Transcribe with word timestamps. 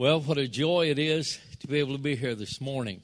Well, 0.00 0.22
what 0.22 0.38
a 0.38 0.48
joy 0.48 0.88
it 0.88 0.98
is 0.98 1.38
to 1.58 1.66
be 1.66 1.78
able 1.78 1.92
to 1.92 2.02
be 2.02 2.16
here 2.16 2.34
this 2.34 2.58
morning. 2.58 3.02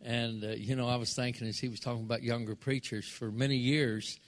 And, 0.00 0.44
uh, 0.44 0.50
you 0.50 0.76
know, 0.76 0.86
I 0.86 0.94
was 0.94 1.12
thinking 1.12 1.48
as 1.48 1.58
he 1.58 1.68
was 1.68 1.80
talking 1.80 2.04
about 2.04 2.22
younger 2.22 2.54
preachers, 2.54 3.08
for 3.08 3.32
many 3.32 3.56
years, 3.56 4.20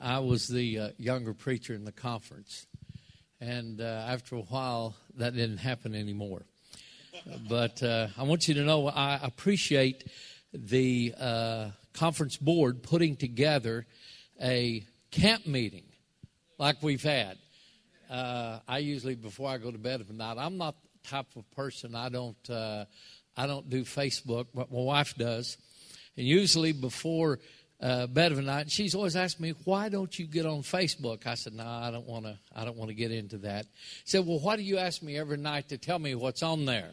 I 0.00 0.20
was 0.20 0.48
the 0.48 0.78
uh, 0.78 0.88
younger 0.96 1.34
preacher 1.34 1.74
in 1.74 1.84
the 1.84 1.92
conference. 1.92 2.66
And 3.42 3.78
uh, 3.78 4.06
after 4.08 4.36
a 4.36 4.40
while, 4.40 4.96
that 5.18 5.34
didn't 5.34 5.58
happen 5.58 5.94
anymore. 5.94 6.46
But 7.46 7.82
uh, 7.82 8.08
I 8.16 8.22
want 8.22 8.48
you 8.48 8.54
to 8.54 8.62
know 8.62 8.88
I 8.88 9.20
appreciate 9.22 10.04
the 10.54 11.14
uh, 11.20 11.70
conference 11.92 12.38
board 12.38 12.82
putting 12.82 13.16
together 13.16 13.84
a 14.42 14.82
camp 15.10 15.46
meeting 15.46 15.84
like 16.56 16.82
we've 16.82 17.02
had. 17.02 17.36
Uh, 18.08 18.60
I 18.66 18.78
usually, 18.78 19.14
before 19.14 19.50
I 19.50 19.58
go 19.58 19.70
to 19.70 19.76
bed 19.76 20.00
at 20.00 20.08
night, 20.08 20.38
I'm 20.38 20.56
not 20.56 20.74
type 21.04 21.26
of 21.36 21.50
person. 21.52 21.94
I 21.94 22.08
don't 22.08 22.50
uh, 22.50 22.84
I 23.36 23.46
don't 23.46 23.70
do 23.70 23.84
Facebook, 23.84 24.48
but 24.54 24.70
my 24.72 24.80
wife 24.80 25.14
does. 25.16 25.56
And 26.16 26.26
usually 26.26 26.72
before 26.72 27.38
uh, 27.80 28.08
bed 28.08 28.32
of 28.32 28.38
a 28.38 28.42
night, 28.42 28.70
she's 28.70 28.96
always 28.96 29.14
asked 29.14 29.38
me, 29.38 29.54
"Why 29.64 29.88
don't 29.88 30.18
you 30.18 30.26
get 30.26 30.44
on 30.44 30.62
Facebook?" 30.62 31.26
I 31.26 31.36
said, 31.36 31.52
"No, 31.52 31.62
nah, 31.62 31.86
I 31.86 31.90
don't 31.92 32.06
want 32.06 32.24
to. 32.24 32.36
I 32.54 32.64
don't 32.64 32.76
want 32.76 32.88
to 32.88 32.94
get 32.94 33.12
into 33.12 33.38
that." 33.38 33.66
She 34.04 34.10
said, 34.10 34.26
"Well, 34.26 34.40
why 34.40 34.56
do 34.56 34.62
you 34.62 34.78
ask 34.78 35.00
me 35.00 35.16
every 35.16 35.36
night 35.36 35.68
to 35.68 35.78
tell 35.78 36.00
me 36.00 36.16
what's 36.16 36.42
on 36.42 36.64
there?" 36.64 36.90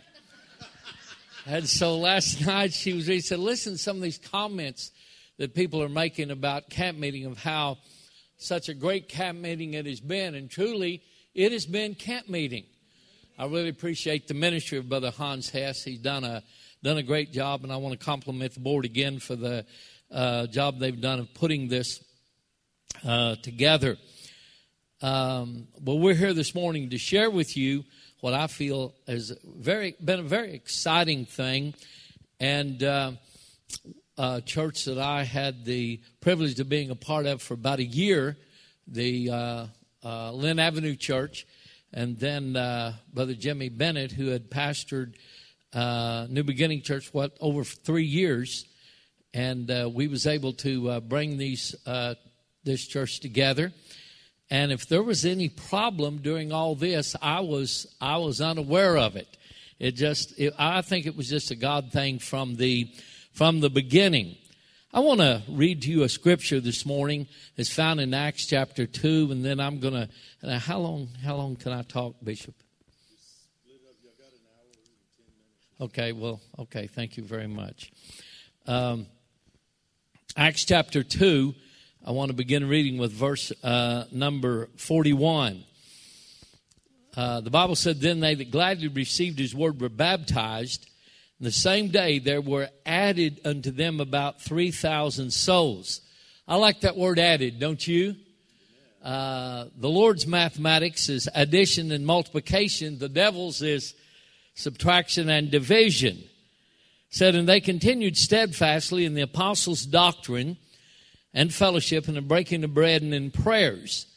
and 1.48 1.68
so 1.68 1.98
last 1.98 2.40
night 2.46 2.74
she 2.74 2.94
was. 2.94 3.08
He 3.08 3.22
said, 3.22 3.40
"Listen, 3.40 3.74
to 3.74 3.80
some 3.80 3.98
of 3.98 4.04
these 4.04 4.20
comments 4.20 4.92
that 5.38 5.56
people 5.56 5.82
are 5.82 5.90
making 5.90 6.30
about 6.30 6.70
camp 6.70 7.00
meeting 7.00 7.26
of 7.26 7.40
how 7.40 7.80
such 8.38 8.70
a 8.70 8.76
great 8.76 9.10
camp 9.10 9.40
meeting 9.40 9.74
it 9.74 9.88
has 9.88 10.00
been, 10.00 10.36
and 10.36 10.52
truly, 10.52 11.02
it 11.34 11.52
has 11.52 11.66
been 11.66 11.96
camp 11.96 12.30
meeting." 12.30 12.66
I 13.38 13.48
really 13.48 13.68
appreciate 13.68 14.30
the 14.30 14.34
ministry 14.34 14.78
of 14.78 14.88
Brother 14.88 15.12
Hans 15.12 15.50
Hess. 15.50 15.84
He's 15.84 16.00
done 16.00 16.24
a 16.24 16.42
done 16.82 16.98
a 16.98 17.04
great 17.04 17.34
job, 17.34 17.64
and 17.64 17.74
I 17.74 17.76
want 17.76 18.00
to 18.00 18.06
compliment 18.06 18.54
the 18.54 18.62
board 18.62 18.86
again 18.86 19.20
for 19.20 19.36
the 19.36 19.66
uh, 20.10 20.48
job 20.48 20.80
they've 20.80 21.02
done 21.02 21.20
of 21.20 21.34
putting 21.34 21.68
this 21.68 22.02
uh, 23.06 23.36
together. 23.44 23.98
Um, 25.02 25.68
well, 25.82 26.00
we're 26.00 26.16
here 26.16 26.34
this 26.34 26.56
morning 26.56 26.92
to 26.92 26.98
share 26.98 27.30
with 27.30 27.58
you 27.58 27.84
what 28.22 28.34
I 28.34 28.48
feel 28.48 28.96
has 29.06 29.38
very 29.44 29.96
been 30.02 30.22
a 30.22 30.24
very 30.24 30.54
exciting 30.54 31.26
thing, 31.26 31.74
and 32.40 32.82
uh, 32.82 33.12
a 34.18 34.40
church 34.40 34.86
that 34.86 34.98
I 34.98 35.24
had 35.24 35.66
the 35.66 36.00
privilege 36.22 36.58
of 36.62 36.70
being 36.70 36.90
a 36.90 36.96
part 36.96 37.26
of 37.26 37.42
for 37.42 37.56
about 37.56 37.80
a 37.80 37.84
year, 37.84 38.38
the 38.88 39.30
uh, 39.30 39.66
uh, 40.06 40.32
Linn 40.32 40.58
Avenue 40.58 40.96
Church 40.96 41.46
and 41.96 42.20
then 42.20 42.58
uh, 42.58 42.94
Brother 43.14 43.34
Jimmy 43.34 43.70
Bennett, 43.70 44.12
who 44.12 44.28
had 44.28 44.52
pastored 44.52 45.16
uh, 45.74 46.28
New 46.30 46.44
Beginning 46.44 46.82
Church 46.82 47.14
what 47.14 47.38
over 47.40 47.64
three 47.64 48.04
years, 48.04 48.66
and 49.34 49.72
uh, 49.72 49.90
we 49.92 50.08
was 50.08 50.28
able 50.28 50.52
to 50.54 50.90
uh, 50.90 51.00
bring 51.00 51.38
these 51.38 51.74
uh, 51.86 52.16
this 52.66 52.86
church 52.86 53.22
together. 53.22 53.72
And 54.50 54.72
if 54.72 54.88
there 54.88 55.02
was 55.02 55.26
any 55.26 55.50
problem 55.50 56.18
during 56.18 56.52
all 56.52 56.76
this, 56.76 57.16
I 57.22 57.40
was 57.40 57.88
I 58.02 58.18
was 58.18 58.42
unaware 58.42 58.98
of 58.98 59.16
it. 59.16 59.38
It 59.80 59.92
just 59.92 60.38
it, 60.38 60.54
I 60.60 60.82
think 60.82 61.06
it 61.06 61.16
was 61.16 61.30
just 61.30 61.50
a 61.50 61.56
God 61.56 61.94
thing 61.94 62.20
from 62.20 62.58
the 62.58 62.94
from 63.32 63.62
the 63.62 63.70
beginning. 63.70 64.36
I 64.96 65.00
want 65.00 65.20
to 65.20 65.42
read 65.50 65.82
to 65.82 65.92
you 65.92 66.04
a 66.04 66.10
scripture 66.10 66.62
this 66.62 66.86
morning. 66.86 67.28
It's 67.58 67.70
found 67.70 68.00
in 68.00 68.14
Acts 68.14 68.46
chapter 68.46 68.88
two, 68.88 69.28
and 69.30 69.44
then 69.44 69.60
I'm 69.60 69.82
going 69.82 70.08
to. 70.42 70.58
How 70.58 70.80
long? 70.80 71.10
How 71.22 71.36
long 71.36 71.58
can 71.58 71.74
I 71.74 71.82
talk, 71.82 72.16
Bishop? 72.24 72.56
Okay. 75.82 76.14
Well. 76.14 76.40
Okay. 76.60 76.88
Thank 76.88 77.18
you 77.18 77.26
very 77.26 77.48
much. 77.48 77.92
Um, 78.68 79.08
Acts 80.38 80.64
chapter 80.64 81.04
two. 81.04 81.56
I 82.06 82.12
want 82.12 82.30
to 82.30 82.34
begin 82.34 82.66
reading 82.70 82.98
with 82.98 83.12
verse 83.12 83.52
uh, 83.66 84.06
number 84.14 84.70
forty-one. 84.78 85.66
Uh, 87.18 87.42
the 87.42 87.52
Bible 87.52 87.76
said, 87.76 88.00
"Then 88.00 88.22
they 88.22 88.34
that 88.36 88.50
gladly 88.50 88.88
received 88.88 89.40
His 89.40 89.54
word 89.54 89.82
were 89.82 89.90
baptized." 89.90 90.90
The 91.40 91.52
same 91.52 91.90
day 91.90 92.20
there 92.20 92.42
were 92.42 92.70
added 92.86 93.42
unto 93.44 93.72
them 93.72 94.00
about 94.00 94.42
3,000 94.42 95.32
souls. 95.32 96.02
I 96.48 96.56
like 96.56 96.82
that 96.82 96.96
word 96.96 97.20
added, 97.20 97.60
don't 97.60 97.86
you? 97.86 98.16
Uh, 99.04 99.66
the 99.78 99.90
Lord's 99.90 100.26
mathematics 100.26 101.10
is 101.10 101.30
addition 101.36 101.92
and 101.92 102.06
multiplication. 102.06 102.98
The 102.98 103.10
devil's 103.10 103.62
is 103.62 103.94
subtraction 104.56 105.30
and 105.30 105.52
division. 105.52 106.24
Said, 107.10 107.36
and 107.36 107.48
they 107.48 107.62
continued 107.62 108.18
steadfastly 108.18 109.06
in 109.06 109.14
the 109.14 109.22
apostles' 109.22 109.86
doctrine 109.86 110.58
and 111.34 111.54
fellowship 111.54 112.08
and 112.08 112.18
the 112.18 112.22
breaking 112.22 112.64
of 112.64 112.74
bread 112.74 113.02
and 113.02 113.14
in 113.14 113.30
prayers. 113.30 114.08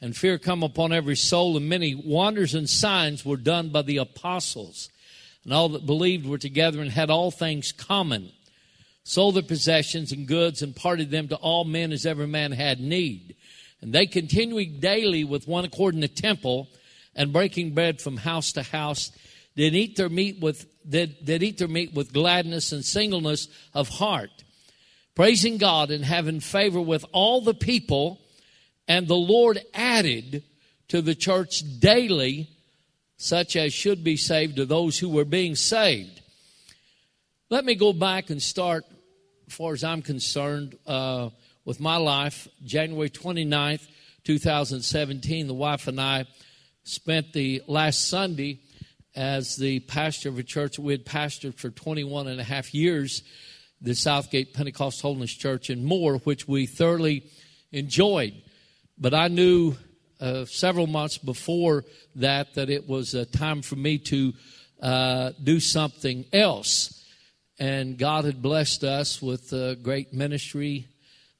And 0.00 0.16
fear 0.16 0.38
come 0.38 0.62
upon 0.62 0.92
every 0.92 1.16
soul, 1.16 1.56
and 1.56 1.68
many 1.68 1.94
wonders 1.94 2.54
and 2.54 2.70
signs 2.70 3.24
were 3.24 3.36
done 3.36 3.70
by 3.70 3.82
the 3.82 3.96
apostles 3.96 4.90
and 5.44 5.52
all 5.52 5.68
that 5.70 5.86
believed 5.86 6.26
were 6.26 6.38
together 6.38 6.80
and 6.80 6.90
had 6.90 7.10
all 7.10 7.30
things 7.30 7.72
common, 7.72 8.30
sold 9.04 9.36
their 9.36 9.42
possessions 9.42 10.12
and 10.12 10.26
goods, 10.26 10.62
and 10.62 10.76
parted 10.76 11.10
them 11.10 11.28
to 11.28 11.36
all 11.36 11.64
men 11.64 11.92
as 11.92 12.06
every 12.06 12.26
man 12.26 12.52
had 12.52 12.80
need. 12.80 13.34
And 13.80 13.92
they 13.92 14.06
continuing 14.06 14.80
daily 14.80 15.24
with 15.24 15.48
one 15.48 15.64
accord 15.64 15.94
in 15.94 16.00
the 16.00 16.08
temple, 16.08 16.68
and 17.14 17.32
breaking 17.32 17.74
bread 17.74 18.00
from 18.00 18.16
house 18.16 18.52
to 18.52 18.62
house, 18.62 19.10
did 19.56 19.74
eat 19.74 19.96
their 19.96 20.08
meat 20.08 20.40
with 20.40 20.66
did, 20.88 21.24
did 21.24 21.42
eat 21.42 21.58
their 21.58 21.68
meat 21.68 21.92
with 21.92 22.12
gladness 22.12 22.72
and 22.72 22.84
singleness 22.84 23.48
of 23.74 23.88
heart, 23.88 24.30
praising 25.14 25.58
God 25.58 25.90
and 25.90 26.04
having 26.04 26.40
favor 26.40 26.80
with 26.80 27.04
all 27.12 27.40
the 27.40 27.54
people. 27.54 28.20
And 28.86 29.06
the 29.06 29.14
Lord 29.14 29.60
added 29.74 30.44
to 30.88 31.02
the 31.02 31.14
church 31.14 31.62
daily 31.78 32.48
such 33.18 33.56
as 33.56 33.74
should 33.74 34.02
be 34.02 34.16
saved 34.16 34.56
to 34.56 34.64
those 34.64 34.98
who 34.98 35.08
were 35.08 35.24
being 35.24 35.56
saved. 35.56 36.22
Let 37.50 37.64
me 37.64 37.74
go 37.74 37.92
back 37.92 38.30
and 38.30 38.40
start, 38.40 38.84
as 39.48 39.52
far 39.52 39.72
as 39.72 39.82
I'm 39.82 40.02
concerned, 40.02 40.78
uh, 40.86 41.30
with 41.64 41.80
my 41.80 41.96
life. 41.96 42.46
January 42.64 43.10
29th, 43.10 43.86
2017, 44.24 45.48
the 45.48 45.54
wife 45.54 45.88
and 45.88 46.00
I 46.00 46.26
spent 46.84 47.32
the 47.32 47.62
last 47.66 48.08
Sunday 48.08 48.60
as 49.16 49.56
the 49.56 49.80
pastor 49.80 50.28
of 50.28 50.38
a 50.38 50.44
church 50.44 50.78
we 50.78 50.92
had 50.92 51.04
pastored 51.04 51.58
for 51.58 51.70
21 51.70 52.28
and 52.28 52.40
a 52.40 52.44
half 52.44 52.72
years, 52.72 53.24
the 53.80 53.94
Southgate 53.94 54.54
Pentecost 54.54 55.02
Holiness 55.02 55.34
Church 55.34 55.70
and 55.70 55.84
more, 55.84 56.18
which 56.18 56.46
we 56.46 56.66
thoroughly 56.66 57.24
enjoyed. 57.72 58.34
But 58.96 59.14
I 59.14 59.26
knew 59.26 59.76
uh, 60.20 60.44
several 60.44 60.86
months 60.86 61.18
before 61.18 61.84
that 62.16 62.54
that 62.54 62.70
it 62.70 62.88
was 62.88 63.14
a 63.14 63.24
time 63.24 63.62
for 63.62 63.76
me 63.76 63.98
to 63.98 64.32
uh, 64.82 65.32
do 65.42 65.60
something 65.60 66.24
else. 66.32 67.04
And 67.58 67.98
God 67.98 68.24
had 68.24 68.40
blessed 68.40 68.84
us 68.84 69.20
with 69.20 69.52
a 69.52 69.76
great 69.76 70.12
ministry. 70.12 70.86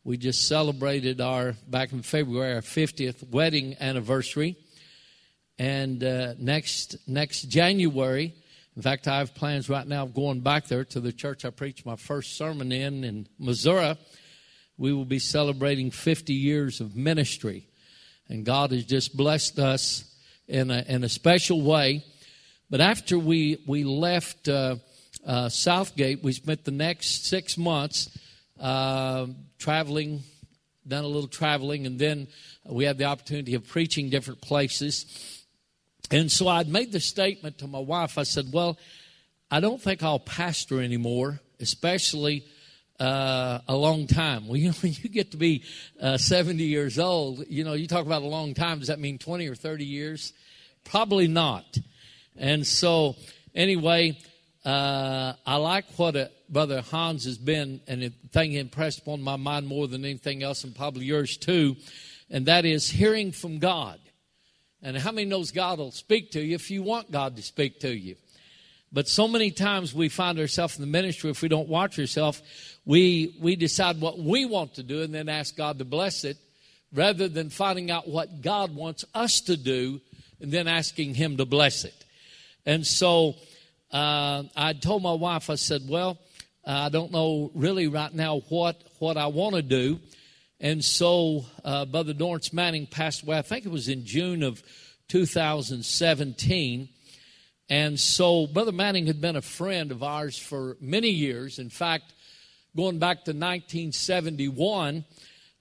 We 0.03 0.17
just 0.17 0.49
celebrated 0.49 1.21
our, 1.21 1.55
back 1.69 1.93
in 1.93 2.03
February, 2.03 2.55
our 2.55 2.61
50th 2.61 3.29
wedding 3.31 3.77
anniversary. 3.81 4.57
And 5.59 6.03
uh, 6.03 6.35
next, 6.39 6.97
next 7.07 7.43
January, 7.43 8.35
in 8.77 8.83
fact, 8.83 9.09
I 9.09 9.19
have 9.19 9.35
plans 9.35 9.69
right 9.69 9.87
now 9.87 10.05
of 10.05 10.15
going 10.15 10.41
back 10.41 10.67
there 10.67 10.85
to 10.85 11.01
the 11.01 11.13
church 11.13 11.45
I 11.45 11.51
preached 11.51 11.85
my 11.85 11.97
first 11.97 12.37
sermon 12.37 12.71
in, 12.71 13.03
in 13.03 13.27
Missouri. 13.39 13.97
We 14.77 14.93
will 14.93 15.05
be 15.05 15.19
celebrating 15.19 15.91
50 15.91 16.33
years 16.33 16.81
of 16.81 16.95
ministry. 16.95 17.67
And 18.29 18.45
God 18.45 18.73
has 18.73 18.85
just 18.85 19.17
blessed 19.17 19.59
us 19.59 20.05
in 20.47 20.71
a, 20.71 20.85
in 20.87 21.05
a 21.05 21.09
special 21.09 21.63
way. 21.63 22.05
But 22.71 22.81
after 22.81 23.19
we, 23.19 23.63
we 23.67 23.85
left 23.85 24.49
uh, 24.49 24.77
uh, 25.27 25.49
Southgate, 25.49 26.23
we 26.23 26.33
spent 26.33 26.65
the 26.65 26.71
next 26.71 27.27
six 27.27 27.57
months 27.57 28.11
uh, 28.61 29.27
traveling, 29.59 30.21
done 30.87 31.05
a 31.05 31.09
little 31.09 31.29
traveling, 31.29 31.87
and 31.87 31.99
then 31.99 32.29
we 32.67 32.85
had 32.85 32.99
the 32.99 33.05
opportunity 33.05 33.55
of 33.55 33.67
preaching 33.67 34.11
different 34.11 34.41
places. 34.41 35.45
And 36.11 36.31
so 36.31 36.49
I'd 36.49 36.69
made 36.69 36.93
the 36.93 37.01
statement 37.01 37.59
to 37.59 37.67
my 37.67 37.79
wife. 37.79 38.19
I 38.19 38.23
said, 38.23 38.47
Well, 38.53 38.79
I 39.51 39.61
don't 39.61 39.81
think 39.81 40.03
I'll 40.03 40.19
pastor 40.19 40.81
anymore, 40.81 41.41
especially 41.61 42.45
uh, 43.01 43.61
a 43.69 43.77
long 43.77 44.07
time. 44.07 44.49
Well, 44.49 44.57
you 44.61 44.69
know, 44.69 44.75
when 44.81 44.93
you 44.93 45.09
get 45.09 45.33
to 45.33 45.37
be 45.37 45.65
uh, 46.01 46.19
70 46.19 46.63
years 46.63 46.99
old, 46.99 47.45
you 47.49 47.65
know, 47.65 47.75
you 47.75 47.87
talk 47.87 48.05
about 48.07 48.23
a 48.23 48.27
long 48.27 48.55
time. 48.55 48.79
Does 48.79 48.89
that 48.89 48.99
mean 48.99 49.19
20 49.19 49.49
or 49.49 49.55
30 49.55 49.85
years? 49.85 50.33
Probably 50.85 51.29
not. 51.29 51.77
And 52.37 52.67
so, 52.67 53.17
anyway, 53.55 54.19
uh, 54.65 55.35
I 55.47 55.57
like 55.57 55.87
what 55.97 56.17
a, 56.17 56.31
Brother 56.49 56.81
Hans 56.81 57.25
has 57.25 57.37
been, 57.37 57.81
and 57.87 58.03
the 58.03 58.13
thing 58.33 58.55
impressed 58.55 59.01
upon 59.01 59.23
my 59.23 59.37
mind 59.37 59.67
more 59.67 59.87
than 59.87 60.05
anything 60.05 60.43
else, 60.43 60.65
and 60.65 60.75
probably 60.75 61.05
yours 61.05 61.37
too, 61.37 61.77
and 62.31 62.47
that 62.47 62.65
is 62.65 62.89
hearing 62.89 63.33
from 63.33 63.59
God. 63.59 64.01
And 64.83 64.97
how 64.97 65.11
many 65.11 65.27
knows 65.27 65.51
God 65.51 65.79
will 65.79 65.91
speak 65.91 66.31
to 66.33 66.41
you 66.41 66.55
if 66.55 66.71
you 66.71 66.83
want 66.83 67.11
God 67.11 67.37
to 67.37 67.43
speak 67.43 67.81
to 67.81 67.95
you? 67.95 68.17
But 68.91 69.09
so 69.09 69.29
many 69.29 69.51
times 69.51 69.95
we 69.95 70.09
find 70.09 70.39
ourselves 70.39 70.77
in 70.77 70.81
the 70.81 70.91
ministry, 70.91 71.31
if 71.31 71.43
we 71.43 71.49
don't 71.49 71.69
watch 71.69 71.99
ourselves, 71.99 72.43
we, 72.87 73.37
we 73.41 73.55
decide 73.55 74.01
what 74.01 74.19
we 74.19 74.47
want 74.47 74.75
to 74.75 74.83
do 74.83 75.03
and 75.03 75.15
then 75.15 75.29
ask 75.29 75.57
God 75.57 75.79
to 75.79 75.85
bless 75.85 76.25
it 76.25 76.39
rather 76.93 77.29
than 77.29 77.51
finding 77.51 77.91
out 77.91 78.09
what 78.09 78.41
God 78.41 78.75
wants 78.75 79.05
us 79.15 79.43
to 79.43 79.57
do 79.57 80.01
and 80.41 80.51
then 80.51 80.69
asking 80.69 81.15
Him 81.15 81.37
to 81.37 81.45
bless 81.45 81.85
it. 81.85 82.05
And 82.65 82.87
so 82.87 83.35
uh, 83.93 84.45
I 84.57 84.73
told 84.73 85.03
my 85.03 85.13
wife, 85.13 85.51
I 85.51 85.57
said, 85.57 85.83
Well, 85.87 86.19
I 86.65 86.89
don't 86.89 87.13
know 87.13 87.51
really 87.55 87.89
right 87.89 88.13
now 88.13 88.41
what, 88.49 88.83
what 88.99 89.17
I 89.17 89.27
want 89.27 89.57
to 89.57 89.63
do. 89.63 90.01
And 90.61 90.85
so 90.85 91.45
uh, 91.65 91.85
Brother 91.85 92.13
Dorrance 92.13 92.53
Manning 92.53 92.87
passed 92.87 93.23
away, 93.23 93.39
I 93.39 93.43
think 93.43 93.65
it 93.65 93.71
was 93.71 93.89
in 93.89 94.05
June 94.05 94.43
of 94.43 94.63
2017. 95.09 96.89
And 97.71 98.01
so 98.01 98.47
Brother 98.47 98.73
Manning 98.73 99.07
had 99.07 99.21
been 99.21 99.37
a 99.37 99.43
friend 99.43 99.93
of 99.93 100.03
ours 100.03 100.39
for 100.39 100.79
many 100.81 101.11
years. 101.11 101.59
In 101.59 101.69
fact, 101.69 102.15
going 102.75 102.99
back 102.99 103.25
to 103.25 103.33
1971, 103.33 105.05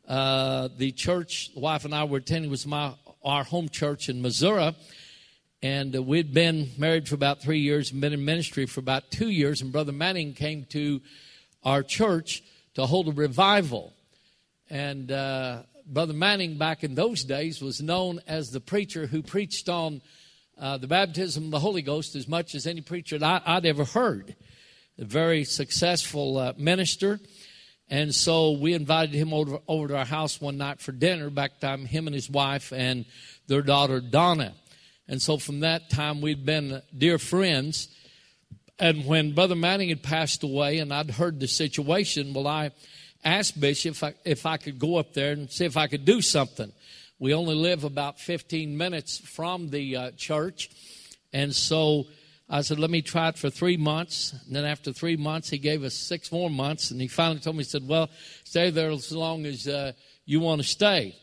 uh, 0.08 0.70
the 0.78 0.94
church 0.94 1.54
the 1.54 1.60
wife 1.60 1.84
and 1.84 1.94
I 1.94 2.06
were 2.06 2.20
attending 2.20 2.50
was 2.50 2.66
my 2.66 2.94
our 3.26 3.44
home 3.44 3.68
church 3.68 4.08
in 4.08 4.22
Missouri. 4.22 4.74
And 5.62 5.94
uh, 5.96 6.02
we'd 6.02 6.34
been 6.34 6.70
married 6.78 7.10
for 7.10 7.16
about 7.16 7.42
three 7.42 7.60
years 7.60 7.92
and 7.92 8.00
been 8.00 8.14
in 8.14 8.24
ministry 8.24 8.68
for 8.68 8.80
about 8.80 9.12
two 9.12 9.30
years. 9.30 9.62
And 9.62 9.74
Brother 9.74 9.92
Manning 9.92 10.34
came 10.34 10.64
to 10.70 11.02
our 11.66 11.84
church 11.84 12.42
to 12.76 12.86
hold 12.86 13.10
a 13.10 13.12
revival. 13.12 13.94
And 14.70 15.12
uh, 15.12 15.64
Brother 15.86 16.14
Manning, 16.14 16.58
back 16.58 16.86
in 16.86 16.96
those 16.96 17.26
days, 17.26 17.62
was 17.62 17.82
known 17.82 18.22
as 18.28 18.52
the 18.52 18.62
preacher 18.62 19.08
who 19.08 19.22
preached 19.22 19.68
on 19.68 20.02
uh, 20.60 20.78
the 20.78 20.88
baptism 20.88 21.46
of 21.46 21.52
the 21.52 21.60
Holy 21.60 21.82
Ghost 21.82 22.16
as 22.16 22.28
much 22.28 22.56
as 22.56 22.66
any 22.66 22.82
preacher 22.82 23.20
I, 23.22 23.56
would 23.56 23.66
ever 23.66 23.86
heard. 23.86 24.36
A 24.98 25.06
very 25.06 25.44
successful 25.44 26.38
uh, 26.38 26.54
minister. 26.58 27.20
And 27.90 28.14
so 28.14 28.52
we 28.52 28.74
invited 28.74 29.14
him 29.14 29.34
over, 29.34 29.60
over 29.68 29.88
to 29.90 29.98
our 29.98 30.06
house 30.06 30.42
one 30.42 30.58
night 30.58 30.82
for 30.82 30.92
dinner. 30.92 31.30
Back 31.30 31.60
time, 31.60 31.86
him 31.86 32.08
and 32.08 32.14
his 32.14 32.30
wife 32.30 32.74
and 32.74 33.06
their 33.48 33.62
daughter 33.62 34.02
Donna. 34.02 34.54
And 35.08 35.22
so 35.22 35.38
from 35.38 35.62
that 35.62 35.90
time, 35.90 36.22
we'd 36.22 36.46
been 36.46 36.82
dear 36.98 37.18
friends. 37.18 37.88
And 38.80 39.06
when 39.06 39.34
Brother 39.34 39.56
Manning 39.56 39.90
had 39.90 40.04
passed 40.04 40.44
away, 40.44 40.80
and 40.80 40.94
I'd 40.94 41.12
heard 41.12 41.40
the 41.40 41.48
situation, 41.48 42.34
well, 42.34 42.48
I 42.48 42.72
asked 43.24 43.60
Bishop 43.60 43.92
if 43.92 44.04
I, 44.04 44.14
if 44.26 44.46
I 44.46 44.58
could 44.58 44.80
go 44.80 44.98
up 44.98 45.14
there 45.14 45.34
and 45.34 45.50
see 45.50 45.66
if 45.66 45.78
I 45.78 45.88
could 45.88 46.04
do 46.04 46.22
something. 46.22 46.72
We 47.20 47.34
only 47.34 47.56
live 47.56 47.84
about 47.84 48.20
15 48.20 48.78
minutes 48.78 49.18
from 49.18 49.70
the 49.70 49.96
uh, 49.96 50.12
church. 50.12 50.70
And 51.34 51.54
so 51.54 52.06
I 52.48 52.62
said, 52.62 52.78
let 52.78 52.92
me 52.92 53.02
try 53.02 53.30
it 53.30 53.40
for 53.40 53.50
three 53.50 53.76
months. 53.76 54.34
And 54.46 54.56
then 54.56 54.66
after 54.66 54.94
three 54.94 55.18
months, 55.18 55.50
he 55.50 55.58
gave 55.58 55.84
us 55.84 55.96
six 55.96 56.32
more 56.32 56.50
months. 56.50 56.92
And 56.92 57.02
he 57.02 57.08
finally 57.08 57.40
told 57.40 57.56
me, 57.56 57.64
he 57.64 57.70
said, 57.70 57.88
well, 57.88 58.10
stay 58.44 58.70
there 58.70 58.92
as 58.92 59.12
long 59.12 59.48
as 59.48 59.68
uh, 59.68 59.94
you 60.26 60.40
want 60.40 60.62
to 60.62 60.68
stay. 60.68 61.16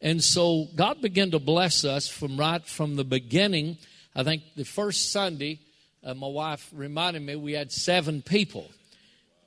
And 0.00 0.24
so 0.24 0.66
God 0.74 1.02
began 1.02 1.30
to 1.32 1.38
bless 1.38 1.84
us 1.84 2.08
from 2.08 2.38
right 2.38 2.64
from 2.64 2.96
the 2.96 3.04
beginning. 3.04 3.76
I 4.16 4.24
think 4.24 4.42
the 4.56 4.64
first 4.64 5.12
Sunday, 5.12 5.60
uh, 6.02 6.14
my 6.14 6.28
wife 6.28 6.70
reminded 6.72 7.20
me 7.22 7.36
we 7.36 7.52
had 7.52 7.70
seven 7.70 8.22
people. 8.22 8.70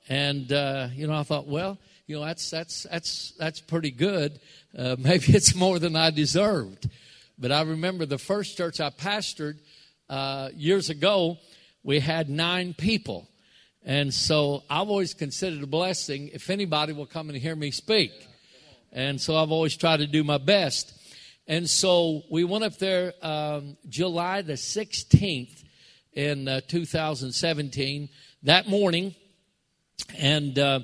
And, 0.08 0.52
uh, 0.52 0.90
you 0.94 1.08
know, 1.08 1.16
I 1.16 1.24
thought, 1.24 1.48
well, 1.48 1.80
you 2.12 2.20
know, 2.20 2.26
that's, 2.26 2.50
that's, 2.50 2.84
that's, 2.92 3.32
that's 3.40 3.62
pretty 3.62 3.90
good. 3.90 4.42
Uh, 4.78 4.98
maybe 5.00 5.34
it's 5.34 5.56
more 5.56 5.80
than 5.80 5.96
I 5.96 6.10
deserved. 6.12 6.90
But 7.40 7.54
I 7.54 7.62
remember 7.62 8.06
the 8.06 8.18
first 8.18 8.58
church 8.58 8.82
I 8.82 8.90
pastored, 8.90 9.60
uh, 10.10 10.50
years 10.54 10.90
ago, 10.90 11.38
we 11.84 12.02
had 12.02 12.30
nine 12.30 12.74
people. 12.74 13.30
And 13.86 14.14
so 14.14 14.64
I've 14.70 14.90
always 14.90 15.14
considered 15.14 15.64
a 15.64 15.68
blessing 15.68 16.32
if 16.34 16.50
anybody 16.50 16.92
will 16.92 17.06
come 17.06 17.30
and 17.30 17.38
hear 17.38 17.56
me 17.56 17.72
speak. 17.72 18.12
And 18.92 19.20
so 19.22 19.38
I've 19.38 19.52
always 19.52 19.78
tried 19.78 19.98
to 19.98 20.08
do 20.08 20.26
my 20.26 20.38
best. 20.38 20.92
And 21.48 21.70
so 21.70 22.24
we 22.30 22.44
went 22.44 22.66
up 22.66 22.78
there 22.78 23.14
um, 23.22 23.78
July 23.88 24.42
the 24.42 24.54
16th 24.54 25.64
in 26.12 26.50
uh, 26.50 26.60
2017 26.68 28.10
that 28.44 28.68
morning. 28.68 29.16
And 30.18 30.60
uh, 30.60 30.82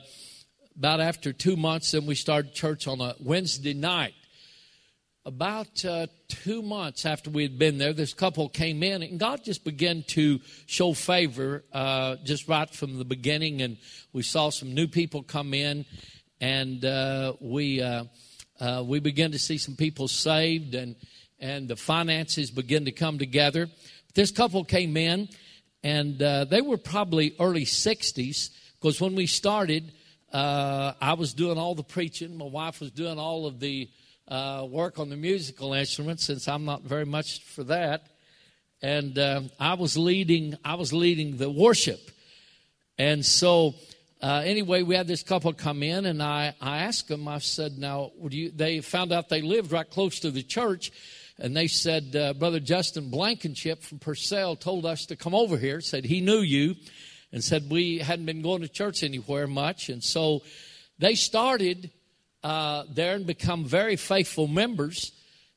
about 0.77 0.99
after 0.99 1.33
two 1.33 1.55
months, 1.55 1.91
then 1.91 2.05
we 2.05 2.15
started 2.15 2.53
church 2.53 2.87
on 2.87 3.01
a 3.01 3.15
Wednesday 3.19 3.73
night 3.73 4.13
about 5.27 5.83
uh, 5.83 6.07
two 6.29 6.61
months 6.61 7.05
after 7.05 7.29
we 7.29 7.43
had 7.43 7.59
been 7.59 7.77
there, 7.77 7.91
this 7.91 8.13
couple 8.13 8.47
came 8.47 8.81
in, 8.81 9.03
and 9.03 9.19
God 9.19 9.43
just 9.43 9.65
began 9.65 10.03
to 10.07 10.39
show 10.67 10.93
favor 10.93 11.65
uh, 11.73 12.15
just 12.23 12.47
right 12.47 12.69
from 12.73 12.97
the 12.97 13.03
beginning. 13.03 13.61
And 13.61 13.77
we 14.13 14.23
saw 14.23 14.49
some 14.49 14.73
new 14.73 14.87
people 14.87 15.23
come 15.23 15.53
in, 15.53 15.85
and 16.39 16.83
uh, 16.85 17.33
we 17.41 17.81
uh, 17.81 18.05
uh, 18.61 18.85
we 18.87 19.01
began 19.01 19.31
to 19.33 19.39
see 19.39 19.57
some 19.57 19.75
people 19.75 20.07
saved, 20.07 20.75
and 20.75 20.95
and 21.39 21.67
the 21.67 21.75
finances 21.75 22.49
began 22.49 22.85
to 22.85 22.93
come 22.93 23.19
together. 23.19 23.67
This 24.15 24.31
couple 24.31 24.63
came 24.63 24.95
in, 24.95 25.27
and 25.83 26.21
uh, 26.21 26.45
they 26.45 26.61
were 26.61 26.77
probably 26.77 27.35
early 27.37 27.65
'60s 27.65 28.49
because 28.79 29.01
when 29.01 29.13
we 29.13 29.27
started, 29.27 29.91
I 30.33 31.15
was 31.17 31.33
doing 31.33 31.57
all 31.57 31.75
the 31.75 31.83
preaching, 31.83 32.37
my 32.37 32.45
wife 32.45 32.79
was 32.79 32.91
doing 32.91 33.17
all 33.17 33.45
of 33.45 33.59
the 33.59 33.89
uh, 34.27 34.65
work 34.69 34.99
on 34.99 35.09
the 35.09 35.15
musical 35.15 35.73
instruments 35.73 36.25
since 36.25 36.47
I'm 36.47 36.65
not 36.65 36.83
very 36.83 37.05
much 37.05 37.43
for 37.43 37.63
that. 37.65 38.07
And 38.81 39.17
uh, 39.17 39.41
I 39.59 39.73
was 39.73 39.97
leading. 39.97 40.55
I 40.63 40.75
was 40.75 40.93
leading 40.93 41.37
the 41.37 41.49
worship, 41.49 41.99
and 42.99 43.25
so 43.25 43.73
uh, 44.21 44.41
anyway, 44.45 44.81
we 44.81 44.95
had 44.95 45.07
this 45.07 45.21
couple 45.21 45.53
come 45.53 45.83
in, 45.83 46.05
and 46.05 46.23
I, 46.23 46.55
I 46.59 46.79
asked 46.79 47.07
them. 47.07 47.27
I 47.27 47.37
said, 47.37 47.77
"Now, 47.77 48.11
would 48.17 48.33
you?" 48.33 48.51
They 48.51 48.81
found 48.81 49.11
out 49.11 49.29
they 49.29 49.41
lived 49.41 49.71
right 49.71 49.89
close 49.89 50.19
to 50.21 50.31
the 50.31 50.43
church, 50.43 50.91
and 51.39 51.55
they 51.55 51.67
said, 51.67 52.15
uh, 52.15 52.33
"Brother 52.33 52.59
Justin 52.59 53.09
Blankenship 53.09 53.83
from 53.83 53.99
Purcell 53.99 54.55
told 54.55 54.85
us 54.85 55.05
to 55.07 55.15
come 55.15 55.35
over 55.35 55.57
here. 55.57 55.81
Said 55.81 56.05
he 56.05 56.21
knew 56.21 56.39
you, 56.39 56.75
and 57.31 57.43
said 57.43 57.69
we 57.69 57.99
hadn't 57.99 58.25
been 58.25 58.41
going 58.41 58.61
to 58.61 58.67
church 58.67 59.03
anywhere 59.03 59.47
much, 59.47 59.89
and 59.89 60.03
so 60.03 60.41
they 60.99 61.15
started 61.15 61.91
uh, 62.43 62.83
there 62.89 63.15
and 63.15 63.25
become 63.27 63.65
very 63.65 63.95
faithful 63.95 64.47
members. 64.47 65.11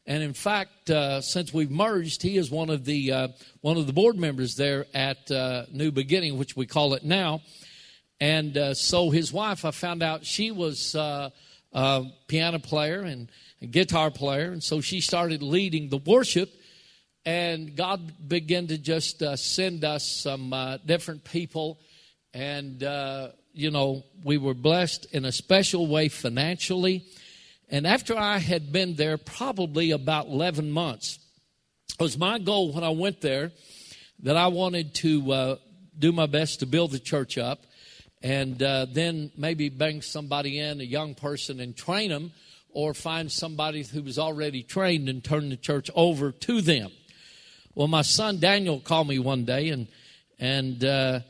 And 0.06 0.22
in 0.22 0.32
fact, 0.32 0.90
uh, 0.90 1.20
since 1.20 1.54
we've 1.54 1.70
merged, 1.70 2.22
he 2.22 2.36
is 2.36 2.50
one 2.50 2.70
of 2.70 2.84
the 2.84 3.12
uh, 3.12 3.28
one 3.60 3.76
of 3.76 3.86
the 3.86 3.92
board 3.92 4.16
members 4.16 4.56
there 4.56 4.86
at 4.94 5.30
uh, 5.30 5.66
New 5.70 5.92
Beginning, 5.92 6.38
which 6.38 6.56
we 6.56 6.66
call 6.66 6.94
it 6.94 7.04
now. 7.04 7.42
And 8.20 8.56
uh, 8.56 8.74
so 8.74 9.10
his 9.10 9.32
wife, 9.32 9.64
I 9.64 9.70
found 9.70 10.02
out 10.02 10.26
she 10.26 10.50
was 10.50 10.94
uh, 10.94 11.30
a 11.72 12.04
piano 12.26 12.58
player 12.58 13.00
and 13.00 13.30
a 13.62 13.66
guitar 13.66 14.10
player, 14.10 14.50
and 14.50 14.62
so 14.62 14.80
she 14.80 15.00
started 15.00 15.42
leading 15.42 15.88
the 15.88 15.98
worship. 15.98 16.50
And 17.24 17.76
God 17.76 18.28
began 18.28 18.66
to 18.68 18.78
just 18.78 19.22
send 19.36 19.84
us 19.84 20.06
some 20.06 20.54
different 20.86 21.24
people, 21.24 21.78
and 22.32 22.82
you 23.52 23.70
know, 23.70 24.04
we 24.24 24.38
were 24.38 24.54
blessed 24.54 25.06
in 25.12 25.24
a 25.24 25.32
special 25.32 25.86
way 25.86 26.08
financially. 26.08 27.04
And 27.68 27.86
after 27.86 28.16
I 28.16 28.38
had 28.38 28.72
been 28.72 28.96
there 28.96 29.16
probably 29.16 29.90
about 29.92 30.26
11 30.26 30.70
months, 30.70 31.18
it 31.98 32.02
was 32.02 32.18
my 32.18 32.38
goal 32.38 32.72
when 32.72 32.84
I 32.84 32.90
went 32.90 33.20
there 33.20 33.52
that 34.22 34.36
I 34.36 34.48
wanted 34.48 34.94
to 34.96 35.32
uh, 35.32 35.56
do 35.98 36.12
my 36.12 36.26
best 36.26 36.60
to 36.60 36.66
build 36.66 36.90
the 36.92 36.98
church 36.98 37.38
up 37.38 37.60
and 38.22 38.62
uh, 38.62 38.86
then 38.90 39.30
maybe 39.36 39.68
bring 39.68 40.02
somebody 40.02 40.58
in, 40.58 40.80
a 40.80 40.84
young 40.84 41.14
person, 41.14 41.58
and 41.58 41.74
train 41.74 42.10
them, 42.10 42.32
or 42.68 42.92
find 42.92 43.32
somebody 43.32 43.82
who 43.82 44.02
was 44.02 44.18
already 44.18 44.62
trained 44.62 45.08
and 45.08 45.24
turn 45.24 45.48
the 45.48 45.56
church 45.56 45.90
over 45.94 46.30
to 46.30 46.60
them. 46.60 46.90
Well, 47.74 47.88
my 47.88 48.02
son 48.02 48.40
Daniel 48.40 48.80
called 48.80 49.08
me 49.08 49.18
one 49.18 49.44
day 49.44 49.68
and 49.68 49.86
and 50.38 50.82
uh, 50.84 51.20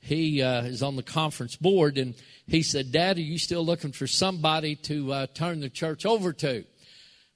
he 0.00 0.42
uh, 0.42 0.62
is 0.62 0.82
on 0.82 0.96
the 0.96 1.02
conference 1.02 1.56
board, 1.56 1.98
and 1.98 2.14
he 2.46 2.62
said, 2.62 2.92
Dad, 2.92 3.16
are 3.16 3.22
you 3.22 3.38
still 3.38 3.64
looking 3.64 3.92
for 3.92 4.06
somebody 4.06 4.76
to 4.76 5.12
uh, 5.12 5.26
turn 5.34 5.60
the 5.60 5.70
church 5.70 6.04
over 6.04 6.32
to? 6.32 6.64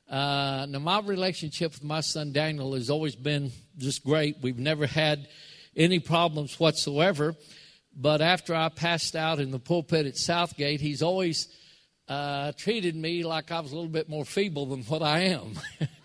Uh, 0.08 0.66
now, 0.68 0.78
my 0.80 1.00
relationship 1.00 1.72
with 1.72 1.84
my 1.84 2.00
son 2.00 2.32
Daniel 2.32 2.74
has 2.74 2.90
always 2.90 3.14
been 3.14 3.52
just 3.78 4.04
great. 4.04 4.36
We've 4.42 4.58
never 4.58 4.86
had 4.86 5.28
any 5.76 6.00
problems 6.00 6.58
whatsoever. 6.58 7.34
But 7.96 8.20
after 8.20 8.54
I 8.54 8.68
passed 8.68 9.16
out 9.16 9.40
in 9.40 9.50
the 9.50 9.58
pulpit 9.58 10.06
at 10.06 10.16
Southgate, 10.16 10.80
he's 10.80 11.02
always 11.02 11.48
uh, 12.08 12.52
treated 12.56 12.94
me 12.96 13.24
like 13.24 13.50
I 13.50 13.60
was 13.60 13.72
a 13.72 13.74
little 13.74 13.90
bit 13.90 14.08
more 14.08 14.24
feeble 14.24 14.66
than 14.66 14.82
what 14.82 15.02
I 15.02 15.20
am. 15.20 15.54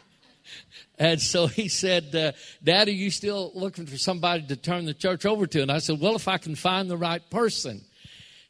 And 0.98 1.22
so 1.22 1.48
he 1.48 1.68
said, 1.68 2.16
uh, 2.16 2.32
Dad, 2.64 2.88
are 2.88 2.92
you 2.92 3.12
still 3.12 3.52
looking 3.54 3.86
for 3.86 3.98
somebody 3.98 4.46
to 4.48 4.56
turn 4.56 4.86
the 4.86 4.94
church 4.94 5.26
over 5.26 5.46
to? 5.48 5.62
And 5.62 5.72
I 5.72 5.80
said, 5.80 6.00
Well, 6.00 6.16
if 6.16 6.28
I 6.28 6.38
can 6.38 6.56
find 6.56 6.90
the 6.90 6.98
right 6.98 7.28
person. 7.30 7.82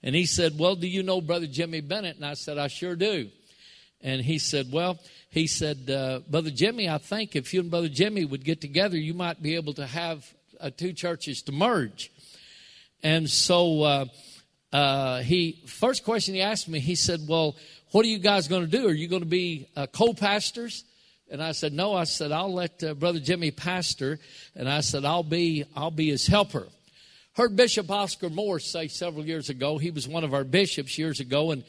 And 0.04 0.14
he 0.14 0.25
said, 0.25 0.58
Well, 0.58 0.75
do 0.75 0.88
you 0.88 1.02
know 1.02 1.22
Brother 1.22 1.48
Jimmy 1.48 1.82
Bennett? 1.82 2.18
And 2.18 2.25
I 2.25 2.36
said, 2.36 2.58
I 2.58 2.68
sure 2.68 2.96
do. 2.96 3.30
And 4.02 4.22
he 4.22 4.38
said, 4.38 4.72
Well, 4.72 5.00
he 5.32 5.48
said, 5.48 5.90
uh, 5.90 6.20
Brother 6.30 6.52
Jimmy, 6.52 6.88
I 6.88 7.00
think 7.00 7.36
if 7.36 7.54
you 7.54 7.62
and 7.62 7.72
Brother 7.72 7.90
Jimmy 7.90 8.24
would 8.24 8.46
get 8.46 8.62
together, 8.62 8.98
you 8.98 9.16
might 9.16 9.42
be 9.42 9.56
able 9.56 9.74
to 9.74 9.88
have 9.88 10.32
uh, 10.62 10.70
two 10.70 10.94
churches 10.94 11.42
to 11.44 11.52
merge. 11.52 12.12
And 13.02 13.30
so 13.30 13.82
uh, 13.82 14.06
uh, 14.72 15.22
he 15.22 15.64
first 15.68 16.04
question 16.04 16.36
he 16.36 16.42
asked 16.42 16.70
me, 16.70 16.80
he 16.80 16.96
said, 16.96 17.22
"Well, 17.28 17.56
what 17.92 18.06
are 18.06 18.10
you 18.10 18.20
guys 18.20 18.48
going 18.48 18.64
to 18.64 18.72
do? 18.72 18.88
Are 18.88 18.94
you 18.94 19.08
going 19.08 19.22
to 19.24 19.28
be 19.28 19.68
uh, 19.75 19.88
co-pastors?" 19.88 20.84
And 21.32 21.41
I 21.41 21.53
said, 21.53 21.74
"No." 21.74 21.94
I 21.94 22.03
said, 22.03 22.32
"I'll 22.32 22.53
let 22.53 22.84
uh, 22.84 22.94
Brother 22.94 23.20
Jimmy 23.20 23.51
pastor," 23.51 24.20
and 24.55 24.70
I 24.70 24.82
said, 24.82 25.05
"I'll 25.05 25.24
be 25.24 25.65
I'll 25.75 25.91
be 25.91 26.10
his 26.10 26.27
helper." 26.27 26.67
Heard 27.34 27.55
Bishop 27.55 27.89
Oscar 27.91 28.29
Moore 28.29 28.60
say 28.60 28.88
several 28.88 29.25
years 29.25 29.50
ago. 29.50 29.77
He 29.77 29.91
was 29.91 30.08
one 30.08 30.24
of 30.24 30.34
our 30.34 30.44
bishops 30.44 30.98
years 30.98 31.20
ago, 31.20 31.51
and 31.51 31.63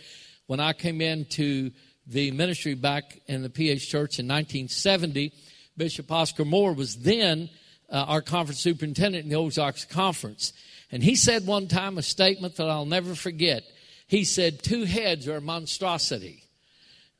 when 0.47 0.61
I 0.61 0.73
came 0.73 1.01
into 1.01 1.73
the 2.07 2.31
ministry 2.31 2.75
back 2.75 3.21
in 3.27 3.43
the 3.43 3.51
PH 3.51 3.89
Church 3.89 4.19
in 4.19 4.27
1970. 4.29 5.33
Bishop 5.77 6.11
Oscar 6.11 6.45
Moore 6.45 6.73
was 6.73 6.97
then 6.97 7.51
uh, 7.91 8.05
our 8.09 8.23
conference 8.23 8.61
superintendent 8.61 9.25
in 9.25 9.31
the 9.31 9.37
Ozarks 9.37 9.85
Conference. 9.85 10.53
And 10.93 11.03
he 11.03 11.17
said 11.17 11.47
one 11.47 11.67
time 11.67 11.99
a 11.99 12.03
statement 12.03 12.57
that 12.57 12.69
I'll 12.69 12.87
never 12.87 13.15
forget. 13.15 13.65
He 14.07 14.25
said, 14.25 14.63
Two 14.63 14.85
heads 14.85 15.27
are 15.27 15.37
a 15.37 15.41
monstrosity. 15.41 16.45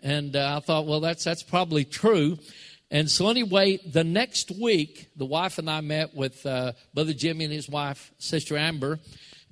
And 0.03 0.37
uh, 0.37 0.57
I 0.57 0.61
thought, 0.61 0.87
well, 0.87 1.01
that's, 1.01 1.25
that's 1.25 1.43
probably 1.43 1.85
true. 1.85 2.39
And 2.91 3.11
so, 3.11 3.29
anyway, 3.29 3.79
the 3.85 4.05
next 4.05 4.51
week, 4.51 5.09
the 5.17 5.27
wife 5.27 5.59
and 5.59 5.69
I 5.69 5.81
met 5.81 6.15
with 6.15 6.45
uh, 6.47 6.73
Brother 6.95 7.13
Jimmy 7.13 7.45
and 7.45 7.53
his 7.53 7.69
wife, 7.69 8.13
Sister 8.19 8.57
Amber. 8.57 9.01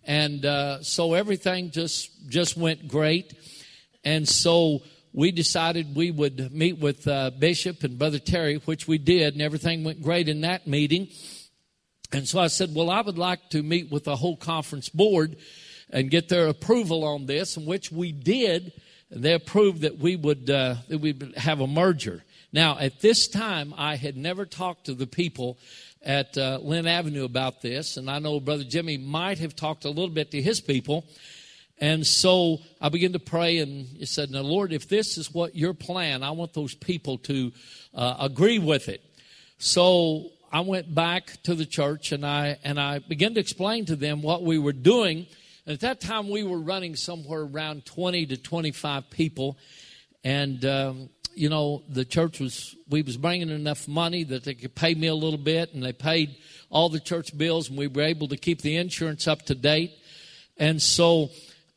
And 0.04 0.44
uh, 0.44 0.82
so 0.82 1.14
everything 1.14 1.70
just, 1.70 2.28
just 2.28 2.56
went 2.56 2.86
great. 2.86 3.34
And 4.04 4.28
so 4.28 4.82
we 5.12 5.32
decided 5.32 5.96
we 5.96 6.10
would 6.10 6.52
meet 6.52 6.78
with 6.78 7.08
uh, 7.08 7.30
Bishop 7.30 7.84
and 7.84 7.98
Brother 7.98 8.18
Terry, 8.18 8.56
which 8.56 8.86
we 8.86 8.98
did, 8.98 9.32
and 9.32 9.42
everything 9.42 9.82
went 9.82 10.02
great 10.02 10.28
in 10.28 10.42
that 10.42 10.66
meeting. 10.66 11.08
And 12.12 12.28
so 12.28 12.38
I 12.38 12.48
said, 12.48 12.74
Well, 12.74 12.90
I 12.90 13.00
would 13.00 13.18
like 13.18 13.50
to 13.50 13.62
meet 13.62 13.90
with 13.90 14.04
the 14.04 14.16
whole 14.16 14.36
conference 14.36 14.88
board 14.88 15.36
and 15.90 16.10
get 16.10 16.28
their 16.28 16.48
approval 16.48 17.04
on 17.04 17.26
this, 17.26 17.56
and 17.56 17.66
which 17.66 17.90
we 17.90 18.12
did. 18.12 18.72
They 19.14 19.32
approved 19.32 19.82
that 19.82 19.98
we 19.98 20.16
would 20.16 20.50
uh, 20.50 20.76
that 20.88 20.98
we 20.98 21.12
would 21.12 21.36
have 21.36 21.60
a 21.60 21.66
merger. 21.66 22.24
Now, 22.52 22.78
at 22.78 23.00
this 23.00 23.28
time, 23.28 23.72
I 23.76 23.96
had 23.96 24.16
never 24.16 24.44
talked 24.44 24.86
to 24.86 24.94
the 24.94 25.06
people 25.06 25.58
at 26.02 26.36
uh, 26.36 26.58
Linn 26.62 26.86
Avenue 26.86 27.24
about 27.24 27.62
this, 27.62 27.96
and 27.96 28.10
I 28.10 28.18
know 28.18 28.40
Brother 28.40 28.64
Jimmy 28.64 28.98
might 28.98 29.38
have 29.38 29.56
talked 29.56 29.84
a 29.84 29.88
little 29.88 30.10
bit 30.14 30.30
to 30.32 30.42
his 30.42 30.60
people. 30.60 31.06
And 31.80 32.06
so 32.06 32.60
I 32.80 32.88
began 32.88 33.12
to 33.14 33.18
pray 33.18 33.58
and 33.58 34.08
said, 34.08 34.30
Now, 34.30 34.42
Lord, 34.42 34.72
if 34.72 34.88
this 34.88 35.18
is 35.18 35.34
what 35.34 35.56
your 35.56 35.74
plan, 35.74 36.22
I 36.22 36.30
want 36.30 36.54
those 36.54 36.74
people 36.74 37.18
to 37.18 37.52
uh, 37.92 38.16
agree 38.20 38.58
with 38.58 38.88
it. 38.88 39.02
So 39.58 40.30
I 40.52 40.60
went 40.60 40.94
back 40.94 41.42
to 41.44 41.54
the 41.54 41.66
church 41.66 42.12
and 42.12 42.24
I, 42.24 42.58
and 42.62 42.78
I 42.78 43.00
began 43.00 43.34
to 43.34 43.40
explain 43.40 43.86
to 43.86 43.96
them 43.96 44.22
what 44.22 44.44
we 44.44 44.58
were 44.58 44.72
doing. 44.72 45.26
And 45.66 45.74
at 45.74 45.80
that 45.80 46.00
time, 46.00 46.28
we 46.30 46.42
were 46.42 46.58
running 46.58 46.96
somewhere 46.96 47.40
around 47.40 47.86
20 47.86 48.26
to 48.26 48.36
25 48.36 49.10
people. 49.10 49.56
And, 50.22 50.64
um, 50.64 51.08
you 51.34 51.48
know, 51.48 51.82
the 51.88 52.04
church 52.04 52.40
was, 52.40 52.76
we 52.88 53.02
was 53.02 53.16
bringing 53.16 53.50
enough 53.50 53.88
money 53.88 54.24
that 54.24 54.44
they 54.44 54.54
could 54.54 54.74
pay 54.74 54.94
me 54.94 55.06
a 55.06 55.14
little 55.14 55.38
bit. 55.38 55.74
And 55.74 55.82
they 55.82 55.92
paid 55.92 56.36
all 56.70 56.88
the 56.88 57.00
church 57.00 57.36
bills 57.36 57.68
and 57.68 57.78
we 57.78 57.86
were 57.86 58.02
able 58.02 58.28
to 58.28 58.36
keep 58.36 58.62
the 58.62 58.76
insurance 58.76 59.26
up 59.26 59.42
to 59.42 59.54
date. 59.54 59.92
And 60.56 60.80
so, 60.80 61.30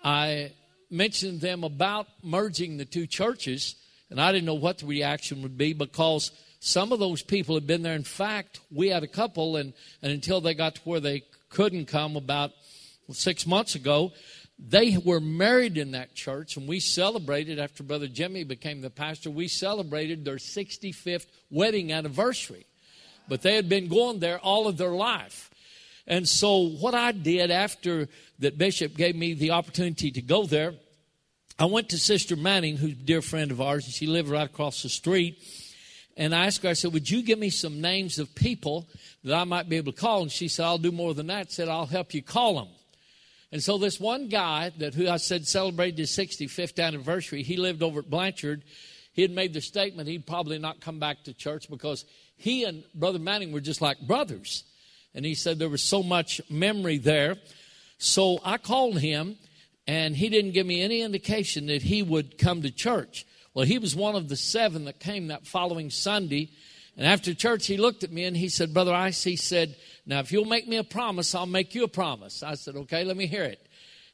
I 0.03 0.53
mentioned 0.89 1.41
them 1.41 1.63
about 1.63 2.07
merging 2.23 2.77
the 2.77 2.85
two 2.85 3.07
churches, 3.07 3.75
and 4.09 4.21
I 4.21 4.31
didn't 4.31 4.45
know 4.45 4.53
what 4.53 4.79
the 4.79 4.85
reaction 4.85 5.41
would 5.41 5.57
be 5.57 5.73
because 5.73 6.31
some 6.59 6.91
of 6.91 6.99
those 6.99 7.21
people 7.21 7.55
had 7.55 7.67
been 7.67 7.83
there. 7.83 7.93
In 7.93 8.03
fact, 8.03 8.61
we 8.71 8.87
had 8.89 9.03
a 9.03 9.07
couple, 9.07 9.57
and, 9.57 9.73
and 10.01 10.11
until 10.11 10.41
they 10.41 10.53
got 10.53 10.75
to 10.75 10.81
where 10.81 10.99
they 10.99 11.23
couldn't 11.49 11.85
come 11.87 12.15
about 12.15 12.51
six 13.13 13.47
months 13.47 13.75
ago, 13.75 14.11
they 14.59 14.97
were 14.97 15.19
married 15.19 15.77
in 15.77 15.91
that 15.91 16.15
church, 16.15 16.57
and 16.57 16.67
we 16.67 16.79
celebrated 16.79 17.59
after 17.59 17.83
Brother 17.83 18.07
Jimmy 18.07 18.43
became 18.43 18.81
the 18.81 18.89
pastor. 18.89 19.29
We 19.29 19.47
celebrated 19.47 20.25
their 20.25 20.37
65th 20.37 21.27
wedding 21.51 21.91
anniversary, 21.91 22.65
but 23.27 23.43
they 23.43 23.55
had 23.55 23.69
been 23.69 23.87
going 23.87 24.19
there 24.19 24.39
all 24.39 24.67
of 24.67 24.77
their 24.77 24.91
life. 24.91 25.51
And 26.07 26.27
so, 26.27 26.69
what 26.69 26.95
I 26.95 27.11
did 27.11 27.51
after 27.51 28.07
that 28.39 28.57
Bishop 28.57 28.95
gave 28.95 29.15
me 29.15 29.33
the 29.33 29.51
opportunity 29.51 30.09
to 30.11 30.21
go 30.21 30.45
there, 30.45 30.73
I 31.59 31.65
went 31.65 31.89
to 31.89 31.97
Sister 31.97 32.35
Manning, 32.35 32.77
who's 32.77 32.93
a 32.93 32.95
dear 32.95 33.21
friend 33.21 33.51
of 33.51 33.61
ours, 33.61 33.85
and 33.85 33.93
she 33.93 34.07
lived 34.07 34.29
right 34.29 34.45
across 34.45 34.83
the 34.83 34.89
street. 34.89 35.39
And 36.15 36.33
I 36.33 36.47
asked 36.47 36.63
her, 36.63 36.69
I 36.69 36.73
said, 36.73 36.93
Would 36.93 37.09
you 37.09 37.21
give 37.21 37.37
me 37.37 37.49
some 37.49 37.81
names 37.81 38.17
of 38.17 38.33
people 38.33 38.87
that 39.23 39.35
I 39.35 39.43
might 39.43 39.69
be 39.69 39.77
able 39.77 39.91
to 39.91 39.99
call? 39.99 40.23
And 40.23 40.31
she 40.31 40.47
said, 40.47 40.65
I'll 40.65 40.77
do 40.77 40.91
more 40.91 41.13
than 41.13 41.27
that. 41.27 41.51
Said, 41.51 41.67
I'll 41.67 41.85
help 41.85 42.13
you 42.13 42.23
call 42.23 42.55
them. 42.55 42.69
And 43.51 43.63
so 43.63 43.77
this 43.77 43.99
one 43.99 44.27
guy 44.27 44.71
that 44.77 44.93
who 44.93 45.09
I 45.09 45.17
said 45.17 45.47
celebrated 45.47 45.97
his 45.97 46.11
65th 46.11 46.83
anniversary, 46.83 47.43
he 47.43 47.57
lived 47.57 47.81
over 47.81 47.99
at 47.99 48.09
Blanchard. 48.09 48.63
He 49.13 49.21
had 49.21 49.31
made 49.31 49.53
the 49.53 49.61
statement 49.61 50.09
he'd 50.09 50.27
probably 50.27 50.59
not 50.59 50.81
come 50.81 50.99
back 50.99 51.23
to 51.23 51.33
church 51.33 51.69
because 51.69 52.05
he 52.35 52.65
and 52.65 52.83
Brother 52.93 53.19
Manning 53.19 53.51
were 53.51 53.61
just 53.61 53.81
like 53.81 53.99
brothers. 54.01 54.63
And 55.15 55.25
he 55.25 55.33
said 55.33 55.57
there 55.57 55.69
was 55.69 55.81
so 55.81 56.03
much 56.03 56.41
memory 56.49 56.97
there. 56.97 57.37
So 57.97 58.39
I 58.43 58.57
called 58.57 58.99
him, 58.99 59.37
and 59.87 60.15
he 60.15 60.29
didn't 60.29 60.51
give 60.51 60.67
me 60.67 60.81
any 60.81 61.01
indication 61.01 61.67
that 61.67 61.81
he 61.81 62.03
would 62.03 62.37
come 62.37 62.61
to 62.61 62.69
church. 62.69 63.25
Well, 63.53 63.65
he 63.65 63.79
was 63.79 63.95
one 63.95 64.15
of 64.15 64.29
the 64.29 64.35
seven 64.35 64.85
that 64.85 64.99
came 64.99 65.27
that 65.27 65.47
following 65.47 65.89
Sunday. 65.89 66.49
And 66.97 67.05
after 67.05 67.33
church, 67.35 67.67
he 67.67 67.77
looked 67.77 68.03
at 68.03 68.11
me 68.11 68.25
and 68.25 68.35
he 68.35 68.49
said, 68.49 68.73
Brother 68.73 68.93
Ice, 68.93 69.23
he 69.23 69.35
said, 69.35 69.75
Now, 70.05 70.19
if 70.19 70.31
you'll 70.31 70.45
make 70.45 70.67
me 70.67 70.77
a 70.77 70.83
promise, 70.83 71.35
I'll 71.35 71.45
make 71.45 71.75
you 71.75 71.83
a 71.83 71.87
promise. 71.87 72.41
I 72.41 72.55
said, 72.55 72.75
Okay, 72.75 73.03
let 73.03 73.15
me 73.15 73.27
hear 73.27 73.43
it. 73.43 73.65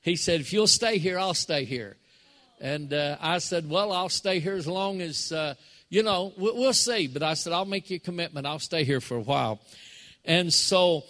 He 0.01 0.17
said, 0.17 0.41
If 0.41 0.51
you'll 0.51 0.67
stay 0.67 0.97
here, 0.97 1.17
I'll 1.17 1.33
stay 1.33 1.63
here. 1.63 1.95
And 2.59 2.93
uh, 2.93 3.17
I 3.21 3.37
said, 3.37 3.69
Well, 3.69 3.93
I'll 3.93 4.09
stay 4.09 4.39
here 4.39 4.55
as 4.55 4.67
long 4.67 5.01
as, 5.01 5.31
uh, 5.31 5.53
you 5.89 6.03
know, 6.03 6.33
we'll, 6.37 6.57
we'll 6.57 6.73
see. 6.73 7.07
But 7.07 7.23
I 7.23 7.35
said, 7.35 7.53
I'll 7.53 7.63
make 7.63 7.89
you 7.89 7.95
a 7.95 7.99
commitment. 7.99 8.45
I'll 8.45 8.59
stay 8.59 8.83
here 8.83 8.99
for 8.99 9.15
a 9.15 9.21
while. 9.21 9.61
And 10.25 10.51
so, 10.53 11.03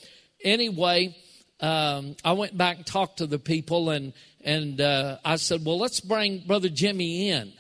anyway, 0.44 1.16
um, 1.60 2.16
I 2.24 2.34
went 2.34 2.56
back 2.56 2.78
and 2.78 2.86
talked 2.86 3.18
to 3.18 3.28
the 3.28 3.40
people, 3.40 3.90
and 3.90 4.14
and 4.44 4.80
uh, 4.80 5.18
I 5.24 5.38
said, 5.38 5.66
"Well, 5.66 5.80
let's 5.80 6.02
bring 6.02 6.44
Brother 6.46 6.70
Jimmy 6.70 7.30
in." 7.30 7.54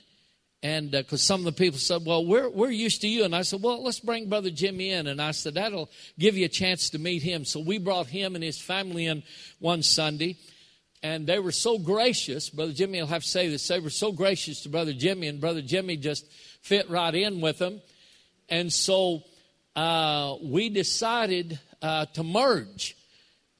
And 0.64 0.92
because 0.92 1.22
uh, 1.22 1.26
some 1.26 1.42
of 1.42 1.46
the 1.46 1.52
people 1.52 1.78
said, 1.78 2.06
"Well, 2.06 2.26
we're 2.26 2.50
we're 2.50 2.72
used 2.72 3.02
to 3.02 3.08
you," 3.10 3.26
and 3.26 3.36
I 3.36 3.42
said, 3.42 3.62
"Well, 3.62 3.84
let's 3.84 4.00
bring 4.00 4.30
Brother 4.30 4.50
Jimmy 4.50 4.92
in." 4.92 5.08
And 5.08 5.22
I 5.22 5.32
said, 5.32 5.56
"That'll 5.56 5.92
give 6.18 6.38
you 6.38 6.46
a 6.46 6.50
chance 6.50 6.90
to 6.92 7.00
meet 7.00 7.22
him." 7.22 7.44
So 7.44 7.60
we 7.60 7.80
brought 7.80 8.08
him 8.08 8.34
and 8.34 8.44
his 8.44 8.62
family 8.62 9.08
in 9.08 9.24
one 9.60 9.84
Sunday, 9.84 10.38
and 11.04 11.28
they 11.28 11.38
were 11.38 11.52
so 11.52 11.78
gracious. 11.78 12.50
Brother 12.50 12.72
Jimmy 12.72 13.02
will 13.02 13.08
have 13.08 13.24
to 13.24 13.28
say 13.28 13.50
this. 13.50 13.68
They 13.68 13.82
were 13.82 13.90
so 13.90 14.14
gracious 14.14 14.62
to 14.62 14.70
Brother 14.70 14.94
Jimmy, 14.94 15.28
and 15.28 15.42
Brother 15.42 15.62
Jimmy 15.62 15.98
just 15.98 16.32
fit 16.62 16.90
right 16.90 17.14
in 17.14 17.42
with 17.42 17.58
them. 17.58 17.82
And 18.48 18.72
so 18.72 19.24
uh, 19.76 20.38
we 20.42 20.70
decided 20.70 21.60
uh, 21.82 22.06
to 22.14 22.24
merge. 22.24 22.96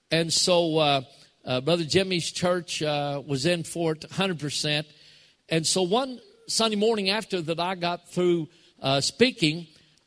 And 0.10 0.32
so 0.32 0.78
uh, 0.78 1.02
uh 1.44 1.60
Brother 1.60 1.84
Jimmy's 1.84 2.32
church 2.32 2.82
uh, 2.82 3.22
was 3.28 3.46
in 3.46 3.64
for 3.64 3.92
it 3.92 4.02
100%. 4.10 4.86
And 5.50 5.68
so 5.68 5.84
one 5.84 6.22
Sunday 6.54 6.76
morning 6.76 7.10
after 7.10 7.42
that 7.42 7.60
I 7.60 7.74
got 7.74 8.08
through 8.10 8.48
uh, 8.80 9.02
speaking, 9.02 9.66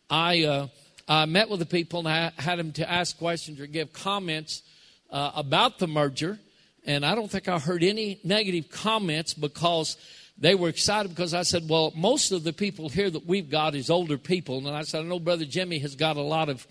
I, 0.08 0.68
I 1.08 1.26
met 1.26 1.50
with 1.50 1.58
the 1.58 1.66
people 1.66 1.98
and 1.98 2.08
I 2.08 2.30
had 2.40 2.60
them 2.60 2.70
to 2.74 2.88
ask 2.88 3.18
questions 3.18 3.58
or 3.58 3.66
give 3.66 3.92
comments 3.92 4.62
about 5.10 5.80
the 5.80 5.88
merger. 5.88 6.38
And 6.84 7.04
I 7.04 7.16
don't 7.16 7.28
think 7.28 7.48
I 7.48 7.58
heard 7.58 7.82
any 7.82 8.20
negative 8.22 8.70
comments 8.70 9.34
because 9.34 9.96
they 10.38 10.54
were 10.54 10.68
excited 10.68 11.08
because 11.08 11.34
I 11.34 11.42
said, 11.42 11.68
well, 11.68 11.92
most 11.96 12.30
of 12.30 12.44
the 12.44 12.52
people 12.52 12.90
here 12.90 13.10
that 13.10 13.26
we've 13.26 13.50
got 13.50 13.74
is 13.74 13.90
older 13.90 14.16
people. 14.16 14.58
And 14.58 14.68
I 14.68 14.82
said, 14.82 15.00
I 15.00 15.02
know 15.02 15.18
Brother 15.18 15.46
Jimmy 15.46 15.80
has 15.80 15.96
got 15.96 16.16
a 16.16 16.22
lot 16.22 16.48
of, 16.48 16.64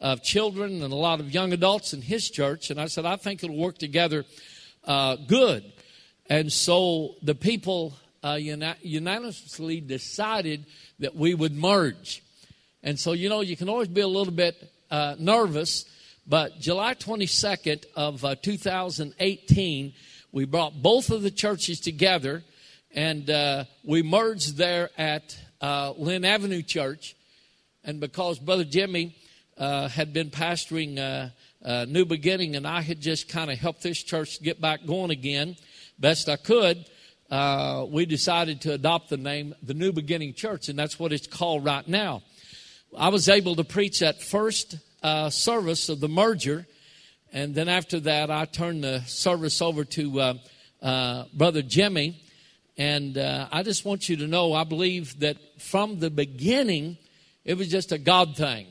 of 0.00 0.22
children 0.22 0.82
and 0.82 0.94
a 0.94 0.96
lot 0.96 1.20
of 1.20 1.30
young 1.30 1.52
adults 1.52 1.92
in 1.92 2.00
his 2.00 2.30
church. 2.30 2.70
And 2.70 2.80
I 2.80 2.86
said, 2.86 3.04
I 3.04 3.16
think 3.16 3.44
it'll 3.44 3.54
work 3.58 3.76
together 3.76 4.24
uh, 4.84 5.16
good. 5.16 5.70
And 6.30 6.50
so 6.50 7.16
the 7.20 7.34
people 7.34 7.92
uh, 8.22 8.38
uni- 8.40 8.74
unanimously 8.82 9.80
decided 9.80 10.66
that 10.98 11.14
we 11.14 11.34
would 11.34 11.54
merge. 11.54 12.22
And 12.82 12.98
so, 12.98 13.12
you 13.12 13.28
know, 13.28 13.40
you 13.40 13.56
can 13.56 13.68
always 13.68 13.88
be 13.88 14.00
a 14.00 14.08
little 14.08 14.32
bit 14.32 14.70
uh, 14.90 15.16
nervous, 15.18 15.84
but 16.26 16.58
July 16.60 16.94
22nd 16.94 17.84
of 17.96 18.24
uh, 18.24 18.34
2018, 18.36 19.92
we 20.32 20.44
brought 20.44 20.82
both 20.82 21.10
of 21.10 21.22
the 21.22 21.30
churches 21.30 21.80
together 21.80 22.42
and 22.92 23.30
uh, 23.30 23.64
we 23.84 24.02
merged 24.02 24.56
there 24.56 24.90
at 24.98 25.38
uh, 25.60 25.92
Linn 25.96 26.24
Avenue 26.24 26.62
Church. 26.62 27.14
And 27.84 28.00
because 28.00 28.38
Brother 28.38 28.64
Jimmy 28.64 29.14
uh, 29.56 29.88
had 29.88 30.12
been 30.12 30.30
pastoring 30.30 31.30
New 31.88 32.04
Beginning, 32.04 32.56
and 32.56 32.66
I 32.66 32.80
had 32.80 33.00
just 33.00 33.28
kind 33.28 33.50
of 33.50 33.58
helped 33.58 33.82
this 33.82 34.02
church 34.02 34.42
get 34.42 34.60
back 34.60 34.86
going 34.86 35.10
again 35.10 35.56
best 35.98 36.28
I 36.28 36.36
could, 36.36 36.86
uh, 37.30 37.86
we 37.88 38.06
decided 38.06 38.60
to 38.62 38.72
adopt 38.72 39.08
the 39.08 39.16
name 39.16 39.54
the 39.62 39.74
New 39.74 39.92
Beginning 39.92 40.34
Church, 40.34 40.68
and 40.68 40.78
that's 40.78 40.98
what 40.98 41.12
it's 41.12 41.26
called 41.26 41.64
right 41.64 41.86
now. 41.86 42.22
I 42.96 43.08
was 43.08 43.28
able 43.28 43.56
to 43.56 43.64
preach 43.64 44.02
at 44.02 44.20
first 44.20 44.76
uh, 45.02 45.30
service 45.30 45.88
of 45.88 46.00
the 46.00 46.08
merger, 46.08 46.66
and 47.32 47.54
then 47.54 47.68
after 47.68 48.00
that, 48.00 48.30
I 48.30 48.46
turned 48.46 48.82
the 48.82 49.00
service 49.02 49.62
over 49.62 49.84
to 49.84 50.20
uh, 50.20 50.34
uh 50.82 51.24
Brother 51.32 51.62
Jimmy. 51.62 52.20
And 52.80 53.18
uh, 53.18 53.46
I 53.52 53.62
just 53.62 53.84
want 53.84 54.08
you 54.08 54.16
to 54.16 54.26
know, 54.26 54.54
I 54.54 54.64
believe 54.64 55.20
that 55.20 55.36
from 55.60 55.98
the 55.98 56.08
beginning, 56.08 56.96
it 57.44 57.58
was 57.58 57.68
just 57.68 57.92
a 57.92 57.98
God 57.98 58.36
thing. 58.36 58.68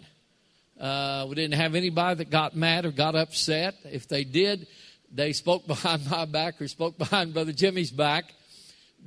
Uh, 0.79 1.27
we 1.29 1.35
didn't 1.35 1.53
have 1.53 1.75
anybody 1.75 2.17
that 2.17 2.31
got 2.31 2.55
mad 2.55 2.85
or 2.85 2.91
got 2.91 3.15
upset. 3.15 3.75
If 3.83 4.07
they 4.07 4.23
did, 4.23 4.65
they 5.13 5.31
spoke 5.31 5.67
behind 5.67 6.09
my 6.09 6.25
back 6.25 6.59
or 6.59 6.67
spoke 6.67 6.97
behind 6.97 7.35
Brother 7.35 7.51
Jimmy's 7.51 7.91
back. 7.91 8.33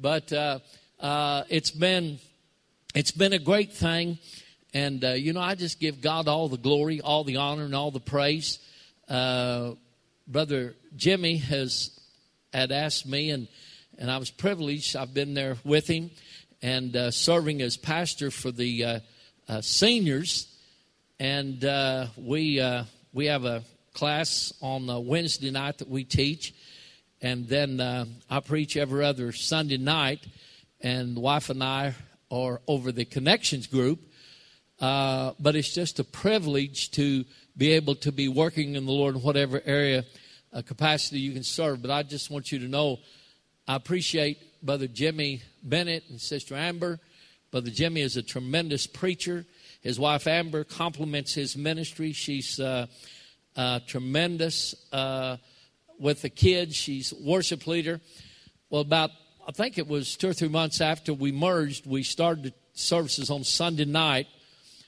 But 0.01 0.33
uh, 0.33 0.59
uh, 1.01 1.45
it's 1.49 1.71
been 1.71 2.19
it's 2.95 3.11
been 3.11 3.33
a 3.33 3.39
great 3.39 3.73
thing, 3.73 4.19
and 4.75 5.05
uh, 5.05 5.13
you 5.13 5.33
know 5.33 5.41
I 5.41 5.55
just 5.55 5.81
give 5.81 6.01
God 6.01 6.29
all 6.29 6.49
the 6.49 6.57
glory, 6.57 7.01
all 7.01 7.25
the 7.25 7.37
honor, 7.37 7.65
and 7.65 7.75
all 7.75 7.91
the 7.91 8.01
praise. 8.01 8.59
Uh, 9.09 9.73
Brother 10.27 10.75
Jimmy 10.97 11.37
has 11.37 11.99
had 12.53 12.73
asked 12.73 13.07
me, 13.07 13.31
and 13.31 13.49
and 13.99 14.11
I 14.11 14.19
was 14.19 14.31
privileged. 14.31 14.97
I've 14.97 15.15
been 15.15 15.35
there 15.35 15.57
with 15.65 15.87
him 15.87 16.11
and 16.63 16.95
uh, 16.97 17.11
serving 17.11 17.61
as 17.61 17.77
pastor 17.77 18.31
for 18.31 18.51
the 18.51 19.03
seniors, 19.61 20.47
and 21.21 21.63
we 22.17 22.63
we 23.13 23.27
have 23.27 23.45
a 23.45 23.63
class 23.95 24.53
on 24.63 25.07
Wednesday 25.07 25.51
night 25.51 25.79
that 25.79 25.89
we 25.89 26.05
teach 26.05 26.55
and 27.23 27.49
then 27.49 27.81
uh, 27.81 28.05
I 28.29 28.41
preach 28.41 28.77
every 28.77 29.05
other 29.05 29.31
Sunday 29.31 29.79
night, 29.79 30.27
and 30.81 31.17
the 31.17 31.21
wife 31.21 31.49
and 31.49 31.63
I 31.63 31.95
are 32.31 32.61
over 32.67 32.91
the 32.91 33.05
connections 33.05 33.69
group. 33.69 34.01
Uh, 34.81 35.33
but 35.39 35.55
it's 35.55 35.73
just 35.73 36.01
a 36.01 36.05
privilege 36.05 36.91
to 36.91 37.25
be 37.57 37.71
able 37.71 37.95
to 37.95 38.11
be 38.11 38.27
working 38.27 38.75
in 38.75 38.85
the 38.85 38.93
Lord 38.93 39.15
in 39.15 39.23
whatever 39.23 39.63
area 39.65 40.05
uh, 40.53 40.63
capacity 40.63 41.21
you 41.21 41.33
can 41.33 41.45
serve. 41.45 41.81
But 41.81 41.93
I 41.93 42.03
just 42.03 42.31
want 42.31 42.51
you 42.51 42.59
to 42.59 42.69
know 42.69 42.99
I 43.69 43.77
appreciate 43.77 44.61
Brother 44.61 44.89
Jimmy 44.89 45.43
Bennett 45.63 46.05
and 46.11 46.21
Sister 46.21 46.57
Amber. 46.57 46.99
Brother 47.53 47.71
Jimmy 47.71 48.01
is 48.01 48.17
a 48.17 48.23
tremendous 48.23 48.89
preacher. 48.89 49.47
His 49.83 50.01
wife 50.01 50.27
Amber 50.27 50.65
complements 50.65 51.33
his 51.35 51.57
ministry. 51.57 52.13
She's 52.13 52.59
uh, 52.59 52.89
tremendous 53.87 54.75
uh, 54.93 55.37
with 56.03 56.21
the 56.23 56.29
kids. 56.29 56.75
She's 56.75 57.15
worship 57.15 57.67
leader. 57.67 58.01
Well, 58.69 58.83
about 58.83 59.11
I 59.47 59.53
think 59.53 59.79
it 59.79 59.89
was 59.89 60.17
two 60.17 60.29
or 60.29 60.33
three 60.33 60.49
months 60.49 60.81
after 60.81 61.15
we 61.15 61.33
merged, 61.33 61.87
we 61.87 62.03
started 62.03 62.55
services 62.75 63.31
on 63.31 63.45
Sunday 63.45 63.85
night. 63.85 64.27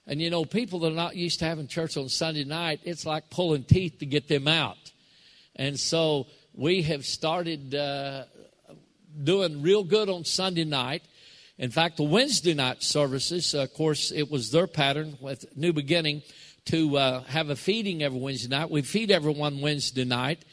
And 0.06 0.20
you 0.20 0.30
know, 0.30 0.44
people 0.44 0.80
that 0.80 0.92
are 0.92 0.96
not 0.96 1.16
used 1.16 1.38
to 1.38 1.44
having 1.44 1.66
church 1.66 1.96
on 1.96 2.08
Sunday 2.08 2.44
night, 2.44 2.80
it's 2.84 3.06
like 3.06 3.30
pulling 3.30 3.64
teeth 3.64 3.98
to 4.00 4.06
get 4.06 4.28
them 4.28 4.46
out. 4.46 4.92
And 5.56 5.78
so 5.78 6.26
we 6.52 6.82
have 6.82 7.04
started 7.04 7.74
uh, 7.74 8.24
doing 9.22 9.62
real 9.62 9.82
good 9.82 10.08
on 10.08 10.24
Sunday 10.24 10.64
night. 10.64 11.02
In 11.58 11.70
fact, 11.70 11.96
the 11.96 12.02
Wednesday 12.02 12.54
night 12.54 12.82
services, 12.82 13.54
uh, 13.54 13.62
of 13.62 13.74
course, 13.74 14.10
it 14.10 14.30
was 14.30 14.50
their 14.50 14.66
pattern 14.66 15.16
with 15.20 15.44
New 15.56 15.72
Beginning 15.72 16.22
to 16.66 16.96
uh, 16.96 17.22
have 17.24 17.50
a 17.50 17.56
feeding 17.56 18.02
every 18.02 18.18
Wednesday 18.18 18.48
night. 18.48 18.70
We 18.70 18.82
feed 18.82 19.10
everyone 19.10 19.60
Wednesday 19.60 20.04
night. 20.04 20.44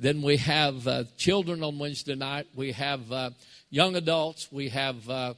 Then 0.00 0.22
we 0.22 0.36
have 0.36 0.86
uh, 0.86 1.04
children 1.16 1.64
on 1.64 1.80
Wednesday 1.80 2.14
night. 2.14 2.46
We 2.54 2.70
have 2.70 3.10
uh, 3.10 3.30
young 3.68 3.96
adults. 3.96 4.46
We 4.52 4.68
have 4.68 5.10
uh, 5.10 5.34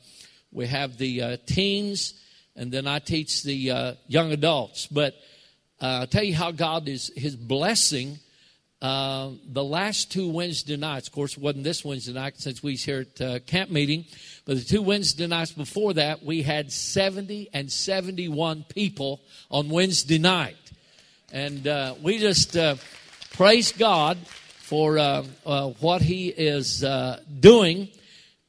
we 0.53 0.67
have 0.67 0.99
the 0.99 1.23
uh, 1.23 1.37
teens, 1.47 2.13
and 2.57 2.71
then 2.71 2.87
I 2.87 2.99
teach 2.99 3.43
the 3.43 3.71
uh, 3.71 3.95
young 4.07 4.33
adults. 4.33 4.87
But 4.87 5.15
uh, 5.81 6.01
I'll 6.01 6.07
tell 6.07 6.25
you 6.25 6.35
how 6.35 6.51
God 6.51 6.89
is 6.89 7.11
His 7.17 7.37
blessing. 7.37 8.19
the 8.83 9.65
last 9.65 10.13
two 10.13 10.29
Wednesday 10.29 10.77
nights, 10.77 11.09
of 11.09 11.15
course, 11.15 11.39
wasn't 11.39 11.65
this 11.65 11.83
Wednesday 11.83 12.13
night 12.13 12.35
since 12.37 12.63
we 12.63 12.75
here 12.75 13.07
at 13.19 13.47
camp 13.47 13.71
meeting, 13.71 14.05
but 14.45 14.59
the 14.59 14.65
two 14.65 14.83
Wednesday 14.83 15.27
nights 15.27 15.53
before 15.53 15.95
that, 15.95 16.23
we 16.23 16.43
had 16.43 16.71
70 16.71 17.49
and 17.55 17.73
71 17.73 18.67
people 18.69 19.23
on 19.51 19.71
Wednesday 19.71 20.19
night. 20.19 20.57
And 21.33 21.65
we 22.03 22.19
just 22.19 22.59
praise 23.33 23.73
God 23.73 24.19
for 24.71 24.99
uh, 24.99 25.25
uh, 25.45 25.71
what 25.81 26.01
he 26.01 26.29
is 26.29 26.85
uh, 26.85 27.21
doing. 27.41 27.89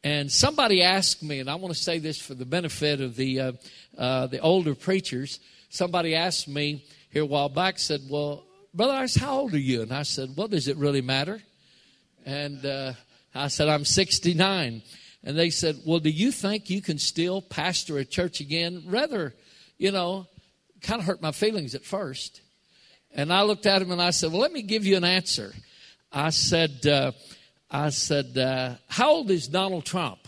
And 0.03 0.31
somebody 0.31 0.84
asked 0.84 1.23
me, 1.23 1.39
and 1.39 1.49
I 1.49 1.55
want 1.55 1.73
to 1.73 1.79
say 1.79 1.97
this 1.97 2.21
for 2.21 2.36
the 2.36 2.45
benefit 2.45 3.01
of 3.01 3.15
the 3.15 3.39
uh, 3.39 3.51
uh, 3.97 4.27
the 4.27 4.39
older 4.39 4.75
preachers. 4.75 5.39
Somebody 5.69 6.13
asked 6.13 6.47
me 6.47 6.86
here 7.10 7.23
a 7.23 7.25
while 7.25 7.49
back, 7.49 7.79
said, 7.79 8.01
"Well, 8.07 8.43
brother, 8.71 8.93
I 8.93 9.07
said, 9.07 9.23
how 9.23 9.39
old 9.39 9.55
are 9.55 9.57
you?" 9.57 9.81
And 9.81 9.91
I 9.91 10.03
said, 10.03 10.29
"Well, 10.38 10.47
does 10.47 10.67
it 10.67 10.77
really 10.77 11.01
matter?" 11.01 11.41
And 12.23 12.63
uh, 12.67 12.93
I 13.34 13.47
said, 13.47 13.67
"I'm 13.67 13.84
69." 13.84 14.84
And 15.23 15.39
they 15.39 15.49
said, 15.49 15.79
"Well, 15.88 15.99
do 15.99 16.12
you 16.12 16.31
think 16.31 16.69
you 16.69 16.84
can 16.84 16.99
still 16.99 17.41
pastor 17.41 17.97
a 17.97 18.05
church 18.05 18.41
again?" 18.41 18.84
Rather, 18.86 19.34
you 19.79 19.91
know, 19.91 20.27
kind 20.84 20.99
of 20.99 21.07
hurt 21.07 21.23
my 21.23 21.31
feelings 21.31 21.73
at 21.73 21.84
first. 21.84 22.41
And 23.12 23.34
I 23.34 23.41
looked 23.41 23.65
at 23.65 23.81
him 23.81 23.91
and 23.91 23.99
I 23.99 24.12
said, 24.12 24.31
"Well, 24.31 24.41
let 24.41 24.53
me 24.53 24.62
give 24.62 24.86
you 24.86 24.97
an 24.97 25.03
answer." 25.03 25.55
I 26.12 26.30
said, 26.30 26.86
uh, 26.86 27.12
I 27.69 27.89
said, 27.89 28.38
uh, 28.38 28.76
how 28.88 29.12
old 29.12 29.32
is 29.32 29.47
Donald 29.47 29.86
Trump? 29.86 30.19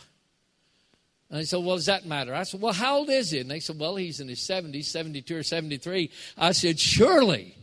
And 1.29 1.39
they 1.39 1.45
said, 1.45 1.63
well, 1.63 1.75
does 1.75 1.87
that 1.87 2.05
matter? 2.05 2.33
I 2.33 2.43
said, 2.43 2.61
well, 2.61 2.73
how 2.73 2.97
old 2.97 3.09
is 3.09 3.31
he? 3.31 3.39
And 3.39 3.49
they 3.49 3.59
said, 3.59 3.79
well, 3.79 3.95
he's 3.95 4.19
in 4.19 4.27
his 4.27 4.39
70s, 4.39 4.85
72 4.85 5.35
or 5.35 5.43
73. 5.43 6.11
I 6.37 6.51
said, 6.51 6.79
surely 6.79 7.55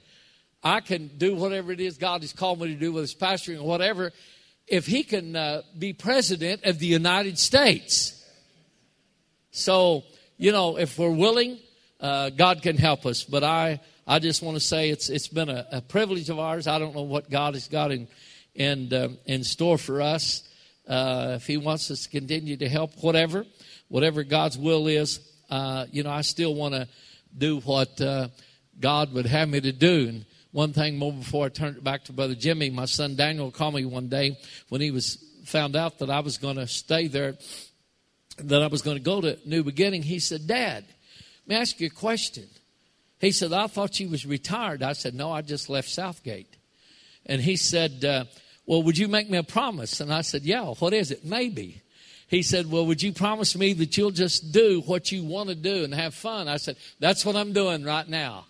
I 0.62 0.80
can 0.80 1.09
do 1.16 1.35
whatever 1.35 1.72
it 1.72 1.80
is 1.80 1.96
God 1.96 2.22
has 2.22 2.33
called 2.33 2.61
me 2.61 2.68
to 2.68 2.74
do 2.74 2.92
with 2.92 3.02
his 3.02 3.14
pastoring 3.14 3.61
or 3.61 3.66
whatever 3.66 4.12
if 4.66 4.87
he 4.87 5.02
can 5.02 5.35
uh, 5.35 5.62
be 5.78 5.92
president 5.92 6.64
of 6.64 6.78
the 6.78 6.87
United 6.87 7.38
States. 7.38 8.16
So, 9.50 10.04
you 10.37 10.52
know, 10.52 10.76
if 10.76 10.98
we're 10.98 11.11
willing, 11.11 11.59
uh, 12.00 12.30
God 12.30 12.62
can 12.62 12.76
help 12.76 13.06
us. 13.06 13.24
But 13.24 13.44
I, 13.44 13.80
I 14.06 14.18
just 14.18 14.42
want 14.42 14.56
to 14.56 14.60
say 14.60 14.90
it's 14.90 15.08
it's 15.08 15.28
been 15.28 15.48
a, 15.48 15.66
a, 15.72 15.80
privilege 15.80 16.30
of 16.30 16.38
ours. 16.38 16.66
I 16.66 16.78
don't 16.78 16.94
know 16.94 17.02
what 17.02 17.30
God 17.30 17.54
has 17.54 17.68
got 17.68 17.92
in 17.92 18.08
in 18.54 18.92
uh, 18.92 19.08
in 19.26 19.44
store 19.44 19.78
for 19.78 20.00
us. 20.00 20.42
Uh, 20.88 21.34
if 21.36 21.46
He 21.46 21.56
wants 21.56 21.90
us 21.90 22.04
to 22.04 22.08
continue 22.08 22.56
to 22.56 22.68
help, 22.68 22.92
whatever, 23.02 23.44
whatever 23.88 24.24
God's 24.24 24.58
will 24.58 24.88
is, 24.88 25.20
uh, 25.50 25.86
you 25.92 26.02
know, 26.02 26.10
I 26.10 26.22
still 26.22 26.54
want 26.54 26.74
to 26.74 26.88
do 27.36 27.60
what 27.60 28.00
uh, 28.00 28.28
God 28.78 29.12
would 29.12 29.26
have 29.26 29.48
me 29.48 29.60
to 29.60 29.72
do. 29.72 30.08
And 30.08 30.24
one 30.50 30.72
thing 30.72 30.96
more 30.96 31.12
before 31.12 31.46
I 31.46 31.48
turn 31.50 31.76
it 31.76 31.84
back 31.84 32.04
to 32.04 32.12
Brother 32.12 32.34
Jimmy, 32.34 32.70
my 32.70 32.86
son 32.86 33.16
Daniel 33.16 33.50
called 33.50 33.74
me 33.74 33.84
one 33.84 34.08
day 34.08 34.38
when 34.68 34.80
he 34.80 34.90
was 34.90 35.22
found 35.44 35.76
out 35.76 35.98
that 35.98 36.10
I 36.10 36.20
was 36.20 36.38
going 36.38 36.56
to 36.56 36.66
stay 36.66 37.06
there, 37.06 37.36
that 38.38 38.62
I 38.62 38.66
was 38.66 38.82
going 38.82 38.96
to 38.96 39.02
go 39.02 39.20
to 39.20 39.38
New 39.44 39.62
Beginning. 39.62 40.02
He 40.02 40.18
said, 40.18 40.46
"Dad, 40.46 40.84
let 41.46 41.54
me 41.54 41.60
ask 41.60 41.78
you 41.80 41.86
a 41.86 41.90
question." 41.90 42.48
He 43.20 43.33
said, 43.33 43.52
I 43.52 43.66
thought 43.66 44.00
you 44.00 44.09
was 44.09 44.24
retired. 44.24 44.83
I 44.83 44.94
said, 44.94 45.14
No, 45.14 45.30
I 45.30 45.42
just 45.42 45.68
left 45.68 45.88
Southgate. 45.88 46.56
And 47.26 47.40
he 47.40 47.56
said, 47.56 48.04
uh, 48.04 48.24
Well, 48.66 48.83
would 48.83 48.96
you 48.96 49.09
make 49.09 49.28
me 49.28 49.38
a 49.38 49.42
promise? 49.42 50.00
And 50.00 50.12
I 50.12 50.22
said, 50.22 50.42
Yeah, 50.42 50.64
what 50.64 50.94
is 50.94 51.11
it? 51.11 51.24
Maybe. 51.24 51.83
He 52.28 52.42
said, 52.42 52.70
Well, 52.70 52.87
would 52.87 53.02
you 53.02 53.12
promise 53.12 53.54
me 53.56 53.74
that 53.74 53.96
you'll 53.98 54.11
just 54.11 54.52
do 54.52 54.80
what 54.87 55.12
you 55.12 55.22
want 55.22 55.50
to 55.50 55.54
do 55.54 55.85
and 55.85 55.92
have 55.92 56.14
fun? 56.14 56.48
I 56.48 56.56
said, 56.56 56.76
That's 56.98 57.26
what 57.26 57.37
I'm 57.37 57.52
doing 57.52 57.85
right 57.85 58.09
now. 58.09 58.46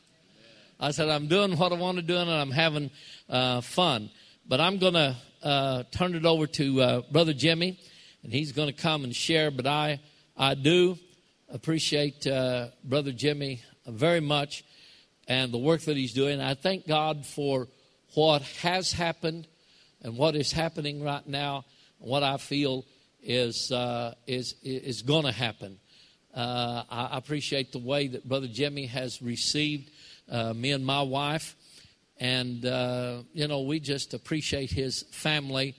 I 0.78 0.92
said, 0.92 1.08
I'm 1.08 1.26
doing 1.26 1.58
what 1.58 1.72
I 1.72 1.76
want 1.76 1.96
to 1.96 2.02
do 2.02 2.16
and 2.16 2.30
I'm 2.30 2.52
having 2.52 2.90
uh, 3.28 3.60
fun. 3.60 4.08
But 4.48 4.60
I'm 4.60 4.78
going 4.78 4.94
to 4.94 5.16
uh, 5.42 5.82
turn 5.90 6.14
it 6.14 6.24
over 6.24 6.46
to 6.46 6.80
uh, 6.80 7.02
Brother 7.10 7.32
Jimmy, 7.32 7.78
and 8.22 8.32
he's 8.32 8.52
going 8.52 8.68
to 8.68 8.74
come 8.74 9.04
and 9.04 9.14
share. 9.14 9.50
But 9.50 9.66
I, 9.66 10.00
I 10.36 10.54
do 10.54 10.98
appreciate 11.48 12.26
uh, 12.26 12.68
Brother 12.84 13.12
Jimmy 13.12 13.62
very 13.86 14.20
much 14.20 14.64
and 15.30 15.52
the 15.52 15.58
work 15.58 15.80
that 15.82 15.96
he's 15.96 16.12
doing. 16.12 16.40
I 16.40 16.54
thank 16.54 16.86
God 16.88 17.24
for 17.24 17.68
what 18.14 18.42
has 18.62 18.92
happened 18.92 19.46
and 20.02 20.16
what 20.16 20.34
is 20.34 20.52
happening 20.52 21.02
right 21.02 21.26
now, 21.26 21.64
what 21.98 22.22
I 22.22 22.36
feel 22.38 22.84
is 23.22 23.70
uh, 23.70 24.14
is 24.26 24.54
is 24.62 25.02
going 25.02 25.24
to 25.24 25.32
happen. 25.32 25.78
Uh, 26.34 26.82
I 26.90 27.16
appreciate 27.16 27.72
the 27.72 27.78
way 27.78 28.08
that 28.08 28.28
Brother 28.28 28.48
Jimmy 28.48 28.86
has 28.86 29.20
received 29.20 29.90
uh, 30.30 30.52
me 30.54 30.72
and 30.72 30.84
my 30.84 31.02
wife, 31.02 31.54
and 32.18 32.64
uh, 32.64 33.22
you 33.32 33.46
know 33.46 33.62
we 33.62 33.78
just 33.78 34.14
appreciate 34.14 34.70
his 34.70 35.04
family. 35.12 35.76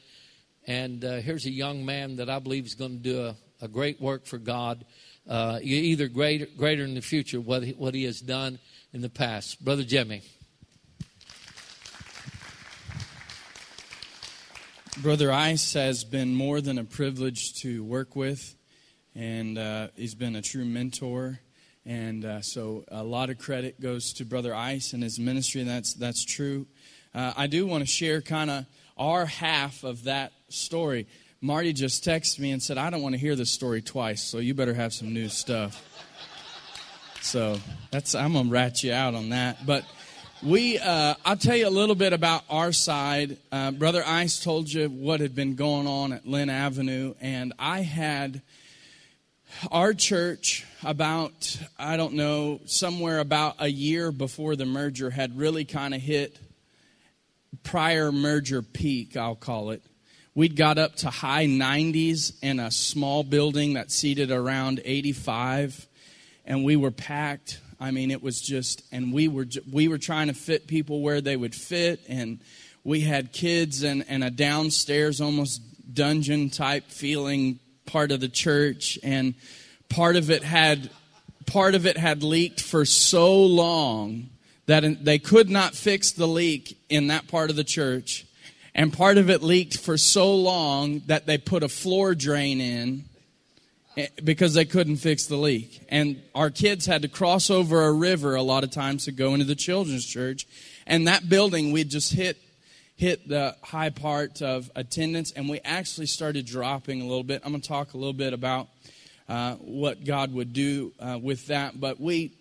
And 0.67 1.03
uh, 1.03 1.15
here's 1.15 1.45
a 1.47 1.51
young 1.51 1.85
man 1.85 2.17
that 2.17 2.29
I 2.29 2.37
believe 2.39 2.65
is 2.65 2.75
going 2.75 2.97
to 2.97 3.03
do 3.03 3.25
a, 3.25 3.35
a 3.65 3.67
great 3.67 3.99
work 3.99 4.27
for 4.27 4.37
God 4.37 4.85
uh, 5.27 5.59
either 5.61 6.07
greater, 6.07 6.47
greater 6.57 6.83
in 6.83 6.95
the 6.95 7.01
future 7.01 7.39
what 7.39 7.63
he, 7.63 7.71
what 7.73 7.93
he 7.93 8.03
has 8.05 8.19
done 8.19 8.59
in 8.93 9.01
the 9.01 9.09
past. 9.09 9.63
Brother 9.63 9.83
Jimmy. 9.83 10.21
Brother 15.01 15.31
Ice 15.31 15.73
has 15.73 16.03
been 16.03 16.35
more 16.35 16.61
than 16.61 16.77
a 16.77 16.83
privilege 16.83 17.53
to 17.61 17.83
work 17.83 18.15
with, 18.15 18.55
and 19.15 19.57
uh, 19.57 19.87
he's 19.95 20.15
been 20.15 20.35
a 20.35 20.41
true 20.41 20.65
mentor. 20.65 21.39
And 21.85 22.23
uh, 22.23 22.41
so 22.41 22.83
a 22.89 23.03
lot 23.03 23.29
of 23.29 23.39
credit 23.39 23.81
goes 23.81 24.13
to 24.13 24.25
Brother 24.25 24.53
Ice 24.53 24.93
and 24.93 25.01
his 25.01 25.17
ministry, 25.17 25.61
and 25.61 25.69
that's, 25.69 25.93
that's 25.93 26.23
true. 26.23 26.67
Uh, 27.15 27.33
I 27.35 27.47
do 27.47 27.65
want 27.65 27.83
to 27.83 27.89
share 27.89 28.21
kind 28.21 28.51
of 28.51 28.65
our 28.97 29.25
half 29.25 29.83
of 29.83 30.03
that 30.03 30.33
story. 30.49 31.07
Marty 31.43 31.73
just 31.73 32.05
texted 32.05 32.37
me 32.37 32.51
and 32.51 32.61
said, 32.61 32.77
I 32.77 32.91
don't 32.91 33.01
want 33.01 33.13
to 33.15 33.19
hear 33.19 33.35
this 33.35 33.49
story 33.49 33.81
twice, 33.81 34.23
so 34.23 34.37
you 34.37 34.53
better 34.53 34.75
have 34.75 34.93
some 34.93 35.11
new 35.11 35.27
stuff. 35.27 35.83
So 37.21 37.57
that's 37.89 38.13
I'm 38.13 38.33
gonna 38.33 38.49
rat 38.49 38.83
you 38.83 38.93
out 38.93 39.15
on 39.15 39.29
that. 39.29 39.65
But 39.65 39.83
we, 40.43 40.77
uh, 40.77 41.15
I'll 41.25 41.37
tell 41.37 41.55
you 41.55 41.67
a 41.67 41.69
little 41.69 41.95
bit 41.95 42.13
about 42.13 42.43
our 42.47 42.71
side. 42.71 43.37
Uh, 43.51 43.71
Brother 43.71 44.03
Ice 44.05 44.43
told 44.43 44.71
you 44.71 44.87
what 44.87 45.19
had 45.19 45.33
been 45.33 45.55
going 45.55 45.87
on 45.87 46.13
at 46.13 46.27
Linn 46.27 46.51
Avenue, 46.51 47.15
and 47.19 47.53
I 47.57 47.81
had 47.81 48.43
our 49.71 49.95
church 49.95 50.63
about, 50.83 51.59
I 51.79 51.97
don't 51.97 52.13
know, 52.13 52.59
somewhere 52.65 53.17
about 53.17 53.55
a 53.57 53.67
year 53.67 54.11
before 54.11 54.55
the 54.55 54.65
merger 54.65 55.09
had 55.09 55.37
really 55.39 55.65
kind 55.65 55.95
of 55.95 56.01
hit 56.01 56.37
prior 57.63 58.11
merger 58.11 58.61
peak, 58.61 59.17
I'll 59.17 59.35
call 59.35 59.71
it. 59.71 59.81
We'd 60.33 60.55
got 60.55 60.77
up 60.77 60.95
to 60.97 61.09
high 61.09 61.45
90s 61.45 62.33
in 62.41 62.59
a 62.59 62.71
small 62.71 63.23
building 63.23 63.73
that 63.73 63.91
seated 63.91 64.31
around 64.31 64.81
85, 64.85 65.87
and 66.45 66.63
we 66.63 66.75
were 66.75 66.91
packed 66.91 67.59
I 67.81 67.89
mean, 67.89 68.11
it 68.11 68.21
was 68.21 68.39
just, 68.39 68.83
and 68.91 69.11
we 69.11 69.27
were 69.27 69.47
we 69.71 69.87
were 69.87 69.97
trying 69.97 70.27
to 70.27 70.35
fit 70.35 70.67
people 70.67 71.01
where 71.01 71.19
they 71.19 71.35
would 71.35 71.55
fit, 71.55 71.99
and 72.07 72.39
we 72.83 73.01
had 73.01 73.33
kids 73.33 73.81
and, 73.81 74.05
and 74.07 74.23
a 74.23 74.29
downstairs 74.29 75.19
almost 75.19 75.61
dungeon 75.91 76.51
type 76.51 76.85
feeling 76.89 77.59
part 77.87 78.11
of 78.11 78.19
the 78.19 78.29
church, 78.29 78.99
and 79.01 79.33
part 79.89 80.15
of 80.15 80.29
it 80.29 80.43
had 80.43 80.91
part 81.47 81.73
of 81.73 81.87
it 81.87 81.97
had 81.97 82.21
leaked 82.21 82.61
for 82.61 82.85
so 82.85 83.35
long 83.43 84.29
that 84.67 85.03
they 85.03 85.17
could 85.17 85.49
not 85.49 85.73
fix 85.73 86.11
the 86.11 86.27
leak 86.27 86.77
in 86.87 87.07
that 87.07 87.27
part 87.27 87.49
of 87.49 87.55
the 87.55 87.63
church. 87.63 88.27
And 88.73 88.93
part 88.93 89.17
of 89.17 89.29
it 89.29 89.43
leaked 89.43 89.77
for 89.77 89.97
so 89.97 90.33
long 90.33 90.99
that 91.07 91.25
they 91.25 91.37
put 91.37 91.63
a 91.63 91.69
floor 91.69 92.15
drain 92.15 92.61
in 92.61 93.03
Eh, 93.97 94.07
because 94.23 94.53
they 94.53 94.63
couldn't 94.63 94.97
fix 94.97 95.25
the 95.25 95.35
leak. 95.35 95.85
And 95.89 96.21
our 96.33 96.49
kids 96.49 96.85
had 96.85 97.01
to 97.01 97.09
cross 97.09 97.49
over 97.49 97.83
a 97.83 97.91
river 97.91 98.35
a 98.35 98.41
lot 98.41 98.63
of 98.63 98.71
times 98.71 99.03
to 99.05 99.11
go 99.11 99.33
into 99.33 99.45
the 99.45 99.55
children's 99.55 100.05
church. 100.05 100.47
And 100.87 101.07
that 101.07 101.27
building, 101.27 101.73
we 101.73 101.83
just 101.83 102.13
hit 102.13 102.37
hit 102.95 103.27
the 103.27 103.55
high 103.63 103.89
part 103.89 104.43
of 104.43 104.69
attendance, 104.75 105.31
and 105.31 105.49
we 105.49 105.59
actually 105.61 106.05
started 106.05 106.45
dropping 106.45 107.01
a 107.01 107.05
little 107.05 107.23
bit. 107.23 107.41
I'm 107.43 107.51
going 107.51 107.61
to 107.61 107.67
talk 107.67 107.95
a 107.95 107.97
little 107.97 108.13
bit 108.13 108.31
about 108.31 108.67
uh, 109.27 109.55
what 109.55 110.05
God 110.05 110.31
would 110.33 110.53
do 110.53 110.93
uh, 110.99 111.17
with 111.21 111.47
that. 111.47 111.79
But 111.79 111.99
we, 111.99 112.31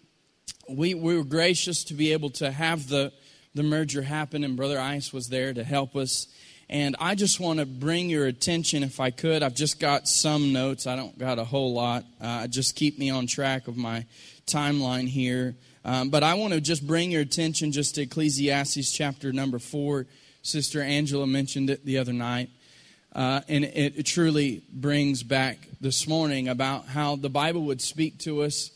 we 0.69 0.95
we 0.95 1.17
were 1.17 1.25
gracious 1.25 1.83
to 1.85 1.95
be 1.95 2.13
able 2.13 2.31
to 2.31 2.53
have 2.53 2.89
the 2.89 3.13
the 3.55 3.63
merger 3.63 4.03
happened, 4.03 4.45
and 4.45 4.57
Brother 4.57 4.79
Ice 4.79 5.13
was 5.13 5.29
there 5.29 5.53
to 5.53 5.65
help 5.65 5.97
us 5.97 6.27
and 6.71 6.95
I 7.01 7.17
just 7.17 7.41
want 7.41 7.59
to 7.59 7.67
bring 7.67 8.09
your 8.09 8.27
attention, 8.27 8.85
if 8.85 9.01
I 9.01 9.11
could. 9.11 9.43
I've 9.43 9.57
just 9.57 9.81
got 9.81 10.07
some 10.07 10.53
notes. 10.53 10.87
I 10.87 10.95
don't 10.95 11.19
got 11.19 11.41
a 11.41 11.45
whole 11.45 11.75
lot. 11.75 12.05
Uh, 12.21 12.47
just 12.47 12.77
keep 12.77 12.97
me 12.97 13.11
on 13.11 13.27
track 13.27 13.67
of 13.67 13.77
my 13.77 14.07
timeline 14.47 15.09
here. 15.09 15.57
Um, 15.85 16.11
but 16.11 16.23
I 16.23 16.35
want 16.35 16.53
to 16.53 16.61
just 16.61 16.87
bring 16.87 17.11
your 17.11 17.23
attention 17.23 17.73
just 17.73 17.97
to 17.97 18.03
Ecclesiastes 18.03 18.93
chapter 18.93 19.33
number 19.33 19.59
four. 19.59 20.07
Sister 20.43 20.81
Angela 20.81 21.27
mentioned 21.27 21.71
it 21.71 21.85
the 21.85 21.99
other 21.99 22.13
night. 22.13 22.51
Uh, 23.13 23.41
and 23.49 23.65
it, 23.65 23.99
it 23.99 24.07
truly 24.07 24.63
brings 24.73 25.25
back 25.25 25.59
this 25.81 26.07
morning 26.07 26.47
about 26.47 26.87
how 26.87 27.17
the 27.17 27.29
Bible 27.31 27.63
would 27.63 27.83
speak 27.83 28.17
to 28.19 28.43
us 28.43 28.71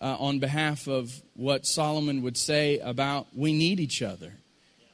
uh, 0.00 0.16
on 0.18 0.38
behalf 0.38 0.86
of 0.86 1.14
what 1.34 1.66
Solomon 1.66 2.22
would 2.22 2.36
say 2.36 2.78
about 2.78 3.26
we 3.34 3.52
need 3.52 3.80
each 3.80 4.02
other. 4.02 4.32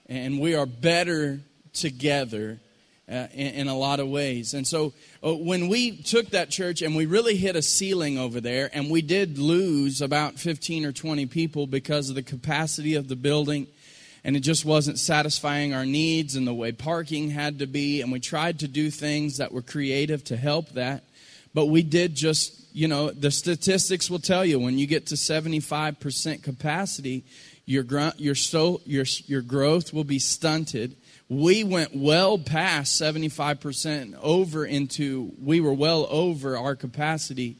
And 0.06 0.40
we 0.40 0.54
are 0.54 0.66
better 0.66 1.40
together 1.72 2.60
uh, 3.08 3.26
in, 3.32 3.54
in, 3.54 3.68
a 3.68 3.76
lot 3.76 4.00
of 4.00 4.08
ways. 4.08 4.54
And 4.54 4.66
so 4.66 4.92
uh, 5.24 5.34
when 5.34 5.68
we 5.68 6.02
took 6.02 6.30
that 6.30 6.50
church 6.50 6.82
and 6.82 6.94
we 6.94 7.06
really 7.06 7.36
hit 7.36 7.56
a 7.56 7.62
ceiling 7.62 8.16
over 8.16 8.40
there, 8.40 8.70
and 8.72 8.90
we 8.90 9.02
did 9.02 9.38
lose 9.38 10.00
about 10.00 10.38
15 10.38 10.86
or 10.86 10.92
20 10.92 11.26
people 11.26 11.66
because 11.66 12.08
of 12.08 12.14
the 12.14 12.22
capacity 12.22 12.94
of 12.94 13.08
the 13.08 13.16
building, 13.16 13.66
and 14.24 14.36
it 14.36 14.40
just 14.40 14.64
wasn't 14.64 14.98
satisfying 14.98 15.74
our 15.74 15.84
needs 15.84 16.36
and 16.36 16.46
the 16.46 16.54
way 16.54 16.72
parking 16.72 17.30
had 17.30 17.58
to 17.58 17.66
be, 17.66 18.02
and 18.02 18.12
we 18.12 18.20
tried 18.20 18.60
to 18.60 18.68
do 18.68 18.90
things 18.90 19.38
that 19.38 19.52
were 19.52 19.62
creative 19.62 20.22
to 20.24 20.36
help 20.36 20.70
that. 20.70 21.04
But 21.54 21.66
we 21.66 21.82
did 21.82 22.14
just, 22.14 22.61
you 22.72 22.88
know, 22.88 23.10
the 23.10 23.30
statistics 23.30 24.10
will 24.10 24.18
tell 24.18 24.44
you 24.44 24.58
when 24.58 24.78
you 24.78 24.86
get 24.86 25.06
to 25.08 25.14
75% 25.14 26.42
capacity, 26.42 27.24
your, 27.64 27.84
your, 28.16 28.34
so, 28.34 28.80
your, 28.84 29.04
your 29.26 29.42
growth 29.42 29.92
will 29.92 30.04
be 30.04 30.18
stunted 30.18 30.96
we 31.32 31.64
went 31.64 31.96
well 31.96 32.36
past 32.36 33.00
75% 33.00 34.18
over 34.20 34.66
into, 34.66 35.32
we 35.42 35.60
were 35.60 35.72
well 35.72 36.06
over 36.10 36.58
our 36.58 36.76
capacity. 36.76 37.56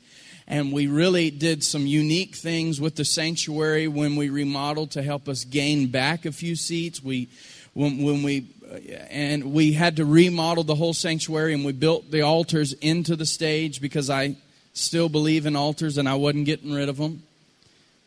And 0.46 0.72
we 0.72 0.88
really 0.88 1.30
did 1.30 1.64
some 1.64 1.86
unique 1.86 2.36
things 2.36 2.80
with 2.80 2.96
the 2.96 3.04
sanctuary 3.06 3.88
when 3.88 4.16
we 4.16 4.28
remodeled 4.28 4.90
to 4.92 5.02
help 5.02 5.26
us 5.26 5.44
gain 5.44 5.88
back 5.88 6.26
a 6.26 6.32
few 6.32 6.54
seats. 6.54 7.02
We, 7.02 7.30
when, 7.72 8.02
when 8.02 8.22
we, 8.22 8.48
uh, 8.70 8.74
and 9.08 9.54
we 9.54 9.72
had 9.72 9.96
to 9.96 10.04
remodel 10.04 10.64
the 10.64 10.74
whole 10.74 10.92
sanctuary 10.92 11.54
and 11.54 11.64
we 11.64 11.72
built 11.72 12.10
the 12.10 12.20
altars 12.20 12.74
into 12.74 13.16
the 13.16 13.24
stage 13.24 13.80
because 13.80 14.10
I 14.10 14.36
still 14.72 15.08
believe 15.08 15.46
in 15.46 15.56
altars 15.56 15.98
and 15.98 16.08
I 16.08 16.14
wasn't 16.14 16.46
getting 16.46 16.72
rid 16.72 16.88
of 16.88 16.96
them. 16.96 17.22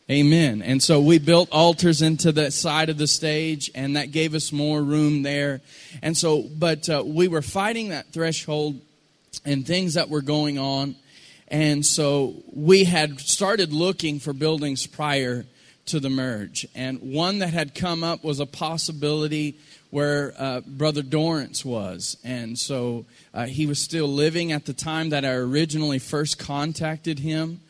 Amen. 0.08 0.62
And 0.62 0.80
so 0.80 1.00
we 1.00 1.18
built 1.18 1.48
altars 1.50 2.00
into 2.00 2.30
the 2.30 2.52
side 2.52 2.90
of 2.90 2.96
the 2.96 3.08
stage, 3.08 3.72
and 3.74 3.96
that 3.96 4.12
gave 4.12 4.36
us 4.36 4.52
more 4.52 4.80
room 4.80 5.24
there. 5.24 5.60
And 6.00 6.16
so, 6.16 6.42
but 6.42 6.88
uh, 6.88 7.02
we 7.04 7.26
were 7.26 7.42
fighting 7.42 7.88
that 7.88 8.12
threshold 8.12 8.80
and 9.44 9.66
things 9.66 9.94
that 9.94 10.08
were 10.08 10.22
going 10.22 10.60
on. 10.60 10.94
And 11.48 11.84
so 11.84 12.36
we 12.52 12.84
had 12.84 13.18
started 13.18 13.72
looking 13.72 14.20
for 14.20 14.32
buildings 14.32 14.86
prior 14.86 15.44
to 15.86 15.98
the 15.98 16.10
merge. 16.10 16.66
And 16.76 17.00
one 17.12 17.40
that 17.40 17.52
had 17.52 17.74
come 17.74 18.04
up 18.04 18.22
was 18.22 18.38
a 18.38 18.46
possibility 18.46 19.56
where 19.90 20.34
uh, 20.38 20.60
Brother 20.60 21.02
Dorrance 21.02 21.64
was. 21.64 22.16
And 22.24 22.58
so 22.58 23.06
uh, 23.32 23.46
he 23.46 23.66
was 23.66 23.82
still 23.82 24.08
living 24.08 24.52
at 24.52 24.66
the 24.66 24.72
time 24.72 25.10
that 25.10 25.24
I 25.24 25.32
originally 25.32 25.98
first 25.98 26.38
contacted 26.38 27.18
him. 27.18 27.60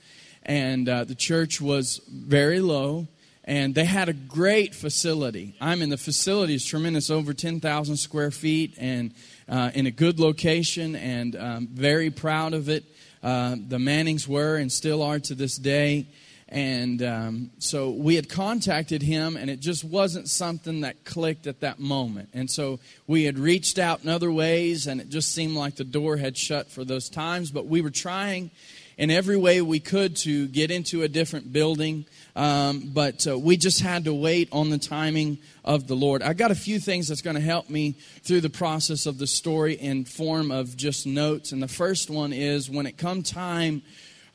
And 0.42 0.88
uh, 0.88 1.04
the 1.04 1.14
church 1.14 1.60
was 1.60 2.00
very 2.08 2.60
low. 2.60 3.08
And 3.44 3.74
they 3.76 3.84
had 3.84 4.08
a 4.08 4.12
great 4.12 4.74
facility. 4.74 5.54
I 5.60 5.76
mean 5.76 5.88
the 5.88 5.96
facility 5.96 6.54
is 6.54 6.64
tremendous 6.64 7.10
over 7.10 7.32
10000 7.32 7.96
square 7.96 8.32
feet 8.32 8.74
and 8.76 9.14
uh, 9.48 9.70
in 9.72 9.86
a 9.86 9.92
good 9.92 10.18
location 10.18 10.96
and 10.96 11.36
um, 11.36 11.68
very 11.68 12.10
proud 12.10 12.54
of 12.54 12.68
it. 12.68 12.84
Uh, 13.22 13.54
the 13.68 13.78
mannings 13.78 14.26
were 14.26 14.56
and 14.56 14.72
still 14.72 15.00
are 15.02 15.20
to 15.20 15.34
this 15.34 15.56
day 15.56 16.06
and 16.48 17.02
um, 17.02 17.50
so 17.58 17.90
we 17.90 18.14
had 18.14 18.28
contacted 18.28 19.02
him 19.02 19.36
and 19.36 19.50
it 19.50 19.58
just 19.58 19.82
wasn't 19.82 20.28
something 20.28 20.82
that 20.82 21.04
clicked 21.04 21.46
at 21.46 21.60
that 21.60 21.78
moment 21.78 22.28
and 22.32 22.50
so 22.50 22.78
we 23.06 23.24
had 23.24 23.38
reached 23.38 23.78
out 23.78 24.04
in 24.04 24.08
other 24.08 24.30
ways 24.30 24.86
and 24.86 25.00
it 25.00 25.08
just 25.08 25.32
seemed 25.32 25.56
like 25.56 25.76
the 25.76 25.84
door 25.84 26.16
had 26.16 26.36
shut 26.36 26.70
for 26.70 26.84
those 26.84 27.08
times 27.08 27.50
but 27.50 27.66
we 27.66 27.80
were 27.80 27.90
trying 27.90 28.50
in 28.96 29.10
every 29.10 29.36
way 29.36 29.60
we 29.60 29.78
could 29.78 30.16
to 30.16 30.46
get 30.48 30.70
into 30.70 31.02
a 31.02 31.08
different 31.08 31.52
building, 31.52 32.06
um, 32.34 32.90
but 32.94 33.26
uh, 33.26 33.38
we 33.38 33.56
just 33.56 33.80
had 33.82 34.04
to 34.04 34.14
wait 34.14 34.48
on 34.52 34.70
the 34.70 34.78
timing 34.78 35.38
of 35.64 35.86
the 35.86 35.94
Lord. 35.94 36.22
I 36.22 36.32
got 36.32 36.50
a 36.50 36.56
few 36.56 36.80
things 36.80 37.08
that's 37.08 37.20
going 37.20 37.36
to 37.36 37.42
help 37.42 37.68
me 37.68 37.96
through 38.22 38.40
the 38.40 38.50
process 38.50 39.04
of 39.04 39.18
the 39.18 39.26
story 39.26 39.74
in 39.74 40.04
form 40.04 40.50
of 40.50 40.76
just 40.76 41.06
notes. 41.06 41.52
And 41.52 41.62
the 41.62 41.68
first 41.68 42.08
one 42.08 42.32
is 42.32 42.70
when 42.70 42.86
it 42.86 42.96
come 42.96 43.22
time 43.22 43.82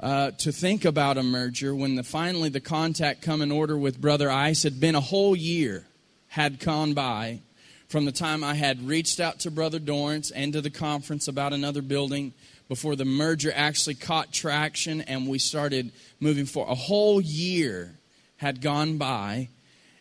uh, 0.02 0.32
to 0.32 0.52
think 0.52 0.84
about 0.84 1.18
a 1.18 1.24
merger, 1.24 1.76
when 1.76 1.96
the, 1.96 2.04
finally 2.04 2.50
the 2.50 2.60
contact 2.60 3.22
come 3.22 3.42
in 3.42 3.52
order 3.52 3.78
with 3.78 4.02
Brother 4.02 4.32
Ice, 4.32 4.64
had 4.64 4.80
been 4.80 4.96
a 4.96 5.02
whole 5.02 5.36
year 5.36 5.86
had 6.30 6.60
gone 6.60 6.94
by 6.94 7.40
from 7.88 8.06
the 8.06 8.12
time 8.12 8.44
I 8.44 8.56
had 8.56 8.88
reached 8.88 9.20
out 9.20 9.40
to 9.42 9.52
Brother 9.52 9.78
Dorrance 9.78 10.32
and 10.32 10.54
to 10.54 10.62
the 10.62 10.70
conference 10.70 11.28
about 11.28 11.54
another 11.54 11.82
building 11.82 12.34
before 12.70 12.96
the 12.96 13.06
merger 13.06 13.52
actually 13.54 13.96
caught 13.96 14.32
traction 14.32 15.02
and 15.02 15.28
we 15.28 15.38
started 15.38 15.92
moving 16.22 16.46
forward. 16.46 16.72
A 16.72 16.76
whole 16.76 17.20
year 17.20 17.94
had 18.38 18.62
gone 18.62 18.98
by, 18.98 19.50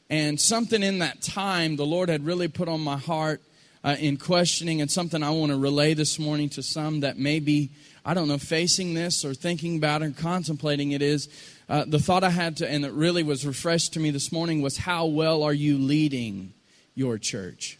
and 0.09 0.41
something 0.41 0.83
in 0.83 1.01
that 1.01 1.21
time 1.21 1.77
the 1.77 1.85
Lord 1.85 2.09
had 2.09 2.25
really 2.25 2.49
put 2.49 2.69
on 2.69 2.81
my 2.81 2.97
heart 2.97 3.43
uh, 3.83 3.97
in 3.99 4.17
questioning, 4.17 4.81
and 4.81 4.91
something 4.91 5.23
I 5.23 5.31
want 5.31 5.51
to 5.53 5.59
relay 5.59 5.95
this 5.95 6.19
morning 6.19 6.49
to 6.51 6.63
some 6.63 7.01
that 7.01 7.19
may 7.19 7.41
be, 7.41 7.71
I 8.05 8.15
don't 8.15 8.29
know, 8.29 8.39
facing 8.39 8.95
this 8.95 9.25
or 9.25 9.35
thinking 9.35 9.77
about 9.77 10.03
it 10.03 10.07
or 10.07 10.11
contemplating 10.13 10.93
it 10.93 11.03
is. 11.03 11.29
Uh, 11.69 11.85
the 11.87 11.99
thought 11.99 12.25
I 12.25 12.31
had 12.31 12.57
to, 12.59 12.69
and 12.69 12.85
it 12.85 12.93
really 12.93 13.23
was 13.23 13.47
refreshed 13.47 13.93
to 13.95 14.01
me 14.01 14.11
this 14.11 14.33
morning, 14.33 14.63
was 14.63 14.77
how 14.77 15.07
well 15.07 15.43
are 15.43 15.53
you 15.53 15.79
leading 15.79 16.53
your 16.95 17.19
church? 17.19 17.79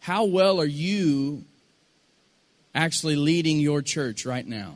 How 0.00 0.24
well 0.24 0.60
are 0.60 0.66
you 0.66 1.44
actually 2.74 3.16
leading 3.16 3.60
your 3.60 3.82
church 3.82 4.26
right 4.26 4.46
now? 4.46 4.74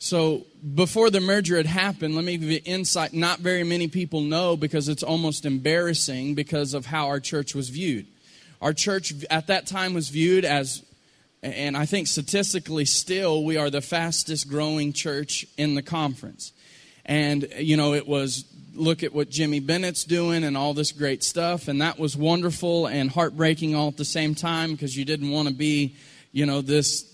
So, 0.00 0.46
before 0.74 1.10
the 1.10 1.20
merger 1.20 1.56
had 1.56 1.66
happened, 1.66 2.14
let 2.14 2.24
me 2.24 2.36
give 2.36 2.50
you 2.50 2.60
insight. 2.64 3.12
Not 3.12 3.40
very 3.40 3.64
many 3.64 3.88
people 3.88 4.20
know 4.20 4.56
because 4.56 4.88
it's 4.88 5.02
almost 5.02 5.44
embarrassing 5.44 6.34
because 6.36 6.72
of 6.72 6.86
how 6.86 7.08
our 7.08 7.18
church 7.18 7.54
was 7.54 7.68
viewed. 7.68 8.06
Our 8.62 8.72
church 8.72 9.12
at 9.28 9.48
that 9.48 9.66
time 9.66 9.94
was 9.94 10.08
viewed 10.08 10.44
as, 10.44 10.84
and 11.42 11.76
I 11.76 11.86
think 11.86 12.08
statistically 12.08 12.84
still, 12.84 13.44
we 13.44 13.56
are 13.56 13.70
the 13.70 13.80
fastest 13.80 14.48
growing 14.48 14.92
church 14.92 15.46
in 15.56 15.74
the 15.74 15.82
conference. 15.82 16.52
And, 17.06 17.48
you 17.58 17.76
know, 17.76 17.94
it 17.94 18.06
was 18.06 18.44
look 18.74 19.02
at 19.02 19.12
what 19.12 19.28
Jimmy 19.28 19.60
Bennett's 19.60 20.04
doing 20.04 20.44
and 20.44 20.56
all 20.56 20.74
this 20.74 20.92
great 20.92 21.24
stuff. 21.24 21.68
And 21.68 21.80
that 21.80 21.98
was 21.98 22.16
wonderful 22.16 22.86
and 22.86 23.10
heartbreaking 23.10 23.74
all 23.74 23.88
at 23.88 23.96
the 23.96 24.04
same 24.04 24.34
time 24.34 24.72
because 24.72 24.96
you 24.96 25.04
didn't 25.04 25.30
want 25.30 25.48
to 25.48 25.54
be, 25.54 25.96
you 26.32 26.46
know, 26.46 26.60
this 26.60 27.04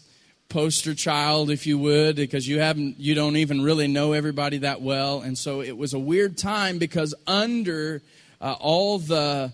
poster 0.48 0.94
child, 0.94 1.50
if 1.50 1.66
you 1.66 1.78
would, 1.78 2.16
because 2.16 2.46
you 2.46 2.60
haven't, 2.60 2.98
you 2.98 3.14
don't 3.14 3.36
even 3.36 3.62
really 3.62 3.88
know 3.88 4.12
everybody 4.12 4.58
that 4.58 4.82
well. 4.82 5.20
And 5.20 5.36
so 5.36 5.62
it 5.62 5.76
was 5.76 5.94
a 5.94 5.98
weird 5.98 6.36
time 6.36 6.78
because 6.78 7.14
under 7.26 8.02
uh, 8.40 8.56
all 8.60 8.98
the 8.98 9.52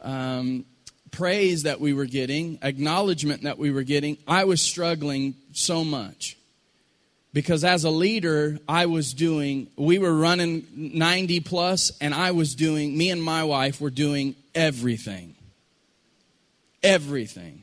um, 0.00 0.64
praise 1.10 1.64
that 1.64 1.80
we 1.80 1.92
were 1.92 2.06
getting, 2.06 2.58
acknowledgement 2.62 3.42
that 3.42 3.58
we 3.58 3.70
were 3.70 3.82
getting, 3.82 4.18
I 4.26 4.44
was 4.44 4.60
struggling 4.60 5.34
so 5.52 5.84
much. 5.84 6.36
Because 7.32 7.62
as 7.62 7.84
a 7.84 7.90
leader 7.90 8.58
i 8.68 8.86
was 8.86 9.14
doing 9.14 9.68
we 9.76 9.98
were 10.00 10.14
running 10.14 10.66
90 10.74 11.40
plus 11.40 11.92
and 12.00 12.12
i 12.12 12.32
was 12.32 12.56
doing 12.56 12.96
me 12.96 13.10
and 13.10 13.22
my 13.22 13.44
wife 13.44 13.80
were 13.80 13.90
doing 13.90 14.34
everything. 14.54 15.36
Everything. 16.82 17.62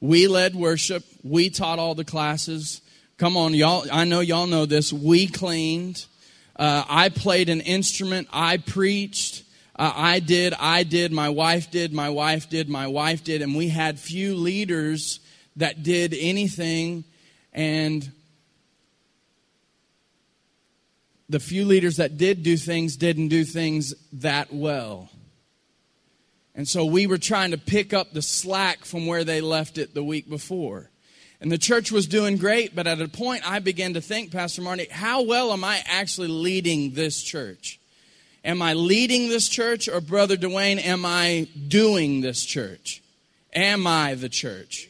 We 0.00 0.28
led 0.28 0.54
worship. 0.54 1.04
We 1.24 1.50
taught 1.50 1.78
all 1.78 1.94
the 1.94 2.04
classes. 2.04 2.80
Come 3.18 3.36
on 3.36 3.54
y'all 3.54 3.86
i 3.90 4.04
know 4.04 4.20
y'all 4.20 4.46
know 4.46 4.66
this. 4.66 4.92
We 4.92 5.26
cleaned. 5.26 6.06
Uh, 6.54 6.84
i 6.88 7.08
played 7.08 7.48
an 7.48 7.60
instrument. 7.60 8.28
I 8.32 8.58
preached 8.58 9.42
uh, 9.76 9.92
i 9.94 10.18
did 10.18 10.54
i 10.58 10.82
did 10.82 11.12
my 11.12 11.28
wife 11.28 11.70
did 11.70 11.92
my 11.92 12.10
wife 12.10 12.48
did 12.48 12.68
my 12.68 12.86
wife 12.86 13.24
did 13.24 13.42
and 13.42 13.54
we 13.54 13.68
had 13.68 13.98
few 13.98 14.34
leaders 14.34 15.20
that 15.56 15.82
did 15.82 16.14
anything 16.18 17.04
and 17.52 18.10
the 21.32 21.40
few 21.40 21.64
leaders 21.64 21.96
that 21.96 22.18
did 22.18 22.42
do 22.42 22.56
things 22.56 22.96
didn't 22.96 23.28
do 23.28 23.42
things 23.42 23.94
that 24.12 24.52
well. 24.52 25.08
And 26.54 26.68
so 26.68 26.84
we 26.84 27.06
were 27.06 27.18
trying 27.18 27.52
to 27.52 27.58
pick 27.58 27.94
up 27.94 28.12
the 28.12 28.20
slack 28.20 28.84
from 28.84 29.06
where 29.06 29.24
they 29.24 29.40
left 29.40 29.78
it 29.78 29.94
the 29.94 30.04
week 30.04 30.28
before. 30.28 30.90
And 31.40 31.50
the 31.50 31.58
church 31.58 31.90
was 31.90 32.06
doing 32.06 32.36
great, 32.36 32.76
but 32.76 32.86
at 32.86 33.00
a 33.00 33.08
point 33.08 33.50
I 33.50 33.58
began 33.58 33.94
to 33.94 34.02
think, 34.02 34.30
Pastor 34.30 34.60
Marty, 34.60 34.86
how 34.90 35.22
well 35.22 35.52
am 35.52 35.64
I 35.64 35.82
actually 35.86 36.28
leading 36.28 36.92
this 36.92 37.22
church? 37.22 37.80
Am 38.44 38.60
I 38.60 38.74
leading 38.74 39.28
this 39.28 39.48
church, 39.48 39.88
or 39.88 40.00
Brother 40.00 40.36
Dwayne, 40.36 40.84
am 40.84 41.04
I 41.06 41.48
doing 41.68 42.20
this 42.20 42.44
church? 42.44 43.02
Am 43.54 43.86
I 43.86 44.14
the 44.14 44.28
church? 44.28 44.88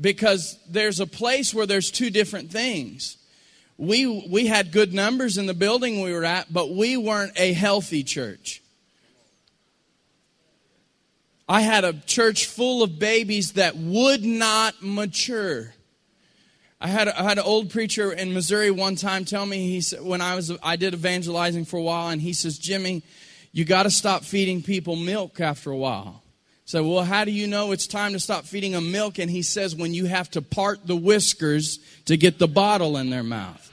Because 0.00 0.58
there's 0.68 1.00
a 1.00 1.06
place 1.06 1.52
where 1.52 1.66
there's 1.66 1.90
two 1.90 2.10
different 2.10 2.50
things 2.50 3.18
we, 3.80 4.06
we 4.28 4.46
had 4.46 4.72
good 4.72 4.92
numbers 4.92 5.38
in 5.38 5.46
the 5.46 5.54
building 5.54 6.02
we 6.02 6.12
were 6.12 6.24
at, 6.24 6.52
but 6.52 6.70
we 6.70 6.98
weren't 6.98 7.32
a 7.36 7.54
healthy 7.54 8.04
church. 8.04 8.62
I 11.48 11.62
had 11.62 11.84
a 11.84 11.94
church 11.94 12.44
full 12.44 12.82
of 12.82 12.98
babies 12.98 13.54
that 13.54 13.76
would 13.76 14.22
not 14.22 14.74
mature. 14.82 15.72
I 16.80 16.88
had, 16.88 17.08
I 17.08 17.22
had 17.22 17.38
an 17.38 17.44
old 17.44 17.70
preacher 17.70 18.10
in 18.10 18.32
Missouri 18.32 18.70
one 18.70 18.96
time 18.96 19.24
tell 19.26 19.44
me, 19.44 19.68
he 19.68 19.82
said, 19.82 20.02
when 20.02 20.20
I 20.20 20.34
was, 20.34 20.50
I 20.62 20.76
did 20.76 20.94
evangelizing 20.94 21.66
for 21.66 21.76
a 21.76 21.82
while, 21.82 22.08
and 22.08 22.22
he 22.22 22.32
says, 22.32 22.58
Jimmy, 22.58 23.02
you 23.52 23.64
got 23.64 23.82
to 23.82 23.90
stop 23.90 24.24
feeding 24.24 24.62
people 24.62 24.96
milk 24.96 25.40
after 25.40 25.70
a 25.70 25.76
while. 25.76 26.22
So, 26.64 26.88
well, 26.88 27.04
how 27.04 27.24
do 27.24 27.32
you 27.32 27.46
know 27.46 27.72
it's 27.72 27.86
time 27.86 28.12
to 28.12 28.20
stop 28.20 28.44
feeding 28.44 28.72
them 28.72 28.92
milk? 28.92 29.18
And 29.18 29.30
he 29.30 29.42
says, 29.42 29.74
when 29.74 29.92
you 29.92 30.06
have 30.06 30.30
to 30.30 30.40
part 30.40 30.86
the 30.86 30.96
whiskers 30.96 31.80
to 32.06 32.16
get 32.16 32.38
the 32.38 32.48
bottle 32.48 32.96
in 32.96 33.10
their 33.10 33.24
mouth 33.24 33.69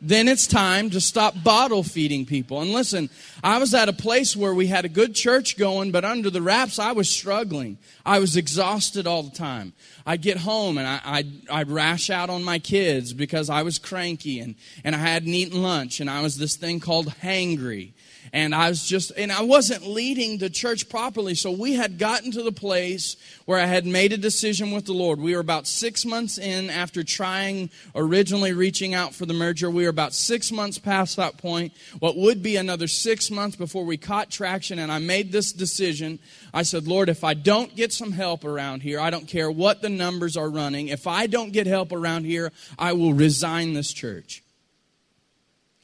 then 0.00 0.28
it's 0.28 0.46
time 0.46 0.90
to 0.90 1.00
stop 1.00 1.34
bottle 1.42 1.82
feeding 1.82 2.24
people. 2.24 2.60
And 2.60 2.72
listen, 2.72 3.10
I 3.42 3.58
was 3.58 3.74
at 3.74 3.88
a 3.88 3.92
place 3.92 4.36
where 4.36 4.54
we 4.54 4.66
had 4.66 4.84
a 4.84 4.88
good 4.88 5.14
church 5.14 5.56
going, 5.56 5.90
but 5.90 6.04
under 6.04 6.30
the 6.30 6.42
wraps, 6.42 6.78
I 6.78 6.92
was 6.92 7.08
struggling. 7.08 7.78
I 8.06 8.18
was 8.18 8.36
exhausted 8.36 9.06
all 9.06 9.22
the 9.22 9.36
time. 9.36 9.72
I'd 10.06 10.22
get 10.22 10.38
home 10.38 10.78
and 10.78 10.86
I, 10.86 11.00
I'd, 11.04 11.48
I'd 11.50 11.70
rash 11.70 12.10
out 12.10 12.30
on 12.30 12.44
my 12.44 12.58
kids 12.58 13.12
because 13.12 13.50
I 13.50 13.62
was 13.62 13.78
cranky 13.78 14.40
and, 14.40 14.54
and 14.84 14.94
I 14.94 14.98
hadn't 14.98 15.34
eaten 15.34 15.62
lunch 15.62 16.00
and 16.00 16.08
I 16.08 16.22
was 16.22 16.38
this 16.38 16.56
thing 16.56 16.80
called 16.80 17.08
hangry 17.22 17.92
and 18.32 18.54
I 18.54 18.68
was 18.68 18.86
just, 18.86 19.12
and 19.16 19.32
I 19.32 19.42
wasn't 19.42 19.86
leading 19.86 20.38
the 20.38 20.50
church 20.50 20.88
properly. 20.88 21.34
So 21.34 21.50
we 21.50 21.74
had 21.74 21.98
gotten 21.98 22.30
to 22.32 22.42
the 22.42 22.52
place 22.52 23.16
where 23.46 23.58
I 23.58 23.66
had 23.66 23.86
made 23.86 24.12
a 24.12 24.18
decision 24.18 24.70
with 24.70 24.86
the 24.86 24.92
Lord. 24.92 25.20
We 25.20 25.34
were 25.34 25.40
about 25.40 25.66
six 25.66 26.04
months 26.04 26.38
in 26.38 26.70
after 26.70 27.02
trying, 27.02 27.70
originally 27.94 28.52
reaching 28.52 28.94
out 28.94 29.14
for 29.14 29.26
the 29.26 29.34
merger. 29.34 29.70
We 29.70 29.84
were 29.84 29.90
about 29.90 30.14
six 30.14 30.52
months 30.52 30.78
past 30.78 31.16
that 31.16 31.38
point. 31.38 31.72
What 31.98 32.16
would 32.16 32.42
be 32.42 32.56
another 32.56 32.88
six 32.88 33.30
months 33.30 33.56
before 33.56 33.84
we 33.84 33.96
caught 33.96 34.30
traction, 34.30 34.78
and 34.78 34.92
I 34.92 34.98
made 34.98 35.32
this 35.32 35.52
decision. 35.52 36.18
I 36.52 36.62
said, 36.62 36.86
Lord, 36.86 37.08
if 37.08 37.24
I 37.24 37.34
don't 37.34 37.74
get 37.74 37.92
some 37.92 38.12
help 38.12 38.44
around 38.44 38.82
here, 38.82 39.00
I 39.00 39.10
don't 39.10 39.26
care 39.26 39.50
what 39.50 39.82
the 39.82 39.88
numbers 39.88 40.36
are 40.36 40.48
running. 40.48 40.88
If 40.88 41.06
I 41.06 41.26
don't 41.26 41.52
get 41.52 41.66
help 41.66 41.92
around 41.92 42.24
here, 42.24 42.52
I 42.78 42.92
will 42.92 43.12
resign 43.12 43.72
this 43.72 43.92
church. 43.92 44.42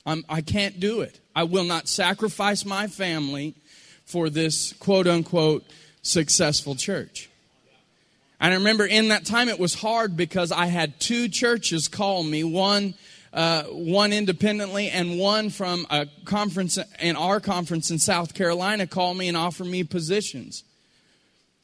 I'm, 0.06 0.24
I 0.28 0.40
can't 0.40 0.80
do 0.80 1.00
it. 1.00 1.20
I 1.34 1.44
will 1.44 1.64
not 1.64 1.88
sacrifice 1.88 2.64
my 2.64 2.86
family 2.86 3.54
for 4.04 4.30
this 4.30 4.72
quote 4.74 5.06
unquote 5.06 5.64
successful 6.02 6.74
church. 6.74 7.30
And 8.40 8.52
I 8.52 8.56
remember 8.56 8.84
in 8.84 9.08
that 9.08 9.24
time 9.24 9.48
it 9.48 9.58
was 9.58 9.74
hard 9.74 10.16
because 10.16 10.52
I 10.52 10.66
had 10.66 11.00
two 11.00 11.28
churches 11.28 11.88
call 11.88 12.22
me 12.22 12.44
one. 12.44 12.94
Uh, 13.32 13.64
one 13.64 14.12
independently 14.12 14.88
and 14.90 15.18
one 15.18 15.50
from 15.50 15.84
a 15.90 16.06
conference 16.24 16.78
in 17.00 17.16
our 17.16 17.40
conference 17.40 17.90
in 17.90 17.98
South 17.98 18.32
Carolina 18.32 18.86
call 18.86 19.12
me 19.12 19.26
and 19.26 19.36
offer 19.36 19.64
me 19.64 19.82
positions. 19.82 20.62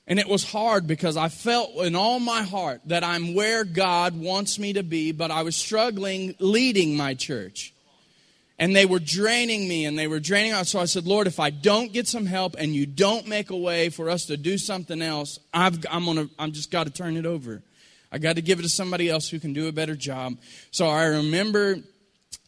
And 0.09 0.19
it 0.19 0.27
was 0.27 0.43
hard 0.43 0.89
because 0.89 1.17
I 1.17 1.29
felt 1.29 1.77
in 1.77 1.95
all 1.95 2.19
my 2.19 2.43
heart 2.43 2.81
that 2.87 3.05
I'm 3.05 3.35
where 3.35 3.63
God 3.63 4.19
wants 4.19 4.59
me 4.59 4.73
to 4.73 4.83
be, 4.83 5.13
but 5.13 5.31
I 5.31 5.45
was 5.45 5.55
struggling 5.55 6.35
leading 6.41 6.97
my 6.97 7.15
church 7.15 7.73
and 8.61 8.77
they 8.77 8.85
were 8.85 8.99
draining 8.99 9.67
me 9.67 9.87
and 9.87 9.99
they 9.99 10.07
were 10.07 10.21
draining 10.21 10.53
us. 10.53 10.69
So 10.69 10.81
I 10.81 10.85
said, 10.85 11.07
Lord, 11.07 11.27
if 11.27 11.41
I 11.41 11.49
don't 11.49 11.95
get 11.95 12.07
some 12.07 12.27
help 12.27 12.55
and 12.59 12.75
you 12.75 12.85
don't 12.85 13.27
make 13.27 13.49
a 13.49 13.57
way 13.57 13.89
for 13.89 14.11
us 14.11 14.27
to 14.27 14.37
do 14.37 14.59
something 14.59 15.01
else, 15.01 15.39
I've, 15.53 15.83
I'm 15.91 16.05
gonna, 16.05 16.29
I'm 16.39 16.53
just 16.53 16.71
got 16.71 16.85
to 16.85 16.93
turn 16.93 17.17
it 17.17 17.25
over. 17.25 17.63
I 18.13 18.19
got 18.19 18.37
to 18.37 18.43
give 18.43 18.59
it 18.59 18.63
to 18.63 18.69
somebody 18.69 19.09
else 19.09 19.31
who 19.31 19.41
can 19.41 19.55
do 19.55 19.69
a 19.69 19.73
better 19.73 19.97
job. 19.97 20.37
So 20.73 20.87
I 20.87 21.07
remember 21.07 21.79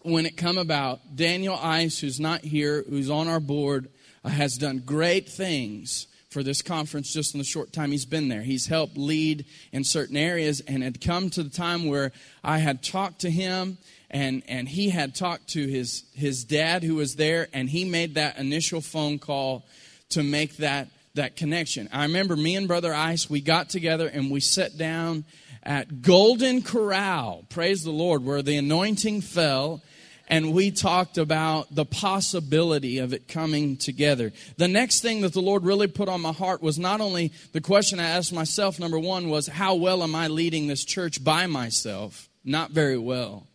when 0.02 0.26
it 0.26 0.36
come 0.36 0.58
about, 0.58 1.16
Daniel 1.16 1.58
Ice, 1.60 1.98
who's 1.98 2.20
not 2.20 2.42
here, 2.42 2.84
who's 2.88 3.08
on 3.08 3.26
our 3.26 3.40
board, 3.40 3.88
uh, 4.22 4.28
has 4.28 4.58
done 4.58 4.82
great 4.84 5.30
things 5.30 6.08
for 6.28 6.42
this 6.42 6.60
conference 6.62 7.12
just 7.12 7.34
in 7.34 7.38
the 7.38 7.44
short 7.44 7.72
time 7.72 7.90
he's 7.90 8.06
been 8.06 8.28
there. 8.28 8.42
He's 8.42 8.66
helped 8.66 8.98
lead 8.98 9.46
in 9.70 9.84
certain 9.84 10.16
areas 10.16 10.60
and 10.60 10.82
had 10.82 11.00
come 11.00 11.30
to 11.30 11.42
the 11.42 11.50
time 11.50 11.86
where 11.86 12.12
I 12.42 12.58
had 12.58 12.82
talked 12.82 13.20
to 13.20 13.30
him 13.30 13.78
and 14.12 14.42
and 14.46 14.68
he 14.68 14.90
had 14.90 15.14
talked 15.14 15.48
to 15.48 15.66
his 15.66 16.04
his 16.14 16.44
dad 16.44 16.82
who 16.82 16.96
was 16.96 17.16
there 17.16 17.48
and 17.52 17.68
he 17.68 17.84
made 17.84 18.14
that 18.14 18.38
initial 18.38 18.80
phone 18.80 19.18
call 19.18 19.64
to 20.10 20.22
make 20.22 20.56
that 20.58 20.88
that 21.14 21.36
connection 21.36 21.88
i 21.92 22.04
remember 22.04 22.36
me 22.36 22.54
and 22.56 22.68
brother 22.68 22.94
ice 22.94 23.28
we 23.28 23.40
got 23.40 23.68
together 23.68 24.06
and 24.06 24.30
we 24.30 24.40
sat 24.40 24.76
down 24.76 25.24
at 25.62 26.02
golden 26.02 26.62
corral 26.62 27.44
praise 27.48 27.82
the 27.82 27.90
lord 27.90 28.24
where 28.24 28.42
the 28.42 28.56
anointing 28.56 29.20
fell 29.20 29.82
and 30.28 30.54
we 30.54 30.70
talked 30.70 31.18
about 31.18 31.74
the 31.74 31.84
possibility 31.84 32.98
of 32.98 33.12
it 33.12 33.28
coming 33.28 33.76
together. 33.76 34.32
The 34.56 34.68
next 34.68 35.00
thing 35.00 35.20
that 35.22 35.34
the 35.34 35.42
Lord 35.42 35.62
really 35.62 35.88
put 35.88 36.08
on 36.08 36.22
my 36.22 36.32
heart 36.32 36.62
was 36.62 36.78
not 36.78 37.02
only 37.02 37.32
the 37.52 37.60
question 37.60 38.00
I 38.00 38.04
asked 38.04 38.32
myself, 38.32 38.80
number 38.80 38.98
one, 38.98 39.28
was 39.28 39.46
how 39.46 39.74
well 39.74 40.02
am 40.02 40.14
I 40.14 40.28
leading 40.28 40.68
this 40.68 40.86
church 40.86 41.22
by 41.22 41.46
myself? 41.48 42.30
Not 42.44 42.70
very 42.70 42.96
well. 42.96 43.46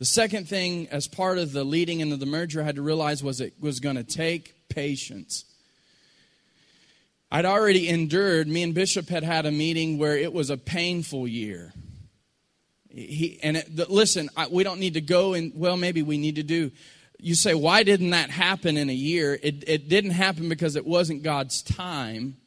The 0.00 0.06
second 0.06 0.48
thing, 0.48 0.88
as 0.88 1.06
part 1.06 1.36
of 1.36 1.52
the 1.52 1.62
leading 1.62 2.00
into 2.00 2.16
the 2.16 2.24
merger, 2.24 2.62
I 2.62 2.64
had 2.64 2.76
to 2.76 2.82
realize 2.82 3.22
was 3.22 3.42
it 3.42 3.52
was 3.60 3.80
going 3.80 3.96
to 3.96 4.02
take 4.02 4.54
patience. 4.70 5.44
I'd 7.30 7.44
already 7.44 7.86
endured, 7.86 8.48
me 8.48 8.62
and 8.62 8.74
Bishop 8.74 9.10
had 9.10 9.24
had 9.24 9.44
a 9.44 9.52
meeting 9.52 9.98
where 9.98 10.16
it 10.16 10.32
was 10.32 10.48
a 10.48 10.56
painful 10.56 11.28
year. 11.28 11.74
He, 12.88 13.40
and 13.42 13.58
it, 13.58 13.90
listen, 13.90 14.30
I, 14.38 14.46
we 14.48 14.64
don't 14.64 14.80
need 14.80 14.94
to 14.94 15.02
go 15.02 15.34
and, 15.34 15.52
well, 15.54 15.76
maybe 15.76 16.02
we 16.02 16.16
need 16.16 16.36
to 16.36 16.42
do. 16.42 16.70
You 17.18 17.34
say, 17.34 17.52
why 17.52 17.82
didn't 17.82 18.10
that 18.10 18.30
happen 18.30 18.78
in 18.78 18.88
a 18.88 18.94
year? 18.94 19.38
It, 19.42 19.64
it 19.68 19.90
didn't 19.90 20.12
happen 20.12 20.48
because 20.48 20.76
it 20.76 20.86
wasn't 20.86 21.22
God's 21.22 21.60
time. 21.60 22.38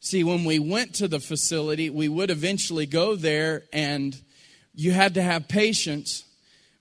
See, 0.00 0.24
when 0.24 0.46
we 0.46 0.58
went 0.58 0.94
to 0.94 1.06
the 1.06 1.20
facility, 1.20 1.90
we 1.90 2.08
would 2.08 2.30
eventually 2.30 2.86
go 2.86 3.14
there, 3.14 3.64
and 3.74 4.18
you 4.74 4.92
had 4.92 5.12
to 5.14 5.22
have 5.22 5.48
patience 5.48 6.22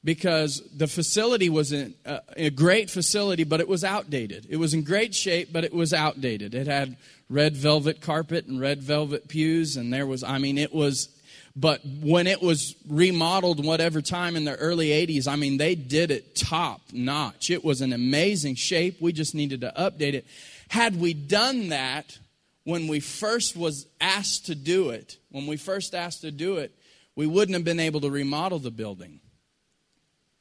because 0.06 0.62
the 0.78 0.88
facility 0.88 1.50
was 1.50 1.74
a, 1.74 1.92
uh, 2.06 2.20
a, 2.38 2.52
great 2.52 2.92
facility, 2.92 3.44
but 3.44 3.60
it 3.60 3.68
was 3.68 3.84
outdated. 3.84 4.46
It 4.48 4.58
was 4.58 4.76
in 4.76 4.84
great 4.84 5.16
shape, 5.16 5.50
but 5.52 5.64
it 5.64 5.74
was 5.74 5.94
outdated. 5.94 6.54
It 6.54 6.68
had 6.68 6.96
red 7.28 7.58
velvet 7.58 8.02
carpet 8.02 8.46
and 8.46 8.62
red 8.62 8.84
velvet 8.84 9.28
pews, 9.28 9.76
and 9.76 9.92
there 9.92 10.06
was, 10.06 10.24
I 10.24 10.38
mean, 10.38 10.60
it 10.60 10.72
was, 10.72 11.10
but 11.56 11.82
when 12.04 12.28
it 12.28 12.40
was 12.40 12.76
remodeled, 12.88 13.66
whatever 13.66 14.00
time 14.00 14.36
in 14.36 14.46
the 14.46 14.56
early 14.56 14.90
80s, 14.90 15.28
I 15.28 15.38
mean, 15.38 15.58
they 15.58 15.74
did 15.74 16.12
it 16.12 16.36
top 16.36 16.82
notch. 16.94 17.50
It 17.50 17.66
was 17.66 17.82
an 17.82 17.92
amazing 17.92 18.56
shape. 18.56 19.02
We 19.02 19.12
just 19.12 19.34
needed 19.34 19.62
to 19.62 19.74
update 19.76 20.14
it. 20.14 20.28
Had 20.68 21.02
we 21.02 21.16
done 21.16 21.70
that 21.70 22.20
when 22.64 22.88
we 22.88 23.00
first 23.00 23.58
was 23.58 23.88
asked 24.00 24.46
to 24.48 24.56
do 24.56 24.92
it, 24.92 25.18
when 25.32 25.48
we 25.48 25.58
first 25.58 25.96
asked 25.96 26.22
to 26.22 26.32
do 26.32 26.58
it, 26.58 26.72
we 27.16 27.26
wouldn't 27.26 27.56
have 27.56 27.64
been 27.64 27.80
able 27.80 28.02
to 28.02 28.12
remodel 28.12 28.60
the 28.60 28.72
building 28.72 29.20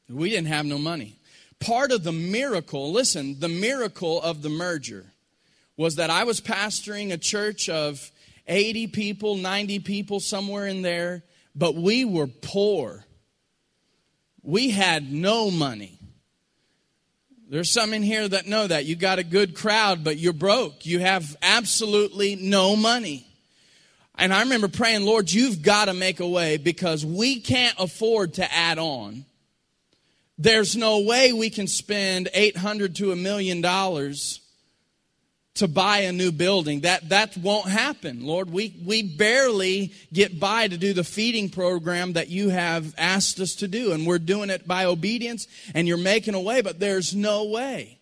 we 0.08 0.30
didn't 0.30 0.48
have 0.48 0.66
no 0.66 0.78
money. 0.78 1.16
Part 1.60 1.92
of 1.92 2.04
the 2.04 2.12
miracle, 2.12 2.92
listen, 2.92 3.40
the 3.40 3.48
miracle 3.48 4.20
of 4.20 4.42
the 4.42 4.48
merger 4.48 5.06
was 5.76 5.96
that 5.96 6.10
I 6.10 6.24
was 6.24 6.40
pastoring 6.40 7.12
a 7.12 7.18
church 7.18 7.68
of 7.68 8.10
80 8.46 8.88
people, 8.88 9.36
90 9.36 9.78
people, 9.80 10.20
somewhere 10.20 10.66
in 10.66 10.82
there, 10.82 11.22
but 11.54 11.74
we 11.74 12.04
were 12.04 12.26
poor. 12.26 13.04
We 14.42 14.70
had 14.70 15.10
no 15.10 15.50
money. 15.50 15.98
There's 17.48 17.70
some 17.70 17.92
in 17.94 18.02
here 18.02 18.26
that 18.26 18.46
know 18.46 18.66
that. 18.66 18.84
You 18.84 18.96
got 18.96 19.18
a 19.18 19.24
good 19.24 19.54
crowd, 19.54 20.02
but 20.02 20.18
you're 20.18 20.32
broke. 20.32 20.86
You 20.86 20.98
have 21.00 21.36
absolutely 21.42 22.36
no 22.36 22.74
money. 22.74 23.26
And 24.16 24.32
I 24.32 24.42
remember 24.42 24.68
praying, 24.68 25.04
Lord, 25.04 25.32
you've 25.32 25.62
got 25.62 25.86
to 25.86 25.94
make 25.94 26.20
a 26.20 26.28
way 26.28 26.56
because 26.56 27.04
we 27.04 27.40
can't 27.40 27.74
afford 27.78 28.34
to 28.34 28.52
add 28.52 28.78
on. 28.78 29.24
There's 30.36 30.76
no 30.76 31.00
way 31.00 31.32
we 31.32 31.50
can 31.50 31.66
spend 31.66 32.28
800 32.34 32.96
to 32.96 33.12
a 33.12 33.16
million 33.16 33.60
dollars 33.60 34.40
to 35.54 35.68
buy 35.68 35.98
a 35.98 36.12
new 36.12 36.32
building. 36.32 36.80
That, 36.80 37.08
that 37.10 37.36
won't 37.36 37.68
happen, 37.68 38.26
Lord. 38.26 38.50
We, 38.50 38.74
we 38.84 39.02
barely 39.02 39.92
get 40.12 40.40
by 40.40 40.66
to 40.66 40.76
do 40.76 40.92
the 40.92 41.04
feeding 41.04 41.48
program 41.48 42.14
that 42.14 42.28
you 42.28 42.48
have 42.48 42.92
asked 42.98 43.38
us 43.38 43.54
to 43.56 43.68
do. 43.68 43.92
And 43.92 44.04
we're 44.06 44.18
doing 44.18 44.50
it 44.50 44.66
by 44.66 44.84
obedience 44.84 45.46
and 45.72 45.86
you're 45.86 45.96
making 45.96 46.34
a 46.34 46.40
way, 46.40 46.60
but 46.60 46.80
there's 46.80 47.14
no 47.14 47.44
way. 47.44 48.00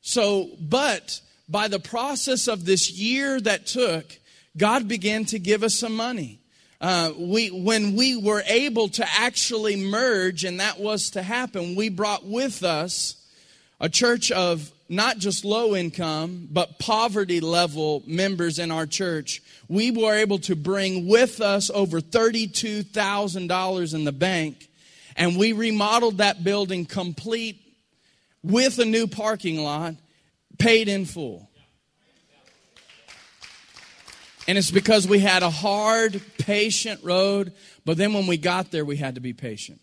So, 0.00 0.50
but 0.60 1.20
by 1.48 1.68
the 1.68 1.78
process 1.78 2.48
of 2.48 2.64
this 2.64 2.90
year 2.90 3.40
that 3.40 3.66
took, 3.66 4.18
God 4.56 4.88
began 4.88 5.24
to 5.26 5.38
give 5.38 5.62
us 5.62 5.74
some 5.74 5.94
money. 5.94 6.40
Uh, 6.84 7.12
we, 7.16 7.48
when 7.48 7.96
we 7.96 8.14
were 8.14 8.42
able 8.44 8.90
to 8.90 9.08
actually 9.18 9.74
merge, 9.74 10.44
and 10.44 10.60
that 10.60 10.78
was 10.78 11.08
to 11.08 11.22
happen, 11.22 11.74
we 11.76 11.88
brought 11.88 12.26
with 12.26 12.62
us 12.62 13.16
a 13.80 13.88
church 13.88 14.30
of 14.30 14.70
not 14.90 15.16
just 15.16 15.46
low 15.46 15.74
income, 15.74 16.46
but 16.52 16.78
poverty 16.78 17.40
level 17.40 18.02
members 18.06 18.58
in 18.58 18.70
our 18.70 18.84
church. 18.84 19.42
We 19.66 19.92
were 19.92 20.12
able 20.12 20.40
to 20.40 20.54
bring 20.54 21.08
with 21.08 21.40
us 21.40 21.70
over 21.70 22.02
$32,000 22.02 23.94
in 23.94 24.04
the 24.04 24.12
bank, 24.12 24.68
and 25.16 25.38
we 25.38 25.54
remodeled 25.54 26.18
that 26.18 26.44
building 26.44 26.84
complete 26.84 27.62
with 28.42 28.78
a 28.78 28.84
new 28.84 29.06
parking 29.06 29.58
lot, 29.58 29.94
paid 30.58 30.88
in 30.88 31.06
full. 31.06 31.48
And 34.46 34.58
it's 34.58 34.70
because 34.70 35.08
we 35.08 35.20
had 35.20 35.42
a 35.42 35.50
hard, 35.50 36.20
patient 36.38 37.00
road, 37.02 37.52
but 37.84 37.96
then 37.96 38.12
when 38.12 38.26
we 38.26 38.36
got 38.36 38.70
there, 38.70 38.84
we 38.84 38.96
had 38.96 39.14
to 39.14 39.20
be 39.20 39.32
patient. 39.32 39.80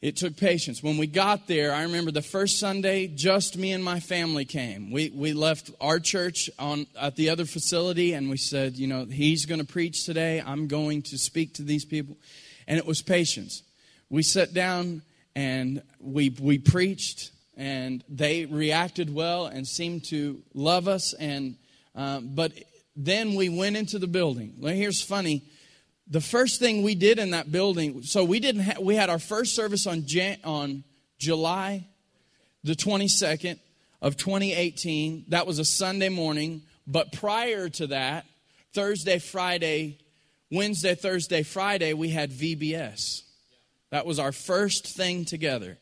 It 0.00 0.16
took 0.16 0.36
patience. 0.36 0.82
When 0.82 0.98
we 0.98 1.06
got 1.06 1.46
there, 1.46 1.72
I 1.72 1.82
remember 1.82 2.10
the 2.10 2.22
first 2.22 2.58
Sunday, 2.58 3.06
just 3.06 3.56
me 3.56 3.70
and 3.70 3.84
my 3.84 4.00
family 4.00 4.44
came. 4.44 4.90
We, 4.90 5.10
we 5.10 5.32
left 5.32 5.70
our 5.80 6.00
church 6.00 6.50
on, 6.58 6.86
at 7.00 7.14
the 7.14 7.30
other 7.30 7.44
facility 7.44 8.12
and 8.12 8.28
we 8.28 8.36
said, 8.36 8.74
you 8.74 8.88
know, 8.88 9.04
he's 9.04 9.46
going 9.46 9.60
to 9.60 9.66
preach 9.66 10.04
today. 10.04 10.42
I'm 10.44 10.66
going 10.66 11.02
to 11.02 11.18
speak 11.18 11.54
to 11.54 11.62
these 11.62 11.84
people. 11.84 12.16
And 12.66 12.78
it 12.78 12.86
was 12.86 13.00
patience. 13.00 13.62
We 14.10 14.24
sat 14.24 14.52
down 14.52 15.02
and 15.36 15.82
we, 16.00 16.30
we 16.30 16.58
preached 16.58 17.30
and 17.56 18.02
they 18.08 18.46
reacted 18.46 19.14
well 19.14 19.46
and 19.46 19.66
seemed 19.66 20.04
to 20.06 20.42
love 20.52 20.88
us. 20.88 21.14
And, 21.14 21.54
um, 21.94 22.30
but 22.34 22.52
then 22.94 23.34
we 23.34 23.48
went 23.48 23.76
into 23.76 23.98
the 23.98 24.06
building. 24.06 24.54
Well, 24.58 24.74
here's 24.74 25.02
funny. 25.02 25.42
The 26.08 26.20
first 26.20 26.58
thing 26.58 26.82
we 26.82 26.94
did 26.94 27.18
in 27.18 27.30
that 27.30 27.50
building, 27.50 28.02
so 28.02 28.24
we 28.24 28.40
didn't 28.40 28.62
ha- 28.62 28.80
we 28.80 28.96
had 28.96 29.08
our 29.08 29.18
first 29.18 29.54
service 29.54 29.86
on 29.86 30.06
Jan- 30.06 30.40
on 30.44 30.84
July 31.18 31.86
the 32.64 32.74
22nd 32.74 33.58
of 34.00 34.16
2018. 34.16 35.26
That 35.28 35.46
was 35.46 35.58
a 35.58 35.64
Sunday 35.64 36.08
morning, 36.08 36.62
but 36.86 37.12
prior 37.12 37.68
to 37.70 37.88
that, 37.88 38.26
Thursday, 38.74 39.18
Friday, 39.18 39.98
Wednesday, 40.50 40.94
Thursday, 40.94 41.42
Friday, 41.42 41.92
we 41.92 42.10
had 42.10 42.30
VBS. 42.30 43.22
That 43.90 44.06
was 44.06 44.18
our 44.18 44.32
first 44.32 44.86
thing 44.86 45.24
together. 45.24 45.78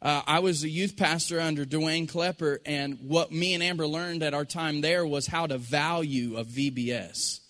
Uh, 0.00 0.22
I 0.28 0.38
was 0.38 0.62
a 0.62 0.68
youth 0.68 0.96
pastor 0.96 1.40
under 1.40 1.64
Dwayne 1.64 2.08
Klepper, 2.08 2.60
and 2.64 2.98
what 3.02 3.32
me 3.32 3.54
and 3.54 3.62
Amber 3.64 3.86
learned 3.86 4.22
at 4.22 4.32
our 4.32 4.44
time 4.44 4.80
there 4.80 5.04
was 5.04 5.26
how 5.26 5.48
to 5.48 5.58
value 5.58 6.36
a 6.36 6.44
VBS. 6.44 7.40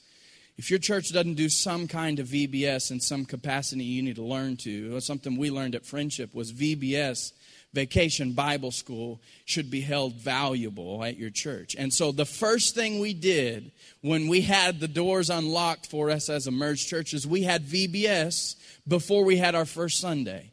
If 0.57 0.71
your 0.71 0.79
church 0.79 1.13
doesn't 1.13 1.35
do 1.35 1.51
some 1.51 1.87
kind 1.89 2.19
of 2.19 2.29
VBS 2.29 2.91
in 2.91 3.01
some 3.01 3.27
capacity, 3.27 3.85
you 3.85 4.03
need 4.03 4.17
to 4.17 4.25
learn 4.25 4.57
to. 4.59 4.99
Something 5.01 5.37
we 5.37 5.51
learned 5.51 5.75
at 5.75 5.85
Friendship 5.85 6.35
was 6.35 6.51
VBS, 6.51 7.33
Vacation 7.75 8.33
Bible 8.33 8.71
School, 8.71 9.21
should 9.45 9.71
be 9.71 9.83
held 9.83 10.15
valuable 10.15 11.05
at 11.05 11.19
your 11.19 11.31
church. 11.31 11.77
And 11.79 11.93
so 11.93 12.13
the 12.13 12.25
first 12.25 12.75
thing 12.75 12.99
we 12.99 13.13
did 13.13 13.73
when 14.01 14.27
we 14.27 14.41
had 14.41 14.81
the 14.81 14.89
doors 14.89 15.29
unlocked 15.29 15.91
for 15.91 16.11
us 16.11 16.31
as 16.31 16.47
a 16.47 16.51
merged 16.51 16.89
church 16.89 17.13
is 17.13 17.27
we 17.27 17.43
had 17.43 17.67
VBS 17.67 18.57
before 18.89 19.25
we 19.25 19.37
had 19.37 19.55
our 19.55 19.67
first 19.67 20.01
Sunday. 20.01 20.51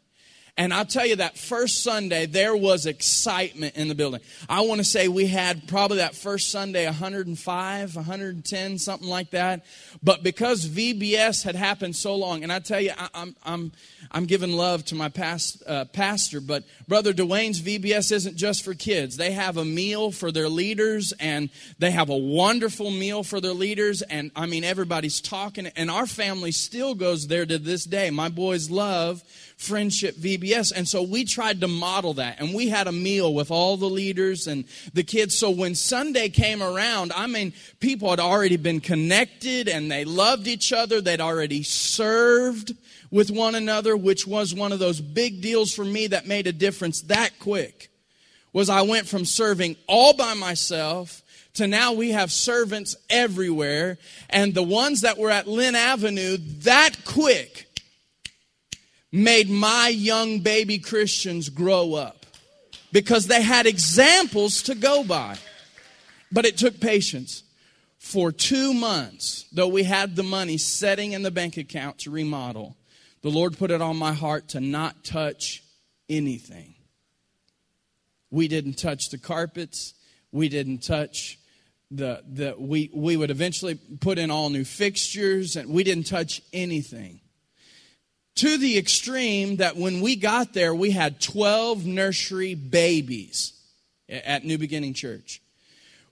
And 0.57 0.73
I'll 0.73 0.85
tell 0.85 1.05
you 1.05 1.17
that 1.17 1.37
first 1.37 1.83
Sunday, 1.83 2.27
there 2.27 2.55
was 2.55 2.85
excitement 2.85 3.75
in 3.75 3.89
the 3.89 3.95
building. 3.95 4.21
I 4.47 4.61
want 4.61 4.79
to 4.79 4.85
say 4.85 5.09
we 5.09 5.27
had 5.27 5.67
probably 5.67 5.97
that 5.97 6.15
first 6.15 6.49
Sunday 6.49 6.85
105, 6.85 7.95
110, 7.95 8.77
something 8.77 9.07
like 9.07 9.31
that. 9.31 9.65
But 10.01 10.23
because 10.23 10.65
VBS 10.65 11.43
had 11.43 11.55
happened 11.55 11.97
so 11.97 12.15
long, 12.15 12.41
and 12.41 12.53
I 12.53 12.59
tell 12.59 12.79
you, 12.79 12.91
I, 12.97 13.09
am 13.15 13.35
I'm, 13.43 13.71
I'm 14.11 14.25
giving 14.27 14.53
love 14.53 14.85
to 14.85 14.95
my 14.95 15.09
past, 15.09 15.61
uh, 15.67 15.85
pastor, 15.85 16.39
but 16.39 16.63
Brother 16.87 17.11
Dwayne's 17.11 17.61
VBS 17.61 18.13
isn't 18.13 18.37
just 18.37 18.63
for 18.63 18.73
kids. 18.73 19.17
They 19.17 19.31
have 19.31 19.57
a 19.57 19.65
meal 19.65 20.09
for 20.09 20.31
their 20.31 20.47
leaders, 20.47 21.11
and 21.19 21.49
they 21.79 21.91
have 21.91 22.09
a 22.09 22.15
wonderful 22.15 22.91
meal 22.91 23.23
for 23.23 23.41
their 23.41 23.51
leaders. 23.51 24.03
And 24.03 24.31
I 24.37 24.45
mean, 24.45 24.63
everybody's 24.63 25.19
talking, 25.19 25.67
and 25.67 25.91
our 25.91 26.07
family 26.07 26.53
still 26.53 26.95
goes 26.95 27.27
there 27.27 27.45
to 27.45 27.57
this 27.57 27.83
day. 27.83 28.09
My 28.09 28.29
boys 28.29 28.69
love 28.69 29.21
Friendship 29.57 30.15
VBS. 30.15 30.73
And 30.75 30.87
so 30.87 31.01
we 31.01 31.23
tried 31.23 31.61
to 31.61 31.67
model 31.67 32.15
that. 32.15 32.39
And 32.39 32.53
we 32.53 32.69
had 32.69 32.87
a 32.87 32.91
meal 32.91 33.33
with 33.33 33.51
all 33.51 33.77
the 33.77 33.89
leaders 33.89 34.47
and 34.47 34.65
the 34.93 35.03
kids. 35.03 35.35
So 35.35 35.49
when 35.49 35.75
Sunday 35.75 36.29
came 36.29 36.61
around, 36.61 37.13
I 37.13 37.27
mean, 37.27 37.53
people 37.79 38.09
had 38.09 38.19
already 38.19 38.57
been 38.57 38.81
connected 38.81 39.69
and 39.69 39.89
they 39.89 40.05
loved 40.05 40.47
each 40.47 40.73
other. 40.73 40.99
They'd 40.99 41.21
already 41.21 41.63
served 41.63 42.73
with 43.11 43.31
one 43.31 43.55
another, 43.55 43.95
which 43.95 44.27
was 44.27 44.53
one 44.53 44.71
of 44.71 44.79
those 44.79 44.99
big 44.99 45.41
deals 45.41 45.73
for 45.73 45.85
me 45.85 46.07
that 46.07 46.27
made 46.27 46.47
a 46.47 46.53
difference 46.53 47.01
that 47.03 47.39
quick. 47.39 47.89
Was 48.51 48.69
I 48.69 48.81
went 48.81 49.07
from 49.07 49.25
serving 49.25 49.77
all 49.87 50.13
by 50.13 50.33
myself 50.33 51.21
to 51.55 51.67
now 51.67 51.93
we 51.93 52.11
have 52.11 52.31
servants 52.31 52.95
everywhere. 53.09 53.97
And 54.29 54.53
the 54.53 54.63
ones 54.63 55.01
that 55.01 55.17
were 55.17 55.31
at 55.31 55.47
Linn 55.47 55.75
Avenue 55.75 56.37
that 56.63 57.05
quick 57.05 57.64
made 59.11 59.49
my 59.49 59.87
young 59.87 60.39
baby 60.39 60.77
Christians 60.77 61.49
grow 61.49 61.93
up 61.93 62.25
because 62.91 63.27
they 63.27 63.41
had 63.41 63.65
examples 63.65 64.63
to 64.63 64.75
go 64.75 65.03
by. 65.03 65.37
But 66.31 66.45
it 66.45 66.57
took 66.57 66.79
patience. 66.79 67.43
For 67.97 68.31
two 68.31 68.73
months, 68.73 69.45
though 69.51 69.67
we 69.67 69.83
had 69.83 70.15
the 70.15 70.23
money 70.23 70.57
setting 70.57 71.13
in 71.13 71.23
the 71.23 71.31
bank 71.31 71.57
account 71.57 71.99
to 71.99 72.11
remodel, 72.11 72.77
the 73.21 73.31
Lord 73.31 73.57
put 73.57 73.71
it 73.71 73.81
on 73.81 73.97
my 73.97 74.13
heart 74.13 74.49
to 74.49 74.59
not 74.59 75.03
touch 75.03 75.63
anything. 76.07 76.75
We 78.29 78.47
didn't 78.47 78.77
touch 78.77 79.09
the 79.09 79.17
carpets. 79.17 79.93
We 80.31 80.49
didn't 80.49 80.83
touch 80.83 81.39
the, 81.89 82.21
the 82.27 82.55
we, 82.57 82.91
we 82.93 83.17
would 83.17 83.31
eventually 83.31 83.75
put 83.75 84.17
in 84.17 84.29
all 84.29 84.49
new 84.49 84.65
fixtures 84.65 85.55
and 85.55 85.69
we 85.69 85.83
didn't 85.83 86.07
touch 86.07 86.41
anything 86.53 87.21
to 88.35 88.57
the 88.57 88.77
extreme 88.77 89.57
that 89.57 89.77
when 89.77 90.01
we 90.01 90.15
got 90.15 90.53
there, 90.53 90.75
we 90.75 90.91
had 90.91 91.21
12 91.21 91.85
nursery 91.85 92.53
babies 92.53 93.53
at 94.09 94.43
New 94.43 94.57
Beginning 94.57 94.93
Church. 94.93 95.41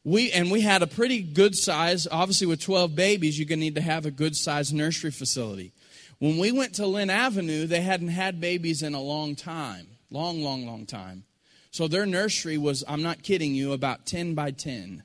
we 0.03 0.31
and 0.31 0.51
we 0.51 0.61
had 0.61 0.81
a 0.81 0.87
pretty 0.87 1.21
good 1.21 1.55
size. 1.55 2.07
Obviously 2.09 2.47
with 2.47 2.61
12 2.61 2.95
babies 2.95 3.37
you're 3.37 3.47
going 3.47 3.59
to 3.59 3.65
need 3.65 3.75
to 3.75 3.81
have 3.81 4.05
a 4.05 4.11
good 4.11 4.35
sized 4.35 4.73
nursery 4.73 5.11
facility. 5.11 5.71
When 6.19 6.37
we 6.37 6.51
went 6.51 6.75
to 6.75 6.87
linn 6.87 7.09
avenue 7.09 7.67
they 7.67 7.81
hadn't 7.81 8.09
had 8.09 8.41
babies 8.41 8.81
in 8.81 8.93
a 8.93 9.01
long 9.01 9.35
time 9.35 9.87
long 10.09 10.41
long 10.43 10.65
long 10.65 10.85
time. 10.85 11.23
So 11.71 11.87
their 11.87 12.05
nursery 12.05 12.57
was 12.57 12.83
i'm 12.87 13.03
not 13.03 13.23
kidding 13.23 13.53
you 13.53 13.73
about 13.73 14.05
10 14.05 14.33
by 14.33 14.51
10 14.51 15.03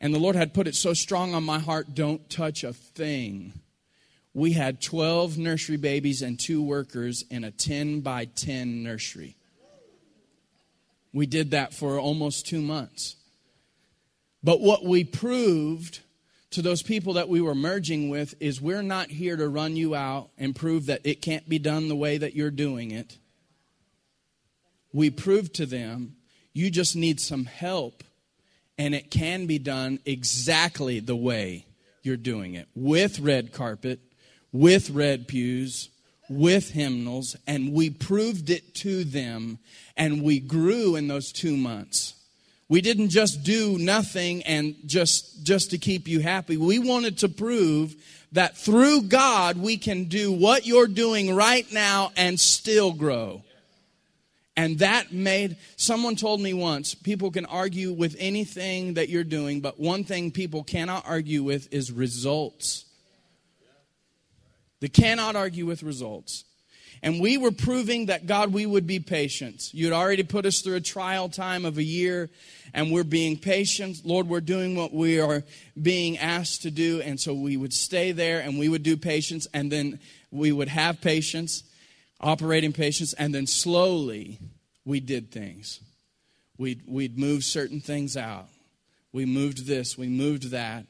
and 0.00 0.14
the 0.14 0.18
lord 0.18 0.36
had 0.36 0.54
put 0.54 0.66
it 0.66 0.74
so 0.74 0.94
strong 0.94 1.34
on 1.34 1.44
my 1.44 1.58
heart 1.58 1.94
don't 1.94 2.28
touch 2.30 2.64
a 2.64 2.72
thing 2.72 3.52
we 4.34 4.52
had 4.52 4.82
12 4.82 5.38
nursery 5.38 5.76
babies 5.76 6.20
and 6.20 6.38
two 6.38 6.62
workers 6.62 7.24
in 7.30 7.44
a 7.44 7.50
10 7.50 8.00
by 8.00 8.24
10 8.24 8.82
nursery 8.82 9.36
we 11.12 11.26
did 11.26 11.52
that 11.52 11.72
for 11.72 11.98
almost 11.98 12.46
two 12.46 12.60
months 12.60 13.16
but 14.42 14.60
what 14.60 14.84
we 14.84 15.04
proved 15.04 16.00
to 16.54 16.62
those 16.62 16.82
people 16.82 17.14
that 17.14 17.28
we 17.28 17.40
were 17.40 17.54
merging 17.54 18.10
with 18.10 18.34
is 18.38 18.60
we're 18.60 18.82
not 18.82 19.10
here 19.10 19.36
to 19.36 19.48
run 19.48 19.74
you 19.74 19.94
out 19.94 20.28
and 20.38 20.54
prove 20.54 20.86
that 20.86 21.00
it 21.02 21.20
can't 21.20 21.48
be 21.48 21.58
done 21.58 21.88
the 21.88 21.96
way 21.96 22.16
that 22.16 22.36
you're 22.36 22.50
doing 22.50 22.92
it. 22.92 23.18
We 24.92 25.10
proved 25.10 25.54
to 25.54 25.66
them 25.66 26.14
you 26.52 26.70
just 26.70 26.94
need 26.94 27.18
some 27.18 27.46
help 27.46 28.04
and 28.78 28.94
it 28.94 29.10
can 29.10 29.46
be 29.46 29.58
done 29.58 29.98
exactly 30.06 31.00
the 31.00 31.16
way 31.16 31.66
you're 32.02 32.16
doing 32.16 32.54
it 32.54 32.68
with 32.76 33.18
red 33.18 33.52
carpet, 33.52 33.98
with 34.54 34.88
red 34.90 35.26
pews, 35.26 35.90
with 36.30 36.70
hymnals, 36.70 37.36
and 37.44 37.72
we 37.72 37.90
proved 37.90 38.48
it 38.48 38.72
to 38.76 39.02
them 39.02 39.58
and 39.96 40.22
we 40.22 40.38
grew 40.38 40.94
in 40.94 41.08
those 41.08 41.32
two 41.32 41.56
months. 41.56 42.14
We 42.68 42.80
didn't 42.80 43.10
just 43.10 43.42
do 43.42 43.76
nothing 43.78 44.44
and 44.44 44.76
just, 44.86 45.44
just 45.44 45.72
to 45.72 45.78
keep 45.78 46.06
you 46.06 46.20
happy. 46.20 46.56
We 46.56 46.78
wanted 46.78 47.18
to 47.18 47.28
prove 47.28 47.94
that 48.32 48.56
through 48.56 49.02
God 49.02 49.58
we 49.58 49.76
can 49.76 50.04
do 50.04 50.32
what 50.32 50.66
you're 50.66 50.86
doing 50.86 51.34
right 51.34 51.70
now 51.72 52.12
and 52.16 52.38
still 52.38 52.92
grow. 52.92 53.42
And 54.56 54.78
that 54.78 55.12
made, 55.12 55.56
someone 55.76 56.14
told 56.14 56.40
me 56.40 56.54
once, 56.54 56.94
people 56.94 57.32
can 57.32 57.44
argue 57.44 57.92
with 57.92 58.14
anything 58.20 58.94
that 58.94 59.08
you're 59.08 59.24
doing, 59.24 59.60
but 59.60 59.80
one 59.80 60.04
thing 60.04 60.30
people 60.30 60.62
cannot 60.62 61.04
argue 61.08 61.42
with 61.42 61.72
is 61.72 61.90
results. 61.90 62.83
They 64.84 64.88
cannot 64.88 65.34
argue 65.34 65.64
with 65.64 65.82
results. 65.82 66.44
And 67.02 67.18
we 67.18 67.38
were 67.38 67.52
proving 67.52 68.06
that 68.06 68.26
God, 68.26 68.52
we 68.52 68.66
would 68.66 68.86
be 68.86 69.00
patient. 69.00 69.72
You 69.72 69.86
had 69.86 69.94
already 69.94 70.24
put 70.24 70.44
us 70.44 70.60
through 70.60 70.74
a 70.74 70.82
trial 70.82 71.30
time 71.30 71.64
of 71.64 71.78
a 71.78 71.82
year, 71.82 72.28
and 72.74 72.92
we're 72.92 73.02
being 73.02 73.38
patient. 73.38 74.04
Lord, 74.04 74.28
we're 74.28 74.42
doing 74.42 74.76
what 74.76 74.92
we 74.92 75.18
are 75.18 75.42
being 75.80 76.18
asked 76.18 76.64
to 76.64 76.70
do. 76.70 77.00
And 77.00 77.18
so 77.18 77.32
we 77.32 77.56
would 77.56 77.72
stay 77.72 78.12
there 78.12 78.40
and 78.40 78.58
we 78.58 78.68
would 78.68 78.82
do 78.82 78.98
patience, 78.98 79.46
and 79.54 79.72
then 79.72 80.00
we 80.30 80.52
would 80.52 80.68
have 80.68 81.00
patience, 81.00 81.62
operating 82.20 82.74
patience, 82.74 83.14
and 83.14 83.34
then 83.34 83.46
slowly 83.46 84.38
we 84.84 85.00
did 85.00 85.30
things. 85.30 85.80
We'd, 86.58 86.82
we'd 86.86 87.18
move 87.18 87.42
certain 87.42 87.80
things 87.80 88.18
out. 88.18 88.48
We 89.14 89.24
moved 89.24 89.64
this, 89.64 89.96
we 89.96 90.08
moved 90.08 90.50
that. 90.50 90.84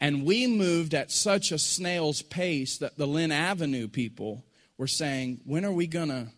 And 0.00 0.24
we 0.24 0.46
moved 0.46 0.94
at 0.94 1.10
such 1.10 1.52
a 1.52 1.58
snail's 1.58 2.22
pace 2.22 2.78
that 2.78 2.98
the 2.98 3.06
Linn 3.06 3.32
Avenue 3.32 3.88
people 3.88 4.44
we're 4.78 4.86
saying, 4.86 5.40
when 5.44 5.64
are 5.64 5.72
we 5.72 5.86
going 5.86 6.08
to, 6.08 6.28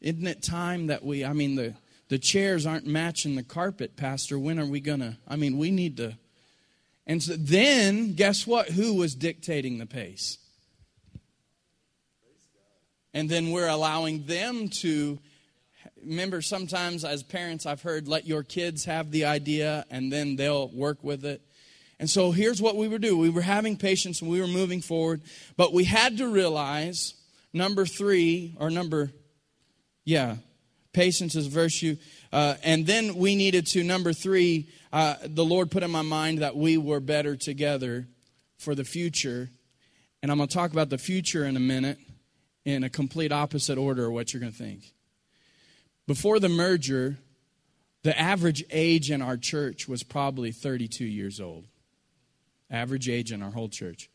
isn't 0.00 0.26
it 0.26 0.42
time 0.42 0.88
that 0.88 1.04
we, 1.04 1.24
I 1.24 1.32
mean, 1.32 1.54
the, 1.54 1.74
the 2.08 2.18
chairs 2.18 2.66
aren't 2.66 2.86
matching 2.86 3.36
the 3.36 3.42
carpet, 3.42 3.96
Pastor. 3.96 4.38
When 4.38 4.58
are 4.58 4.66
we 4.66 4.80
going 4.80 5.00
to, 5.00 5.16
I 5.26 5.36
mean, 5.36 5.56
we 5.56 5.70
need 5.70 5.96
to. 5.96 6.16
And 7.06 7.22
so 7.22 7.34
then, 7.36 8.14
guess 8.14 8.46
what? 8.46 8.68
Who 8.68 8.94
was 8.94 9.14
dictating 9.14 9.78
the 9.78 9.86
pace? 9.86 10.38
And 13.14 13.28
then 13.28 13.50
we're 13.50 13.68
allowing 13.68 14.26
them 14.26 14.68
to, 14.68 15.18
remember, 16.04 16.42
sometimes 16.42 17.04
as 17.04 17.22
parents, 17.22 17.66
I've 17.66 17.82
heard, 17.82 18.06
let 18.06 18.26
your 18.26 18.42
kids 18.42 18.84
have 18.84 19.10
the 19.10 19.24
idea 19.24 19.86
and 19.90 20.12
then 20.12 20.36
they'll 20.36 20.68
work 20.68 21.02
with 21.02 21.24
it. 21.24 21.40
And 22.00 22.10
so 22.10 22.32
here's 22.32 22.60
what 22.60 22.74
we 22.74 22.88
were 22.88 22.98
doing 22.98 23.18
we 23.18 23.30
were 23.30 23.42
having 23.42 23.76
patience 23.76 24.20
and 24.20 24.30
we 24.30 24.40
were 24.40 24.48
moving 24.48 24.80
forward, 24.80 25.20
but 25.56 25.72
we 25.72 25.84
had 25.84 26.18
to 26.18 26.26
realize 26.26 27.14
Number 27.52 27.84
three, 27.84 28.54
or 28.58 28.70
number, 28.70 29.10
yeah, 30.04 30.36
patience 30.92 31.34
is 31.34 31.48
virtue. 31.48 31.96
Uh, 32.32 32.54
and 32.62 32.86
then 32.86 33.16
we 33.16 33.34
needed 33.34 33.66
to, 33.68 33.82
number 33.82 34.12
three, 34.12 34.68
uh, 34.92 35.16
the 35.24 35.44
Lord 35.44 35.70
put 35.70 35.82
in 35.82 35.90
my 35.90 36.02
mind 36.02 36.38
that 36.38 36.56
we 36.56 36.76
were 36.76 37.00
better 37.00 37.36
together 37.36 38.06
for 38.56 38.74
the 38.74 38.84
future. 38.84 39.50
And 40.22 40.30
I'm 40.30 40.38
going 40.38 40.48
to 40.48 40.54
talk 40.54 40.70
about 40.72 40.90
the 40.90 40.98
future 40.98 41.44
in 41.44 41.56
a 41.56 41.60
minute 41.60 41.98
in 42.64 42.84
a 42.84 42.90
complete 42.90 43.32
opposite 43.32 43.78
order 43.78 44.06
of 44.06 44.12
what 44.12 44.32
you're 44.32 44.40
going 44.40 44.52
to 44.52 44.58
think. 44.58 44.92
Before 46.06 46.38
the 46.38 46.48
merger, 46.48 47.16
the 48.02 48.16
average 48.18 48.62
age 48.70 49.10
in 49.10 49.22
our 49.22 49.36
church 49.36 49.88
was 49.88 50.02
probably 50.02 50.52
32 50.52 51.04
years 51.04 51.40
old. 51.40 51.66
Average 52.70 53.08
age 53.08 53.32
in 53.32 53.42
our 53.42 53.50
whole 53.50 53.68
church. 53.68 54.10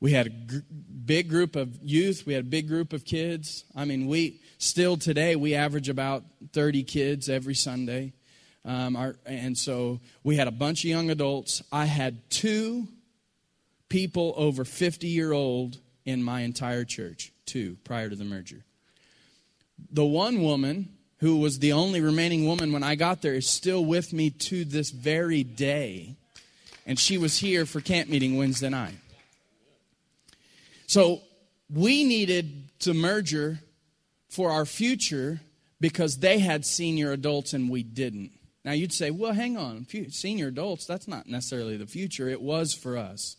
We 0.00 0.12
had 0.12 0.26
a 0.26 0.30
gr- 0.30 0.58
big 1.04 1.28
group 1.28 1.54
of 1.54 1.78
youth. 1.82 2.24
We 2.26 2.32
had 2.34 2.44
a 2.44 2.48
big 2.48 2.66
group 2.66 2.92
of 2.92 3.04
kids. 3.04 3.64
I 3.76 3.84
mean, 3.84 4.08
we 4.08 4.40
still 4.58 4.96
today 4.96 5.36
we 5.36 5.54
average 5.54 5.88
about 5.88 6.24
30 6.52 6.82
kids 6.82 7.28
every 7.28 7.54
Sunday. 7.54 8.12
Um, 8.64 8.96
our, 8.96 9.16
and 9.26 9.56
so 9.56 10.00
we 10.22 10.36
had 10.36 10.48
a 10.48 10.52
bunch 10.52 10.84
of 10.84 10.90
young 10.90 11.10
adults. 11.10 11.62
I 11.70 11.86
had 11.86 12.30
two 12.30 12.88
people 13.88 14.34
over 14.36 14.64
50 14.64 15.06
year 15.06 15.32
old 15.32 15.78
in 16.04 16.22
my 16.22 16.40
entire 16.40 16.84
church, 16.84 17.32
two 17.46 17.76
prior 17.84 18.08
to 18.08 18.16
the 18.16 18.24
merger. 18.24 18.64
The 19.90 20.04
one 20.04 20.42
woman 20.42 20.96
who 21.18 21.36
was 21.36 21.60
the 21.60 21.72
only 21.72 22.00
remaining 22.00 22.46
woman 22.46 22.72
when 22.72 22.82
I 22.82 22.96
got 22.96 23.22
there 23.22 23.34
is 23.34 23.48
still 23.48 23.84
with 23.84 24.12
me 24.12 24.30
to 24.30 24.64
this 24.64 24.90
very 24.90 25.44
day. 25.44 26.16
And 26.86 26.98
she 26.98 27.18
was 27.18 27.38
here 27.38 27.64
for 27.64 27.80
camp 27.80 28.08
meeting 28.08 28.36
Wednesday 28.36 28.68
night. 28.68 28.96
So 30.86 31.22
we 31.72 32.04
needed 32.04 32.68
to 32.80 32.92
merger 32.92 33.60
for 34.28 34.50
our 34.50 34.66
future 34.66 35.40
because 35.80 36.18
they 36.18 36.38
had 36.38 36.66
senior 36.66 37.12
adults 37.12 37.52
and 37.52 37.70
we 37.70 37.82
didn't. 37.82 38.32
Now 38.64 38.72
you'd 38.72 38.92
say, 38.92 39.10
well, 39.10 39.32
hang 39.32 39.56
on, 39.56 39.86
senior 40.10 40.48
adults, 40.48 40.86
that's 40.86 41.08
not 41.08 41.26
necessarily 41.26 41.76
the 41.76 41.86
future. 41.86 42.28
It 42.28 42.40
was 42.40 42.74
for 42.74 42.96
us. 42.96 43.36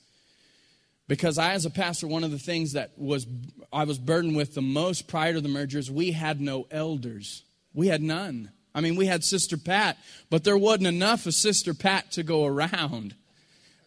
Because 1.07 1.37
I, 1.37 1.53
as 1.53 1.65
a 1.65 1.69
pastor, 1.69 2.07
one 2.07 2.23
of 2.23 2.31
the 2.31 2.39
things 2.39 2.73
that 2.73 2.91
was 2.97 3.27
I 3.71 3.83
was 3.83 3.99
burdened 3.99 4.35
with 4.35 4.55
the 4.55 4.61
most 4.61 5.07
prior 5.07 5.33
to 5.33 5.41
the 5.41 5.49
mergers, 5.49 5.91
we 5.91 6.11
had 6.11 6.39
no 6.39 6.65
elders. 6.71 7.43
We 7.73 7.87
had 7.87 8.01
none. 8.01 8.51
I 8.73 8.81
mean, 8.81 8.95
we 8.95 9.05
had 9.05 9.23
Sister 9.23 9.57
Pat, 9.57 9.97
but 10.29 10.43
there 10.43 10.57
wasn't 10.57 10.87
enough 10.87 11.25
of 11.25 11.33
Sister 11.33 11.73
Pat 11.73 12.11
to 12.13 12.23
go 12.23 12.45
around. 12.45 13.15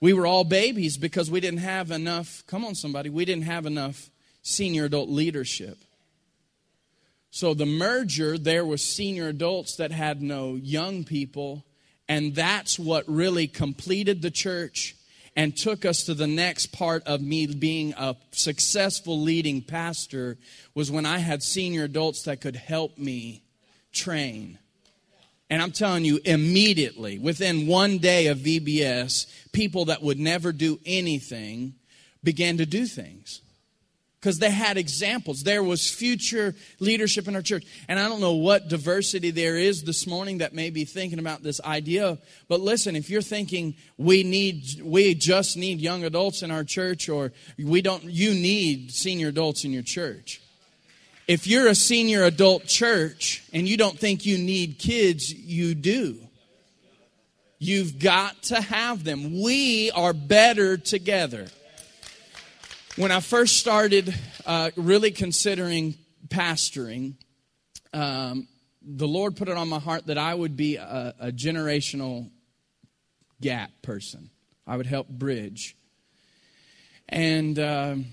We 0.01 0.13
were 0.13 0.27
all 0.27 0.45
babies 0.45 0.97
because 0.99 1.31
we 1.31 1.41
didn't 1.41 1.61
have 1.61 1.91
enough, 1.91 2.45
come 2.47 2.65
on, 2.65 2.75
somebody, 2.75 3.11
we 3.11 3.25
didn't 3.25 3.45
have 3.45 3.67
enough 3.67 4.11
senior 4.43 4.85
adult 4.85 5.09
leadership. 5.09 5.79
So 7.31 7.55
the 7.55 7.67
merger, 7.67 8.39
there 8.39 8.65
was 8.65 8.83
senior 8.83 9.29
adults 9.29 9.77
that 9.77 9.93
had 9.93 10.23
no 10.23 10.55
young 10.55 11.05
people, 11.05 11.65
and 12.09 12.35
that's 12.35 12.79
what 12.79 13.05
really 13.09 13.47
completed 13.47 14.23
the 14.23 14.31
church 14.31 14.97
and 15.37 15.55
took 15.55 15.85
us 15.85 16.05
to 16.05 16.15
the 16.15 16.27
next 16.27 16.69
part 16.69 17.03
of 17.07 17.21
me 17.21 17.47
being 17.47 17.93
a 17.99 18.17
successful 18.31 19.21
leading 19.21 19.61
pastor 19.61 20.39
was 20.75 20.91
when 20.91 21.05
I 21.05 21.19
had 21.19 21.43
senior 21.43 21.85
adults 21.85 22.23
that 22.23 22.41
could 22.41 22.57
help 22.57 22.97
me 22.97 23.43
train. 23.93 24.59
And 25.49 25.63
I'm 25.63 25.73
telling 25.73 26.05
you, 26.05 26.19
immediately, 26.25 27.19
within 27.19 27.67
one 27.67 27.99
day 27.99 28.27
of 28.27 28.39
VBS, 28.39 29.27
people 29.53 29.87
that 29.87 30.03
would 30.03 30.19
never 30.19 30.53
do 30.53 30.81
anything 30.85 31.75
began 32.25 32.57
to 32.57 32.67
do 32.67 32.87
things. 32.87 33.43
Because 34.19 34.41
they 34.41 34.51
had 34.51 34.77
examples. 34.77 35.45
There 35.45 35.63
was 35.63 35.89
future 35.89 36.57
leadership 36.81 37.29
in 37.29 37.37
our 37.37 37.43
church. 37.43 37.65
And 37.87 38.01
I 38.01 38.09
don't 38.09 38.21
know 38.21 38.33
what 38.33 38.67
diversity 38.69 39.31
there 39.31 39.57
is 39.57 39.85
this 39.85 40.05
morning 40.05 40.39
that 40.39 40.53
may 40.53 40.71
be 40.71 40.85
thinking 40.85 41.21
about 41.21 41.45
this 41.45 41.61
idea. 41.61 42.19
But 42.49 42.61
listen, 42.61 42.97
if 42.97 43.09
you're 43.09 43.23
thinking 43.23 43.77
we 43.97 44.25
need, 44.25 44.83
we 44.83 45.15
just 45.15 45.57
need 45.57 45.81
young 45.81 46.03
adults 46.03 46.43
in 46.43 46.51
our 46.51 46.65
church, 46.65 47.09
or 47.09 47.33
we 47.57 47.83
don't, 47.83 48.03
you 48.03 48.31
need 48.35 48.91
senior 48.91 49.29
adults 49.29 49.65
in 49.65 49.73
your 49.73 49.85
church. 49.85 50.41
If 51.29 51.49
you're 51.49 51.67
a 51.67 51.75
senior 51.75 52.23
adult 52.23 52.67
church 52.67 53.43
and 53.53 53.67
you 53.67 53.77
don't 53.77 53.99
think 53.99 54.25
you 54.27 54.39
need 54.39 54.79
kids, 54.79 55.33
you 55.33 55.75
do. 55.75 56.21
You've 57.59 57.99
got 57.99 58.45
to 58.45 58.61
have 58.61 59.03
them. 59.03 59.43
We 59.43 59.91
are 59.91 60.13
better 60.13 60.77
together. 60.77 61.49
When 62.95 63.11
I 63.11 63.19
first 63.19 63.57
started 63.57 64.15
uh, 64.47 64.71
really 64.77 65.11
considering 65.11 65.97
pastoring, 66.29 67.15
um, 67.93 68.47
the 68.81 69.09
Lord 69.09 69.37
put 69.37 69.49
it 69.49 69.57
on 69.57 69.69
my 69.69 69.81
heart 69.81 70.07
that 70.07 70.19
I 70.19 70.33
would 70.33 70.57
be 70.57 70.77
a, 70.77 71.13
a 71.19 71.33
generational 71.33 72.31
gap 73.41 73.73
person. 73.83 74.31
I 74.65 74.77
would 74.77 74.87
help 74.87 75.09
bridge. 75.09 75.77
And 77.09 77.59
um, 77.59 78.07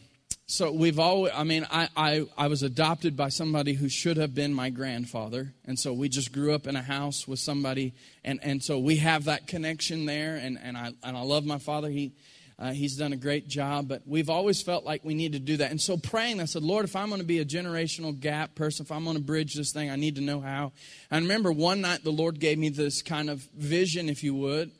so 0.45 0.71
we've 0.71 0.99
always, 0.99 1.31
I 1.33 1.43
mean, 1.45 1.65
I, 1.71 1.87
I, 1.95 2.25
I 2.37 2.47
was 2.47 2.63
adopted 2.63 3.15
by 3.15 3.29
somebody 3.29 3.73
who 3.73 3.87
should 3.87 4.17
have 4.17 4.35
been 4.35 4.53
my 4.53 4.69
grandfather. 4.69 5.53
And 5.65 5.79
so 5.79 5.93
we 5.93 6.09
just 6.09 6.33
grew 6.33 6.53
up 6.53 6.67
in 6.67 6.75
a 6.75 6.81
house 6.81 7.27
with 7.27 7.39
somebody. 7.39 7.93
And, 8.25 8.39
and 8.43 8.61
so 8.61 8.77
we 8.77 8.97
have 8.97 9.25
that 9.25 9.47
connection 9.47 10.05
there. 10.05 10.35
And, 10.35 10.59
and, 10.61 10.77
I, 10.77 10.91
and 11.01 11.15
I 11.15 11.21
love 11.21 11.45
my 11.45 11.59
father. 11.59 11.89
He, 11.89 12.11
uh, 12.59 12.71
he's 12.71 12.97
done 12.97 13.13
a 13.13 13.17
great 13.17 13.47
job, 13.47 13.87
but 13.87 14.01
we've 14.05 14.29
always 14.29 14.61
felt 14.61 14.83
like 14.83 15.03
we 15.05 15.13
need 15.13 15.31
to 15.31 15.39
do 15.39 15.57
that. 15.57 15.71
And 15.71 15.81
so 15.81 15.97
praying, 15.97 16.41
I 16.41 16.45
said, 16.45 16.61
Lord, 16.61 16.85
if 16.85 16.95
I'm 16.95 17.07
going 17.07 17.21
to 17.21 17.27
be 17.27 17.39
a 17.39 17.45
generational 17.45 18.17
gap 18.17 18.53
person, 18.53 18.85
if 18.85 18.91
I'm 18.91 19.05
going 19.05 19.17
to 19.17 19.23
bridge 19.23 19.55
this 19.55 19.71
thing, 19.71 19.89
I 19.89 19.95
need 19.95 20.15
to 20.15 20.21
know 20.21 20.41
how. 20.41 20.73
And 21.09 21.19
I 21.19 21.27
remember 21.27 21.51
one 21.51 21.81
night 21.81 22.03
the 22.03 22.11
Lord 22.11 22.39
gave 22.39 22.59
me 22.59 22.69
this 22.69 23.01
kind 23.01 23.29
of 23.29 23.41
vision, 23.55 24.09
if 24.09 24.23
you 24.23 24.35
would. 24.35 24.71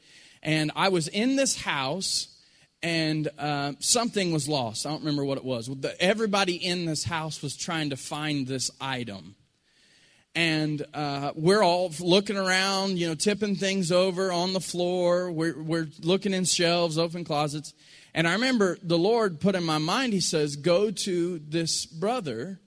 And 0.44 0.72
I 0.76 0.90
was 0.90 1.08
in 1.08 1.38
this 1.38 1.62
house 1.62 2.28
and 2.84 3.30
uh, 3.40 3.72
something 3.80 4.34
was 4.34 4.50
lost. 4.50 4.86
I 4.86 4.90
don't 4.90 5.00
remember 5.00 5.24
what 5.24 5.38
it 5.38 5.46
was. 5.46 5.70
Everybody 6.02 6.56
in 6.56 6.86
this 6.86 7.06
house 7.06 7.42
was 7.42 7.56
trying 7.56 7.92
to 7.92 7.98
find 7.98 8.46
this 8.46 8.70
item. 8.82 9.36
And 10.36 10.86
uh, 10.94 11.32
we're 11.36 11.64
all 11.64 11.94
looking 12.02 12.36
around, 12.36 13.00
you 13.00 13.08
know, 13.08 13.16
tipping 13.16 13.56
things 13.56 13.92
over 13.92 14.34
on 14.34 14.52
the 14.52 14.60
floor. 14.60 15.32
We're, 15.32 15.62
we're 15.62 15.88
looking 16.02 16.34
in 16.34 16.44
shelves, 16.44 16.98
open 16.98 17.24
closets. 17.24 17.74
And 18.14 18.28
I 18.28 18.34
remember 18.34 18.78
the 18.84 18.98
Lord 18.98 19.40
put 19.40 19.56
in 19.56 19.64
my 19.64 19.78
mind, 19.78 20.12
He 20.12 20.20
says, 20.20 20.56
Go 20.58 20.92
to 20.92 21.40
this 21.40 21.86
brother. 21.86 22.60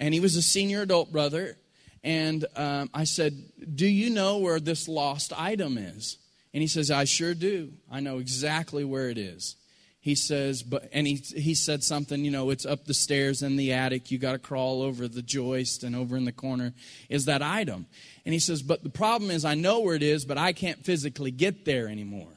And 0.00 0.14
he 0.14 0.20
was 0.20 0.34
a 0.34 0.42
senior 0.42 0.82
adult 0.82 1.12
brother. 1.12 1.58
And 2.02 2.46
um, 2.56 2.88
I 2.94 3.04
said, 3.04 3.34
Do 3.74 3.86
you 3.86 4.08
know 4.10 4.38
where 4.38 4.58
this 4.58 4.88
lost 4.88 5.38
item 5.38 5.76
is? 5.76 6.16
And 6.54 6.62
he 6.62 6.66
says, 6.66 6.90
I 6.90 7.04
sure 7.04 7.34
do. 7.34 7.74
I 7.92 8.00
know 8.00 8.18
exactly 8.18 8.82
where 8.82 9.10
it 9.10 9.18
is 9.18 9.56
he 10.00 10.14
says 10.14 10.62
but 10.62 10.88
and 10.92 11.06
he 11.06 11.16
he 11.16 11.54
said 11.54 11.84
something 11.84 12.24
you 12.24 12.30
know 12.30 12.50
it's 12.50 12.64
up 12.64 12.86
the 12.86 12.94
stairs 12.94 13.42
in 13.42 13.56
the 13.56 13.72
attic. 13.72 14.10
You 14.10 14.18
got 14.18 14.32
to 14.32 14.38
crawl 14.38 14.82
over 14.82 15.06
the 15.06 15.22
joist 15.22 15.84
and 15.84 15.94
over 15.94 16.16
in 16.16 16.24
the 16.24 16.32
corner 16.32 16.72
is 17.08 17.26
that 17.26 17.42
item. 17.42 17.86
And 18.24 18.32
he 18.32 18.40
says 18.40 18.62
but 18.62 18.82
the 18.82 18.90
problem 18.90 19.30
is 19.30 19.44
i 19.44 19.54
know 19.54 19.80
where 19.80 19.94
it 19.94 20.02
is 20.02 20.24
but 20.24 20.38
i 20.38 20.52
can't 20.52 20.84
physically 20.84 21.30
get 21.30 21.64
there 21.64 21.86
anymore. 21.86 22.32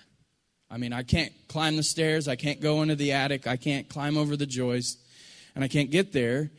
I 0.69 0.77
mean 0.77 0.91
i 0.91 1.03
can't 1.03 1.31
climb 1.47 1.77
the 1.77 1.83
stairs. 1.83 2.27
I 2.27 2.35
can't 2.35 2.59
go 2.59 2.81
into 2.81 2.95
the 2.95 3.13
attic. 3.13 3.47
I 3.47 3.55
can't 3.55 3.87
climb 3.87 4.17
over 4.17 4.35
the 4.35 4.45
joist 4.45 4.99
and 5.55 5.63
i 5.63 5.69
can't 5.69 5.89
get 5.89 6.11
there 6.11 6.51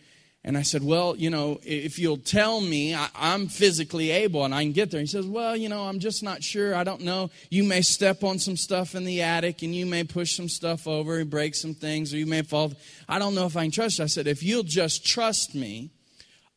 and 0.46 0.58
I 0.58 0.62
said, 0.62 0.84
Well, 0.84 1.16
you 1.16 1.30
know, 1.30 1.58
if 1.62 1.98
you'll 1.98 2.18
tell 2.18 2.60
me 2.60 2.94
I, 2.94 3.08
am 3.14 3.48
physically 3.48 4.10
able 4.10 4.44
and 4.44 4.54
I 4.54 4.62
can 4.62 4.72
get 4.72 4.90
there. 4.90 5.00
He 5.00 5.06
says, 5.06 5.26
Well, 5.26 5.56
you 5.56 5.70
know, 5.70 5.84
I'm 5.84 6.00
just 6.00 6.22
not 6.22 6.42
sure. 6.42 6.74
I 6.74 6.84
don't 6.84 7.00
know. 7.00 7.30
You 7.48 7.64
may 7.64 7.80
step 7.80 8.22
on 8.22 8.38
some 8.38 8.56
stuff 8.56 8.94
in 8.94 9.04
the 9.04 9.22
attic 9.22 9.62
and 9.62 9.74
you 9.74 9.86
may 9.86 10.04
push 10.04 10.36
some 10.36 10.50
stuff 10.50 10.86
over 10.86 11.18
and 11.18 11.30
break 11.30 11.54
some 11.54 11.74
things 11.74 12.12
or 12.12 12.18
you 12.18 12.26
may 12.26 12.42
fall. 12.42 12.74
I 13.08 13.18
don't 13.18 13.34
know 13.34 13.46
if 13.46 13.56
I 13.56 13.62
can 13.62 13.70
trust 13.70 13.98
you. 13.98 14.04
I 14.04 14.08
said, 14.08 14.26
If 14.26 14.42
you'll 14.42 14.64
just 14.64 15.06
trust 15.06 15.54
me, 15.54 15.90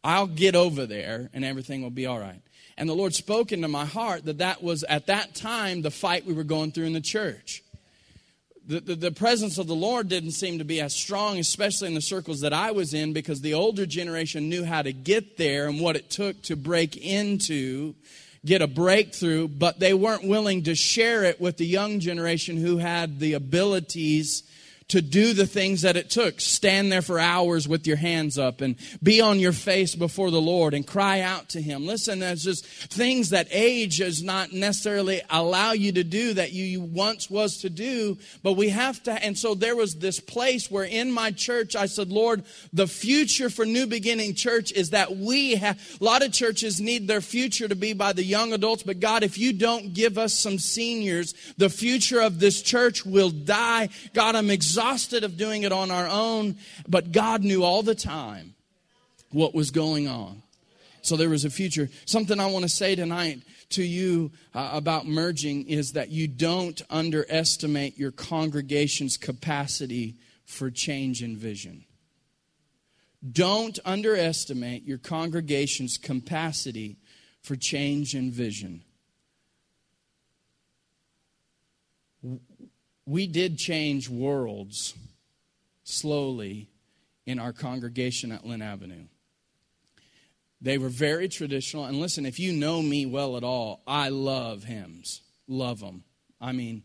I'll 0.03 0.27
get 0.27 0.55
over 0.55 0.85
there 0.85 1.29
and 1.33 1.45
everything 1.45 1.81
will 1.81 1.89
be 1.89 2.05
all 2.05 2.19
right. 2.19 2.41
And 2.77 2.88
the 2.89 2.93
Lord 2.93 3.15
spoke 3.15 3.53
into 3.53 3.69
my 3.69 3.85
heart 3.85 4.25
that 4.25 4.39
that 4.39 4.61
was 4.61 4.83
at 4.83 5.07
that 5.07 5.33
time 5.33 5.81
the 5.81 5.91
fight 5.91 6.25
we 6.25 6.33
were 6.33 6.43
going 6.43 6.71
through 6.71 6.85
in 6.85 6.93
the 6.93 7.01
church 7.01 7.63
the, 8.68 8.82
the, 8.82 8.95
the, 8.95 9.11
presence 9.11 9.57
of 9.57 9.68
the 9.68 9.76
Lord 9.76 10.09
didn't 10.09 10.32
seem 10.32 10.57
to 10.57 10.65
be 10.65 10.82
as 10.82 10.93
strong, 10.93 11.39
especially 11.39 11.88
in 11.88 11.93
the 11.93 12.01
circles 12.01 12.41
that 12.41 12.51
I 12.51 12.72
was 12.72 12.93
in, 12.93 13.13
because 13.13 13.39
the 13.39 13.53
older 13.53 13.86
generation 13.86 14.49
knew 14.49 14.65
how 14.65 14.82
to 14.82 14.91
get 14.91 15.38
there 15.38 15.70
and 15.70 15.80
what 15.80 15.95
it 15.95 16.09
took 16.09 16.41
to 16.43 16.57
break 16.57 16.97
into, 16.97 17.95
get 18.45 18.61
a 18.61 18.68
breakthrough, 18.68 19.47
but 19.47 19.80
they 19.80 19.93
weren't 19.93 20.28
willing 20.28 20.63
to 20.63 20.76
share 20.76 21.24
it 21.24 21.39
with 21.39 21.55
the 21.55 21.65
young 21.65 22.01
generation 22.01 22.57
who 22.57 22.78
had 22.78 23.20
the 23.20 23.34
abilities 23.34 24.43
to 24.89 25.01
do 25.01 25.33
the 25.33 25.45
things 25.45 25.81
that 25.81 25.97
it 25.97 26.09
took. 26.09 26.39
Stand 26.39 26.91
there 26.91 27.01
for 27.01 27.19
hours 27.19 27.67
with 27.67 27.85
your 27.85 27.97
hands 27.97 28.38
up 28.38 28.61
and 28.61 28.75
be 29.03 29.19
on 29.19 29.39
your 29.39 29.51
face 29.51 29.95
before 29.95 30.31
the 30.31 30.41
Lord 30.41 30.73
and 30.73 30.88
cry 30.88 31.19
out 31.19 31.49
to 31.49 31.61
Him. 31.61 31.85
Listen, 31.85 32.19
there's 32.19 32.43
just 32.43 32.65
things 32.65 33.31
that 33.31 33.47
age 33.51 33.97
does 33.97 34.23
not 34.23 34.53
necessarily 34.53 35.21
allow 35.29 35.73
you 35.73 35.91
to 35.91 36.03
do 36.05 36.33
that 36.35 36.53
you 36.53 36.79
once 36.79 37.29
was 37.29 37.57
to 37.57 37.69
do, 37.69 38.17
but 38.43 38.53
we 38.53 38.69
have 38.69 39.03
to. 39.03 39.11
And 39.11 39.38
so 39.38 39.55
there 39.55 39.75
was 39.75 39.95
this 39.95 40.21
place 40.21 40.71
where 40.71 40.85
in 40.85 41.11
my 41.11 41.31
church 41.31 41.75
I 41.75 41.88
said, 41.88 42.09
Lord, 42.09 42.43
the 42.71 42.88
future 42.88 43.49
for 43.49 43.65
New 43.65 43.88
Beginning 43.88 44.35
Church 44.35 44.71
is 44.71 44.91
that 44.91 45.17
we 45.17 45.55
have, 45.55 45.77
a 45.99 46.03
lot 46.03 46.23
of 46.23 46.31
churches 46.31 46.79
need 46.79 47.09
their 47.09 47.21
future 47.21 47.67
to 47.67 47.75
be 47.75 47.91
by 47.91 48.13
the 48.13 48.23
young 48.23 48.53
adults, 48.53 48.83
but 48.83 49.01
God, 49.01 49.23
if 49.23 49.38
you 49.38 49.51
don't 49.51 49.93
give 49.93 50.17
us 50.17 50.33
some 50.33 50.59
seniors, 50.59 51.33
the 51.57 51.69
future 51.69 52.21
of 52.21 52.39
this 52.39 52.61
church 52.61 53.05
will 53.05 53.31
die. 53.31 53.89
God, 54.13 54.35
I'm 54.35 54.49
exhausted 54.49 54.76
exhausted 54.78 55.23
of 55.23 55.38
doing 55.38 55.63
it 55.63 55.71
on 55.71 55.89
our 55.89 56.07
own, 56.07 56.55
but 56.88 57.11
God 57.11 57.43
knew 57.43 57.63
all 57.63 57.82
the 57.82 57.95
time 57.95 58.53
what 59.32 59.55
was 59.55 59.71
going 59.71 60.07
on. 60.07 60.43
So 61.01 61.17
there 61.17 61.30
was 61.30 61.45
a 61.45 61.49
future. 61.49 61.89
Something 62.05 62.39
I 62.39 62.45
want 62.45 62.63
to 62.63 62.69
say 62.69 62.93
tonight 62.93 63.41
to 63.69 63.82
you 63.82 64.32
uh, 64.53 64.69
about 64.73 65.07
merging 65.07 65.67
is 65.67 65.93
that 65.93 66.09
you 66.09 66.28
don't 66.28 66.80
underestimate 66.91 67.97
your 67.97 68.11
congregation's 68.11 69.17
capacity 69.17 70.15
for 70.45 70.69
change 70.69 71.23
and 71.23 71.38
vision. 71.38 71.84
Don't 73.32 73.80
underestimate 73.84 74.84
your 74.84 74.99
congregation's 74.99 75.97
capacity 75.97 76.97
for 77.41 77.55
change 77.55 78.13
and 78.13 78.32
vision. 78.32 78.84
We 83.08 83.26
did 83.26 83.58
change 83.58 84.10
worlds 84.10 84.93
slowly 85.86 86.68
in 87.26 87.39
our 87.39 87.53
congregation 87.53 88.34
at 88.34 88.45
Linn 88.45 88.62
Avenue. 88.62 89.05
They 90.60 90.78
were 90.78 90.89
very 90.89 91.30
traditional. 91.30 91.86
And 91.86 92.01
listen, 92.01 92.26
if 92.26 92.38
you 92.38 92.51
know 92.51 92.82
me 92.82 93.05
well 93.05 93.38
at 93.38 93.45
all, 93.45 93.82
I 93.88 94.10
love 94.10 94.66
hymns. 94.66 95.22
Love 95.47 95.80
them. 95.80 96.03
I 96.41 96.51
mean, 96.51 96.84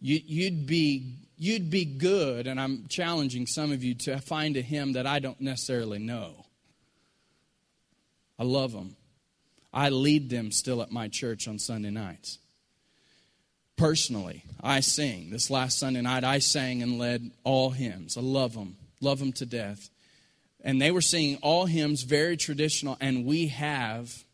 you, 0.00 0.50
would 0.50 0.66
be 0.66 1.14
you'd 1.38 1.70
be 1.70 1.84
good, 1.84 2.48
and 2.48 2.60
I'm 2.60 2.86
challenging 2.88 3.46
some 3.46 3.70
of 3.70 3.84
you 3.84 3.94
to 3.94 4.18
find 4.18 4.56
a 4.56 4.62
hymn 4.62 4.94
that 4.94 5.06
I 5.06 5.20
don't 5.20 5.40
necessarily 5.40 6.00
know. 6.00 6.46
I 8.36 8.42
love 8.42 8.72
them. 8.72 8.96
I 9.72 9.90
lead 9.90 10.28
them 10.28 10.50
still 10.50 10.82
at 10.82 10.90
my 10.90 11.06
church 11.06 11.46
on 11.46 11.60
Sunday 11.60 11.90
nights 11.90 12.38
personally, 13.76 14.42
I 14.62 14.80
sing. 14.80 15.30
This 15.30 15.50
last 15.50 15.78
Sunday 15.78 16.00
night, 16.00 16.24
I 16.24 16.38
sang 16.38 16.82
and 16.82 16.98
led 16.98 17.30
all 17.44 17.70
hymns. 17.70 18.16
I 18.16 18.20
love 18.20 18.54
them, 18.54 18.76
love 19.00 19.18
them 19.18 19.32
to 19.34 19.46
death. 19.46 19.90
And 20.64 20.82
they 20.82 20.90
were 20.90 21.00
singing 21.00 21.38
all 21.42 21.66
hymns, 21.66 22.02
very 22.02 22.36
traditional. 22.36 22.96
And 23.00 23.24
we 23.24 23.48
have, 23.48 24.24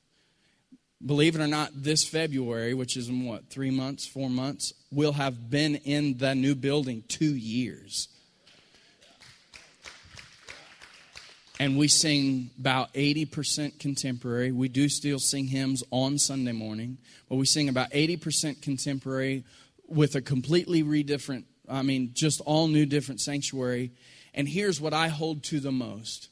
believe 1.04 1.34
it 1.34 1.42
or 1.42 1.46
not, 1.46 1.70
this 1.74 2.04
February, 2.04 2.72
which 2.72 2.96
is 2.96 3.08
in 3.08 3.26
what, 3.26 3.50
three 3.50 3.70
months, 3.70 4.06
four 4.06 4.30
months, 4.30 4.72
we'll 4.90 5.12
have 5.12 5.50
been 5.50 5.76
in 5.76 6.18
the 6.18 6.34
new 6.34 6.54
building 6.54 7.04
two 7.08 7.34
years. 7.34 8.08
And 11.62 11.78
we 11.78 11.86
sing 11.86 12.50
about 12.58 12.92
80% 12.92 13.78
contemporary. 13.78 14.50
We 14.50 14.68
do 14.68 14.88
still 14.88 15.20
sing 15.20 15.46
hymns 15.46 15.84
on 15.92 16.18
Sunday 16.18 16.50
morning, 16.50 16.98
but 17.28 17.36
we 17.36 17.46
sing 17.46 17.68
about 17.68 17.92
80% 17.92 18.60
contemporary 18.60 19.44
with 19.86 20.16
a 20.16 20.20
completely 20.20 20.82
re 20.82 21.04
different, 21.04 21.44
I 21.68 21.82
mean, 21.82 22.14
just 22.14 22.40
all 22.40 22.66
new 22.66 22.84
different 22.84 23.20
sanctuary. 23.20 23.92
And 24.34 24.48
here's 24.48 24.80
what 24.80 24.92
I 24.92 25.06
hold 25.06 25.44
to 25.44 25.60
the 25.60 25.70
most. 25.70 26.30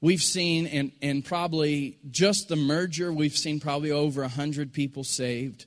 We've 0.00 0.22
seen, 0.22 0.68
and, 0.68 0.92
and 1.02 1.24
probably 1.24 1.98
just 2.08 2.48
the 2.48 2.54
merger, 2.54 3.12
we've 3.12 3.36
seen 3.36 3.58
probably 3.58 3.90
over 3.90 4.20
100 4.20 4.72
people 4.72 5.02
saved. 5.02 5.66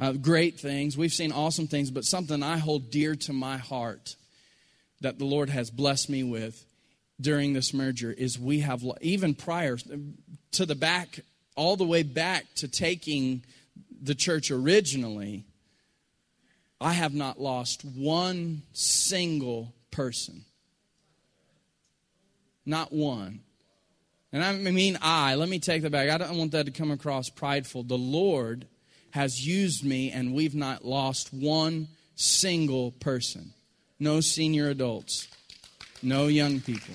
Uh, 0.00 0.10
great 0.10 0.58
things. 0.58 0.98
We've 0.98 1.12
seen 1.12 1.30
awesome 1.30 1.68
things, 1.68 1.92
but 1.92 2.04
something 2.04 2.42
I 2.42 2.56
hold 2.56 2.90
dear 2.90 3.14
to 3.14 3.32
my 3.32 3.58
heart 3.58 4.16
that 5.02 5.20
the 5.20 5.24
Lord 5.24 5.50
has 5.50 5.70
blessed 5.70 6.10
me 6.10 6.24
with 6.24 6.64
during 7.20 7.52
this 7.52 7.74
merger 7.74 8.12
is 8.12 8.38
we 8.38 8.60
have, 8.60 8.84
even 9.00 9.34
prior 9.34 9.76
to 10.52 10.66
the 10.66 10.74
back, 10.74 11.20
all 11.56 11.76
the 11.76 11.84
way 11.84 12.02
back 12.02 12.46
to 12.56 12.68
taking 12.68 13.44
the 14.00 14.14
church 14.14 14.50
originally, 14.50 15.44
I 16.80 16.92
have 16.92 17.14
not 17.14 17.40
lost 17.40 17.84
one 17.84 18.62
single 18.72 19.74
person. 19.90 20.44
Not 22.64 22.92
one. 22.92 23.40
And 24.32 24.44
I 24.44 24.52
mean, 24.52 24.98
I, 25.00 25.34
let 25.34 25.48
me 25.48 25.58
take 25.58 25.82
that 25.82 25.90
back. 25.90 26.10
I 26.10 26.18
don't 26.18 26.36
want 26.36 26.52
that 26.52 26.66
to 26.66 26.72
come 26.72 26.90
across 26.90 27.30
prideful. 27.30 27.82
The 27.82 27.98
Lord 27.98 28.66
has 29.10 29.44
used 29.44 29.84
me, 29.84 30.12
and 30.12 30.34
we've 30.34 30.54
not 30.54 30.84
lost 30.84 31.32
one 31.32 31.88
single 32.14 32.92
person. 32.92 33.54
No 33.98 34.20
senior 34.20 34.68
adults 34.68 35.28
no 36.02 36.26
young 36.26 36.60
people. 36.60 36.94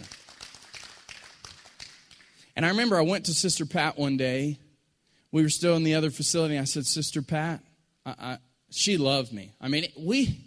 And 2.55 2.65
I 2.65 2.69
remember 2.69 2.97
I 2.97 3.01
went 3.01 3.25
to 3.25 3.33
Sister 3.33 3.65
Pat 3.65 3.97
one 3.97 4.17
day. 4.17 4.57
We 5.31 5.41
were 5.41 5.49
still 5.49 5.75
in 5.75 5.83
the 5.83 5.95
other 5.95 6.11
facility. 6.11 6.59
I 6.59 6.65
said, 6.65 6.85
Sister 6.85 7.21
Pat, 7.21 7.61
I, 8.05 8.15
I, 8.19 8.37
she 8.69 8.97
loved 8.97 9.33
me. 9.33 9.53
I 9.59 9.67
mean, 9.67 9.87
we 9.97 10.39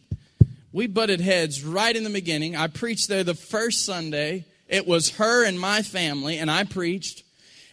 we 0.72 0.86
butted 0.86 1.20
heads 1.20 1.64
right 1.64 1.94
in 1.94 2.04
the 2.04 2.10
beginning. 2.10 2.54
I 2.54 2.66
preached 2.66 3.08
there 3.08 3.24
the 3.24 3.34
first 3.34 3.84
Sunday. 3.84 4.44
It 4.68 4.86
was 4.86 5.10
her 5.16 5.44
and 5.44 5.58
my 5.58 5.82
family, 5.82 6.38
and 6.38 6.50
I 6.50 6.64
preached. 6.64 7.22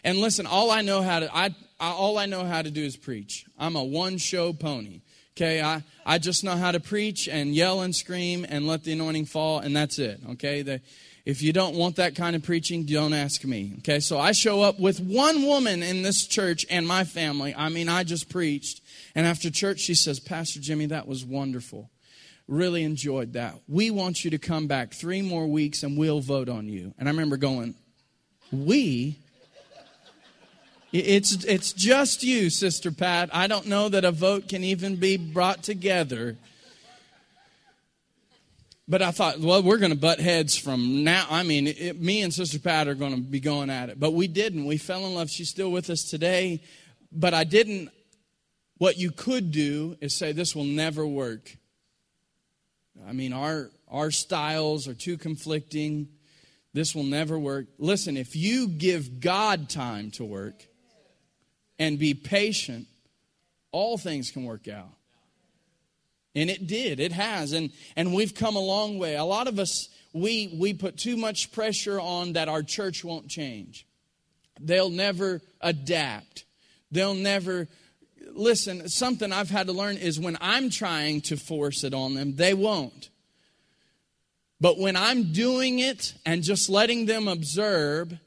And 0.02 0.18
listen, 0.18 0.46
all 0.46 0.70
I 0.70 0.80
know 0.80 1.02
how 1.02 1.20
to 1.20 1.36
I, 1.36 1.54
I 1.78 1.90
all 1.90 2.18
I 2.18 2.26
know 2.26 2.44
how 2.44 2.62
to 2.62 2.70
do 2.70 2.82
is 2.82 2.96
preach. 2.96 3.46
I'm 3.58 3.76
a 3.76 3.84
one 3.84 4.18
show 4.18 4.52
pony. 4.52 5.02
Okay, 5.36 5.60
I, 5.60 5.82
I 6.06 6.18
just 6.18 6.44
know 6.44 6.54
how 6.54 6.70
to 6.70 6.78
preach 6.78 7.28
and 7.28 7.56
yell 7.56 7.80
and 7.80 7.94
scream 7.94 8.46
and 8.48 8.68
let 8.68 8.84
the 8.84 8.92
anointing 8.92 9.24
fall, 9.24 9.58
and 9.58 9.74
that's 9.74 9.98
it. 9.98 10.20
Okay, 10.30 10.62
the, 10.62 10.80
if 11.24 11.42
you 11.42 11.52
don't 11.52 11.74
want 11.74 11.96
that 11.96 12.14
kind 12.14 12.36
of 12.36 12.44
preaching, 12.44 12.84
don't 12.84 13.12
ask 13.12 13.44
me. 13.44 13.72
Okay, 13.78 13.98
so 13.98 14.16
I 14.16 14.30
show 14.30 14.62
up 14.62 14.78
with 14.78 15.00
one 15.00 15.44
woman 15.44 15.82
in 15.82 16.02
this 16.02 16.24
church 16.26 16.64
and 16.70 16.86
my 16.86 17.02
family. 17.02 17.52
I 17.52 17.68
mean, 17.68 17.88
I 17.88 18.04
just 18.04 18.28
preached. 18.28 18.80
And 19.16 19.26
after 19.26 19.50
church, 19.50 19.80
she 19.80 19.94
says, 19.94 20.20
Pastor 20.20 20.60
Jimmy, 20.60 20.86
that 20.86 21.08
was 21.08 21.24
wonderful. 21.24 21.90
Really 22.46 22.84
enjoyed 22.84 23.32
that. 23.32 23.54
We 23.66 23.90
want 23.90 24.24
you 24.24 24.30
to 24.32 24.38
come 24.38 24.68
back 24.68 24.92
three 24.92 25.22
more 25.22 25.46
weeks 25.46 25.82
and 25.82 25.98
we'll 25.98 26.20
vote 26.20 26.48
on 26.48 26.68
you. 26.68 26.94
And 26.98 27.08
I 27.08 27.10
remember 27.10 27.38
going, 27.38 27.74
We? 28.52 29.18
It's, 30.96 31.44
it's 31.44 31.72
just 31.72 32.22
you, 32.22 32.50
Sister 32.50 32.92
Pat. 32.92 33.28
I 33.34 33.48
don't 33.48 33.66
know 33.66 33.88
that 33.88 34.04
a 34.04 34.12
vote 34.12 34.48
can 34.48 34.62
even 34.62 34.94
be 34.94 35.16
brought 35.16 35.64
together. 35.64 36.36
But 38.86 39.02
I 39.02 39.10
thought, 39.10 39.40
well, 39.40 39.60
we're 39.60 39.78
going 39.78 39.90
to 39.90 39.98
butt 39.98 40.20
heads 40.20 40.56
from 40.56 41.02
now. 41.02 41.26
I 41.28 41.42
mean, 41.42 41.66
it, 41.66 42.00
me 42.00 42.22
and 42.22 42.32
Sister 42.32 42.60
Pat 42.60 42.86
are 42.86 42.94
going 42.94 43.12
to 43.12 43.20
be 43.20 43.40
going 43.40 43.70
at 43.70 43.88
it. 43.88 43.98
But 43.98 44.12
we 44.12 44.28
didn't. 44.28 44.66
We 44.66 44.76
fell 44.76 45.04
in 45.04 45.16
love. 45.16 45.30
She's 45.30 45.48
still 45.48 45.72
with 45.72 45.90
us 45.90 46.04
today. 46.04 46.62
But 47.10 47.34
I 47.34 47.42
didn't. 47.42 47.90
What 48.78 48.96
you 48.96 49.10
could 49.10 49.50
do 49.50 49.96
is 50.00 50.14
say, 50.14 50.30
this 50.30 50.54
will 50.54 50.62
never 50.62 51.04
work. 51.04 51.56
I 53.04 53.12
mean, 53.12 53.32
our, 53.32 53.72
our 53.88 54.12
styles 54.12 54.86
are 54.86 54.94
too 54.94 55.18
conflicting. 55.18 56.06
This 56.72 56.94
will 56.94 57.02
never 57.02 57.36
work. 57.36 57.66
Listen, 57.78 58.16
if 58.16 58.36
you 58.36 58.68
give 58.68 59.18
God 59.18 59.68
time 59.68 60.12
to 60.12 60.24
work, 60.24 60.68
and 61.78 61.98
be 61.98 62.14
patient, 62.14 62.86
all 63.72 63.98
things 63.98 64.30
can 64.30 64.44
work 64.44 64.68
out. 64.68 64.92
And 66.34 66.50
it 66.50 66.66
did. 66.66 66.98
It 67.00 67.12
has. 67.12 67.52
And 67.52 67.70
and 67.96 68.12
we've 68.12 68.34
come 68.34 68.56
a 68.56 68.60
long 68.60 68.98
way. 68.98 69.14
A 69.14 69.24
lot 69.24 69.46
of 69.46 69.58
us 69.58 69.88
we 70.12 70.56
we 70.58 70.74
put 70.74 70.96
too 70.96 71.16
much 71.16 71.52
pressure 71.52 72.00
on 72.00 72.32
that 72.32 72.48
our 72.48 72.62
church 72.62 73.04
won't 73.04 73.28
change. 73.28 73.86
They'll 74.60 74.90
never 74.90 75.40
adapt. 75.60 76.44
They'll 76.90 77.14
never 77.14 77.68
listen, 78.32 78.88
something 78.88 79.32
I've 79.32 79.50
had 79.50 79.66
to 79.66 79.72
learn 79.72 79.96
is 79.96 80.18
when 80.20 80.36
I'm 80.40 80.70
trying 80.70 81.20
to 81.22 81.36
force 81.36 81.84
it 81.84 81.94
on 81.94 82.14
them, 82.14 82.36
they 82.36 82.54
won't. 82.54 83.10
But 84.60 84.78
when 84.78 84.96
I'm 84.96 85.32
doing 85.32 85.78
it 85.78 86.14
and 86.24 86.42
just 86.42 86.68
letting 86.68 87.06
them 87.06 87.28
observe, 87.28 88.18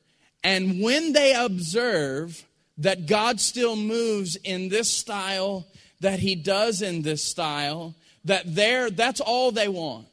and 0.43 0.81
when 0.81 1.13
they 1.13 1.33
observe, 1.33 2.45
that 2.78 3.07
God 3.07 3.39
still 3.39 3.75
moves 3.75 4.36
in 4.36 4.69
this 4.69 4.89
style, 4.89 5.65
that 6.01 6.19
He 6.19 6.36
does 6.36 6.82
in 6.82 7.01
this 7.01 7.23
style, 7.23 7.95
that 8.25 8.55
there, 8.55 8.89
that's 8.89 9.21
all 9.21 9.51
they 9.51 9.67
want. 9.67 10.07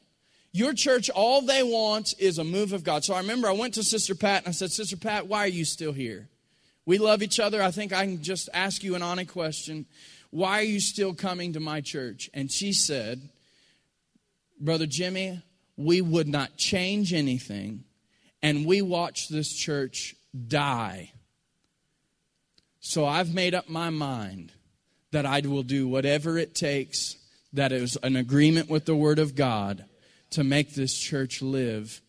Your 0.51 0.73
church, 0.73 1.09
all 1.09 1.41
they 1.41 1.63
want 1.63 2.13
is 2.17 2.37
a 2.37 2.43
move 2.43 2.71
of 2.71 2.83
God. 2.83 3.03
So 3.03 3.13
I 3.13 3.19
remember 3.19 3.49
I 3.49 3.53
went 3.53 3.73
to 3.73 3.83
Sister 3.83 4.15
Pat 4.15 4.43
and 4.43 4.49
I 4.49 4.51
said, 4.51 4.71
Sister 4.71 4.95
Pat, 4.95 5.27
why 5.27 5.39
are 5.39 5.47
you 5.47 5.65
still 5.65 5.91
here? 5.91 6.29
We 6.85 6.97
love 6.97 7.21
each 7.21 7.39
other. 7.39 7.61
I 7.61 7.71
think 7.71 7.91
I 7.91 8.05
can 8.05 8.23
just 8.23 8.47
ask 8.53 8.83
you 8.83 8.95
an 8.95 9.01
honest 9.01 9.31
question. 9.31 9.85
Why 10.29 10.59
are 10.59 10.63
you 10.63 10.79
still 10.79 11.13
coming 11.13 11.53
to 11.53 11.59
my 11.59 11.81
church? 11.81 12.29
And 12.33 12.51
she 12.51 12.71
said, 12.71 13.29
Brother 14.59 14.85
Jimmy, 14.85 15.41
we 15.75 16.01
would 16.01 16.27
not 16.27 16.55
change 16.55 17.13
anything, 17.13 17.83
and 18.41 18.65
we 18.65 18.81
watched 18.81 19.29
this 19.29 19.51
church 19.51 20.15
die 20.47 21.11
so 22.87 23.03
I've 23.03 23.33
made 23.33 23.55
up 23.55 23.67
my 23.67 23.89
mind 23.89 24.51
that 25.09 25.25
I 25.25 25.39
will 25.39 25.63
do 25.63 25.87
whatever 25.87 26.37
it 26.37 26.53
takes 26.53 27.15
that 27.51 27.71
is 27.71 27.97
an 28.03 28.15
agreement 28.15 28.69
with 28.69 28.85
the 28.85 28.95
Word 28.95 29.17
of 29.17 29.33
God 29.33 29.85
to 30.29 30.43
make 30.43 30.75
this 30.75 30.95
church 30.95 31.41
live. 31.41 31.99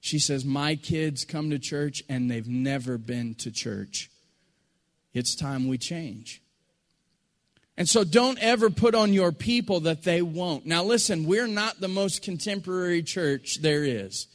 She 0.00 0.18
says, 0.18 0.42
My 0.42 0.74
kids 0.74 1.26
come 1.26 1.50
to 1.50 1.58
church 1.58 2.02
and 2.08 2.30
they've 2.30 2.48
never 2.48 2.96
been 2.96 3.34
to 3.34 3.50
church. 3.50 4.10
It's 5.12 5.34
time 5.34 5.68
we 5.68 5.76
change. 5.76 6.40
And 7.76 7.86
so 7.86 8.02
don't 8.02 8.38
ever 8.38 8.70
put 8.70 8.94
on 8.94 9.12
your 9.12 9.32
people 9.32 9.80
that 9.80 10.04
they 10.04 10.22
won't. 10.22 10.64
Now, 10.64 10.82
listen, 10.82 11.26
we're 11.26 11.46
not 11.46 11.78
the 11.78 11.88
most 11.88 12.22
contemporary 12.22 13.02
church 13.02 13.58
there 13.60 13.84
is. 13.84 14.28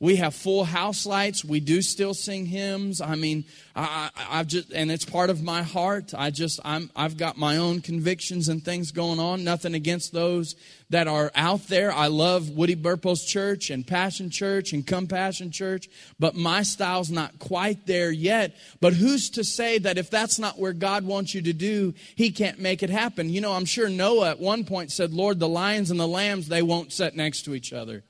We 0.00 0.16
have 0.16 0.32
full 0.32 0.62
house 0.62 1.06
lights. 1.06 1.44
We 1.44 1.58
do 1.58 1.82
still 1.82 2.14
sing 2.14 2.46
hymns. 2.46 3.00
I 3.00 3.16
mean, 3.16 3.44
I, 3.74 4.10
have 4.14 4.46
just, 4.46 4.70
and 4.72 4.92
it's 4.92 5.04
part 5.04 5.28
of 5.28 5.42
my 5.42 5.62
heart. 5.62 6.14
I 6.16 6.30
just, 6.30 6.60
I'm, 6.64 6.88
I've 6.94 7.16
got 7.16 7.36
my 7.36 7.56
own 7.56 7.80
convictions 7.80 8.48
and 8.48 8.64
things 8.64 8.92
going 8.92 9.18
on. 9.18 9.42
Nothing 9.42 9.74
against 9.74 10.12
those 10.12 10.54
that 10.90 11.08
are 11.08 11.32
out 11.34 11.66
there. 11.66 11.92
I 11.92 12.06
love 12.06 12.48
Woody 12.48 12.76
Burpo's 12.76 13.24
church 13.24 13.70
and 13.70 13.84
Passion 13.84 14.30
Church 14.30 14.72
and 14.72 14.86
Compassion 14.86 15.50
Church, 15.50 15.88
but 16.18 16.36
my 16.36 16.62
style's 16.62 17.10
not 17.10 17.40
quite 17.40 17.84
there 17.86 18.12
yet. 18.12 18.54
But 18.80 18.92
who's 18.94 19.30
to 19.30 19.42
say 19.42 19.78
that 19.78 19.98
if 19.98 20.10
that's 20.10 20.38
not 20.38 20.60
where 20.60 20.72
God 20.72 21.04
wants 21.04 21.34
you 21.34 21.42
to 21.42 21.52
do, 21.52 21.92
He 22.14 22.30
can't 22.30 22.60
make 22.60 22.84
it 22.84 22.90
happen? 22.90 23.30
You 23.30 23.40
know, 23.40 23.52
I'm 23.52 23.64
sure 23.64 23.88
Noah 23.88 24.30
at 24.30 24.38
one 24.38 24.64
point 24.64 24.92
said, 24.92 25.12
Lord, 25.12 25.40
the 25.40 25.48
lions 25.48 25.90
and 25.90 25.98
the 25.98 26.06
lambs, 26.06 26.46
they 26.46 26.62
won't 26.62 26.92
sit 26.92 27.16
next 27.16 27.42
to 27.42 27.54
each 27.54 27.72
other. 27.72 28.04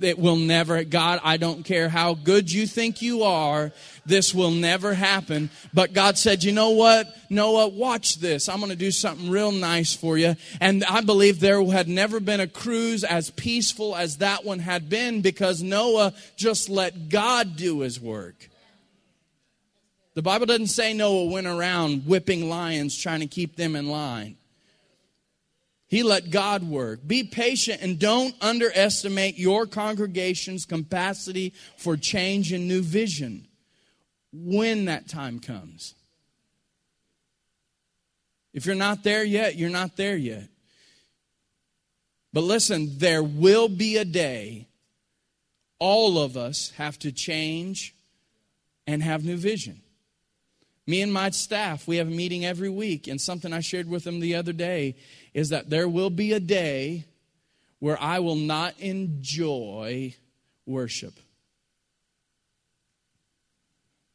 It 0.00 0.18
will 0.18 0.36
never, 0.36 0.82
God, 0.82 1.20
I 1.22 1.36
don't 1.36 1.64
care 1.64 1.88
how 1.88 2.14
good 2.14 2.50
you 2.50 2.66
think 2.66 3.00
you 3.00 3.22
are, 3.22 3.70
this 4.04 4.34
will 4.34 4.50
never 4.50 4.92
happen. 4.92 5.50
But 5.72 5.92
God 5.92 6.18
said, 6.18 6.42
you 6.42 6.50
know 6.50 6.70
what? 6.70 7.14
Noah, 7.30 7.68
watch 7.68 8.16
this. 8.16 8.48
I'm 8.48 8.58
going 8.58 8.70
to 8.70 8.76
do 8.76 8.90
something 8.90 9.30
real 9.30 9.52
nice 9.52 9.94
for 9.94 10.18
you. 10.18 10.34
And 10.60 10.84
I 10.84 11.00
believe 11.00 11.38
there 11.38 11.64
had 11.64 11.88
never 11.88 12.18
been 12.18 12.40
a 12.40 12.48
cruise 12.48 13.04
as 13.04 13.30
peaceful 13.30 13.94
as 13.94 14.16
that 14.16 14.44
one 14.44 14.58
had 14.58 14.90
been 14.90 15.20
because 15.20 15.62
Noah 15.62 16.12
just 16.36 16.68
let 16.68 17.08
God 17.08 17.56
do 17.56 17.80
his 17.80 18.00
work. 18.00 18.50
The 20.14 20.22
Bible 20.22 20.46
doesn't 20.46 20.68
say 20.68 20.92
Noah 20.92 21.26
went 21.26 21.46
around 21.46 22.06
whipping 22.06 22.48
lions 22.48 22.96
trying 22.96 23.20
to 23.20 23.26
keep 23.26 23.56
them 23.56 23.76
in 23.76 23.88
line. 23.88 24.36
He 25.86 26.02
let 26.02 26.30
God 26.30 26.62
work. 26.62 27.06
Be 27.06 27.24
patient 27.24 27.82
and 27.82 27.98
don't 27.98 28.34
underestimate 28.40 29.38
your 29.38 29.66
congregation's 29.66 30.64
capacity 30.64 31.52
for 31.76 31.96
change 31.96 32.52
and 32.52 32.66
new 32.66 32.82
vision 32.82 33.46
when 34.32 34.86
that 34.86 35.08
time 35.08 35.38
comes. 35.38 35.94
If 38.52 38.66
you're 38.66 38.74
not 38.74 39.02
there 39.02 39.24
yet, 39.24 39.56
you're 39.56 39.70
not 39.70 39.96
there 39.96 40.16
yet. 40.16 40.48
But 42.32 42.42
listen, 42.42 42.98
there 42.98 43.22
will 43.22 43.68
be 43.68 43.96
a 43.96 44.04
day 44.04 44.68
all 45.78 46.18
of 46.18 46.36
us 46.36 46.70
have 46.76 46.98
to 47.00 47.12
change 47.12 47.94
and 48.86 49.02
have 49.02 49.24
new 49.24 49.36
vision. 49.36 49.82
Me 50.86 51.00
and 51.00 51.12
my 51.12 51.30
staff, 51.30 51.86
we 51.86 51.96
have 51.96 52.08
a 52.08 52.10
meeting 52.10 52.44
every 52.44 52.68
week, 52.68 53.08
and 53.08 53.20
something 53.20 53.52
I 53.52 53.60
shared 53.60 53.88
with 53.88 54.04
them 54.04 54.20
the 54.20 54.34
other 54.34 54.52
day 54.52 54.96
is 55.34 55.50
that 55.50 55.68
there 55.68 55.88
will 55.88 56.10
be 56.10 56.32
a 56.32 56.40
day 56.40 57.04
where 57.80 58.00
I 58.00 58.20
will 58.20 58.36
not 58.36 58.78
enjoy 58.80 60.14
worship. 60.64 61.14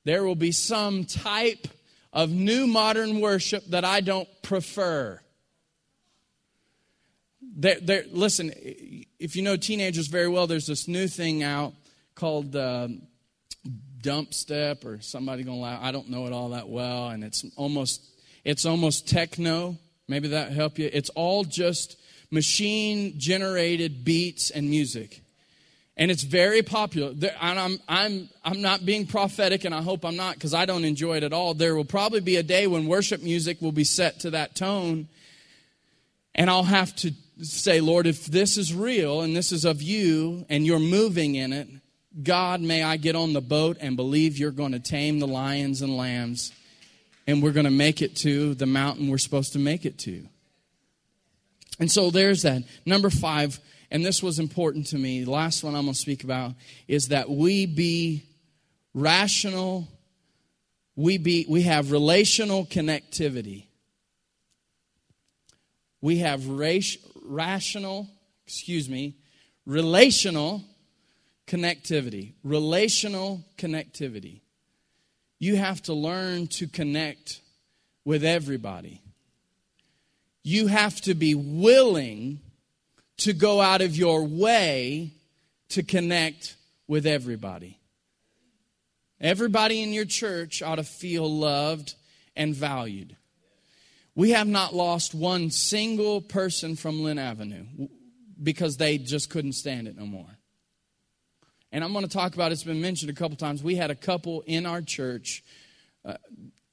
There 0.05 0.23
will 0.23 0.35
be 0.35 0.51
some 0.51 1.05
type 1.05 1.67
of 2.11 2.31
new 2.31 2.65
modern 2.65 3.19
worship 3.19 3.63
that 3.67 3.85
I 3.85 4.01
don't 4.01 4.27
prefer. 4.41 5.19
There, 7.41 7.77
there, 7.79 8.05
listen, 8.11 8.51
if 9.19 9.35
you 9.35 9.43
know 9.43 9.57
teenagers 9.57 10.07
very 10.07 10.29
well, 10.29 10.47
there's 10.47 10.65
this 10.65 10.87
new 10.87 11.07
thing 11.07 11.43
out 11.43 11.73
called 12.15 12.55
uh, 12.55 12.87
dubstep 14.01 14.85
or 14.85 15.01
somebody 15.01 15.43
gonna 15.43 15.59
laugh. 15.59 15.79
I 15.83 15.91
don't 15.91 16.09
know 16.09 16.25
it 16.25 16.33
all 16.33 16.49
that 16.49 16.69
well, 16.69 17.09
and 17.09 17.23
it's 17.23 17.45
almost 17.55 18.01
it's 18.43 18.65
almost 18.65 19.07
techno. 19.07 19.77
Maybe 20.09 20.29
that 20.29 20.51
help 20.51 20.79
you. 20.79 20.89
It's 20.91 21.09
all 21.11 21.43
just 21.43 21.97
machine 22.31 23.19
generated 23.19 24.03
beats 24.03 24.49
and 24.49 24.69
music. 24.69 25.21
And 25.95 26.09
it's 26.09 26.23
very 26.23 26.63
popular. 26.63 27.09
And 27.41 27.59
I'm, 27.59 27.79
I'm, 27.87 28.29
I'm 28.43 28.61
not 28.61 28.85
being 28.85 29.05
prophetic, 29.05 29.65
and 29.65 29.75
I 29.75 29.81
hope 29.81 30.05
I'm 30.05 30.15
not 30.15 30.35
because 30.35 30.53
I 30.53 30.65
don't 30.65 30.85
enjoy 30.85 31.17
it 31.17 31.23
at 31.23 31.33
all. 31.33 31.53
There 31.53 31.75
will 31.75 31.85
probably 31.85 32.21
be 32.21 32.37
a 32.37 32.43
day 32.43 32.67
when 32.67 32.87
worship 32.87 33.21
music 33.21 33.61
will 33.61 33.73
be 33.73 33.83
set 33.83 34.21
to 34.21 34.31
that 34.31 34.55
tone. 34.55 35.07
And 36.33 36.49
I'll 36.49 36.63
have 36.63 36.95
to 36.97 37.11
say, 37.41 37.81
Lord, 37.81 38.07
if 38.07 38.25
this 38.25 38.57
is 38.57 38.73
real 38.73 39.21
and 39.21 39.35
this 39.35 39.51
is 39.51 39.65
of 39.65 39.81
you 39.81 40.45
and 40.49 40.65
you're 40.65 40.79
moving 40.79 41.35
in 41.35 41.53
it, 41.53 41.67
God, 42.23 42.61
may 42.61 42.81
I 42.81 42.97
get 42.97 43.15
on 43.15 43.33
the 43.33 43.41
boat 43.41 43.77
and 43.79 43.95
believe 43.95 44.37
you're 44.37 44.51
going 44.51 44.71
to 44.71 44.79
tame 44.79 45.19
the 45.19 45.27
lions 45.27 45.81
and 45.81 45.95
lambs 45.95 46.51
and 47.29 47.43
we're 47.43 47.51
going 47.51 47.65
to 47.65 47.71
make 47.71 48.01
it 48.01 48.15
to 48.15 48.55
the 48.55 48.65
mountain 48.65 49.07
we're 49.07 49.19
supposed 49.19 49.53
to 49.53 49.59
make 49.59 49.85
it 49.85 49.99
to. 49.99 50.27
And 51.79 51.91
so 51.91 52.09
there's 52.09 52.41
that. 52.41 52.63
Number 52.87 53.11
five, 53.11 53.59
and 53.91 54.03
this 54.03 54.23
was 54.23 54.39
important 54.39 54.87
to 54.87 54.97
me, 54.97 55.23
the 55.23 55.29
last 55.29 55.63
one 55.63 55.75
I'm 55.75 55.83
going 55.83 55.93
to 55.93 55.99
speak 55.99 56.23
about 56.23 56.53
is 56.87 57.09
that 57.09 57.29
we 57.29 57.67
be 57.67 58.23
rational, 58.95 59.87
we, 60.95 61.19
be, 61.19 61.45
we 61.47 61.61
have 61.61 61.91
relational 61.91 62.65
connectivity. 62.65 63.67
We 66.01 66.17
have 66.17 66.47
rational, 66.47 68.09
excuse 68.47 68.89
me, 68.89 69.17
relational 69.67 70.63
connectivity. 71.45 72.33
Relational 72.43 73.45
connectivity. 73.55 74.41
You 75.39 75.55
have 75.55 75.81
to 75.83 75.93
learn 75.93 76.47
to 76.47 76.67
connect 76.67 77.39
with 78.03 78.23
everybody. 78.23 79.01
You 80.43 80.67
have 80.67 80.99
to 81.01 81.13
be 81.13 81.35
willing 81.35 82.39
to 83.17 83.33
go 83.33 83.61
out 83.61 83.81
of 83.81 83.95
your 83.95 84.23
way 84.23 85.11
to 85.69 85.83
connect 85.83 86.55
with 86.87 87.05
everybody. 87.05 87.77
Everybody 89.21 89.81
in 89.81 89.93
your 89.93 90.05
church 90.05 90.61
ought 90.61 90.75
to 90.75 90.83
feel 90.83 91.29
loved 91.29 91.95
and 92.35 92.55
valued. 92.55 93.15
We 94.15 94.31
have 94.31 94.47
not 94.47 94.73
lost 94.73 95.13
one 95.13 95.51
single 95.51 96.21
person 96.21 96.75
from 96.75 97.03
Linn 97.03 97.19
Avenue 97.19 97.65
because 98.41 98.77
they 98.77 98.97
just 98.97 99.29
couldn't 99.29 99.53
stand 99.53 99.87
it 99.87 99.97
no 99.97 100.05
more. 100.05 100.38
And 101.71 101.83
I'm 101.83 101.93
going 101.93 102.05
to 102.05 102.11
talk 102.11 102.33
about 102.33 102.51
it's 102.51 102.63
been 102.63 102.81
mentioned 102.81 103.11
a 103.11 103.13
couple 103.13 103.37
times. 103.37 103.61
We 103.61 103.75
had 103.75 103.91
a 103.91 103.95
couple 103.95 104.41
in 104.47 104.65
our 104.65 104.81
church, 104.81 105.43
uh, 106.03 106.15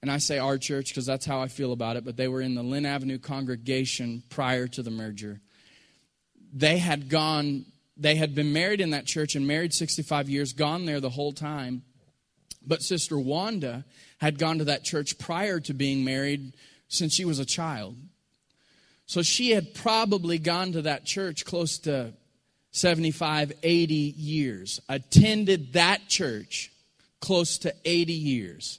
and 0.01 0.11
I 0.11 0.19
say 0.19 0.39
our 0.39 0.57
church 0.57 0.89
because 0.89 1.05
that's 1.05 1.27
how 1.27 1.41
I 1.41 1.49
feel 1.49 1.73
about 1.73 1.97
it, 1.97 2.05
but 2.05 2.17
they 2.17 2.29
were 2.29 2.41
in 2.41 2.55
the 2.55 2.63
Linn 2.63 2.87
Avenue 2.87 3.19
congregation 3.19 4.23
prior 4.31 4.67
to 4.69 4.83
the 4.83 4.91
merger. 4.91 5.41
They 6.53 6.79
had 6.79 7.11
gone, 7.11 7.67
they 7.97 8.15
had 8.15 8.35
been 8.35 8.53
married 8.55 8.81
in 8.81 8.91
that 8.91 9.05
church 9.05 9.35
and 9.35 9.47
married 9.47 9.75
65 9.75 10.31
years, 10.31 10.55
gone 10.55 10.87
there 10.87 11.01
the 11.01 11.11
whole 11.11 11.33
time. 11.33 11.83
But 12.67 12.83
Sister 12.83 13.19
Wanda 13.19 13.85
had 14.19 14.39
gone 14.39 14.59
to 14.59 14.65
that 14.65 14.83
church 14.83 15.19
prior 15.19 15.61
to 15.61 15.75
being 15.75 16.05
married 16.05 16.55
since 16.89 17.13
she 17.13 17.27
was 17.27 17.39
a 17.39 17.45
child. 17.45 17.97
So 19.05 19.23
she 19.23 19.51
had 19.51 19.75
probably 19.75 20.39
gone 20.39 20.73
to 20.73 20.83
that 20.83 21.05
church 21.05 21.45
close 21.45 21.79
to 21.81 22.13
75, 22.77 23.53
80 23.63 23.95
years, 23.95 24.83
attended 24.87 25.73
that 25.73 26.09
church 26.09 26.71
close 27.21 27.57
to 27.59 27.75
80 27.87 28.13
years. 28.13 28.79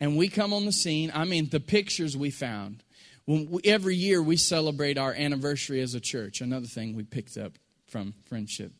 And 0.00 0.16
we 0.16 0.28
come 0.28 0.54
on 0.54 0.64
the 0.64 0.72
scene. 0.72 1.12
I 1.14 1.24
mean, 1.24 1.50
the 1.50 1.60
pictures 1.60 2.16
we 2.16 2.30
found. 2.30 2.82
We, 3.26 3.60
every 3.64 3.96
year 3.96 4.22
we 4.22 4.38
celebrate 4.38 4.96
our 4.96 5.12
anniversary 5.12 5.82
as 5.82 5.94
a 5.94 6.00
church. 6.00 6.40
Another 6.40 6.66
thing 6.66 6.96
we 6.96 7.02
picked 7.02 7.36
up 7.36 7.52
from 7.86 8.14
friendship. 8.24 8.72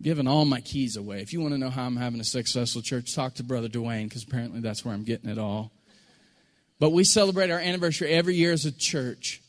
Giving 0.00 0.26
all 0.26 0.44
my 0.44 0.60
keys 0.60 0.96
away. 0.96 1.20
If 1.20 1.32
you 1.32 1.40
want 1.40 1.54
to 1.54 1.58
know 1.58 1.70
how 1.70 1.84
I'm 1.84 1.96
having 1.96 2.20
a 2.20 2.24
successful 2.24 2.82
church, 2.82 3.14
talk 3.14 3.34
to 3.34 3.44
Brother 3.44 3.68
Dwayne 3.68 4.08
because 4.08 4.24
apparently 4.24 4.58
that's 4.58 4.84
where 4.84 4.92
I'm 4.92 5.04
getting 5.04 5.30
it 5.30 5.38
all. 5.38 5.70
But 6.80 6.90
we 6.90 7.04
celebrate 7.04 7.50
our 7.50 7.60
anniversary 7.60 8.10
every 8.10 8.34
year 8.34 8.52
as 8.52 8.64
a 8.64 8.72
church 8.72 9.41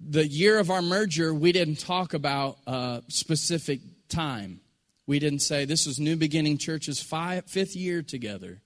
the 0.00 0.26
year 0.26 0.58
of 0.58 0.70
our 0.70 0.82
merger, 0.82 1.34
we 1.34 1.52
didn't 1.52 1.78
talk 1.78 2.14
about 2.14 2.58
a 2.66 3.02
specific 3.08 3.80
time. 4.08 4.60
We 5.06 5.18
didn't 5.18 5.40
say 5.40 5.64
this 5.64 5.86
is 5.86 6.00
New 6.00 6.16
Beginning 6.16 6.58
Church's 6.58 7.02
five, 7.02 7.44
fifth 7.46 7.76
year 7.76 8.02
together. 8.02 8.60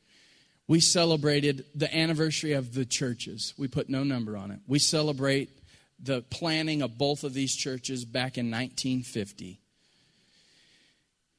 We 0.67 0.81
celebrated 0.81 1.65
the 1.75 1.95
anniversary 1.95 2.53
of 2.53 2.73
the 2.73 2.85
churches. 2.85 3.53
We 3.59 3.69
put 3.69 3.89
no 3.89 4.05
number 4.05 4.37
on 4.37 4.51
it. 4.51 4.61
We 4.67 4.79
celebrate 4.79 5.51
the 6.03 6.23
planning 6.23 6.83
of 6.83 6.97
both 6.97 7.25
of 7.25 7.35
these 7.35 7.55
churches 7.55 8.05
back 8.05 8.39
in 8.39 8.51
1950. 8.51 9.61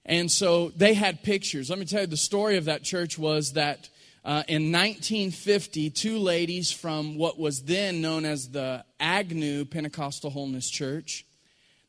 And 0.06 0.32
so 0.32 0.70
they 0.70 0.94
had 0.94 1.24
pictures. 1.24 1.70
Let 1.70 1.80
me 1.80 1.86
tell 1.86 2.02
you, 2.02 2.08
the 2.08 2.18
story 2.18 2.58
of 2.58 2.66
that 2.66 2.84
church 2.84 3.18
was 3.18 3.54
that 3.54 3.90
uh, 4.26 4.42
in 4.48 4.72
1950, 4.72 5.92
two 5.92 6.18
ladies 6.18 6.72
from 6.72 7.16
what 7.16 7.38
was 7.38 7.62
then 7.62 8.02
known 8.02 8.26
as 8.26 8.50
the 8.50 8.84
Agnew 9.00 9.66
Pentecostal 9.66 10.32
Holiness 10.32 10.68
Church, 10.68 11.28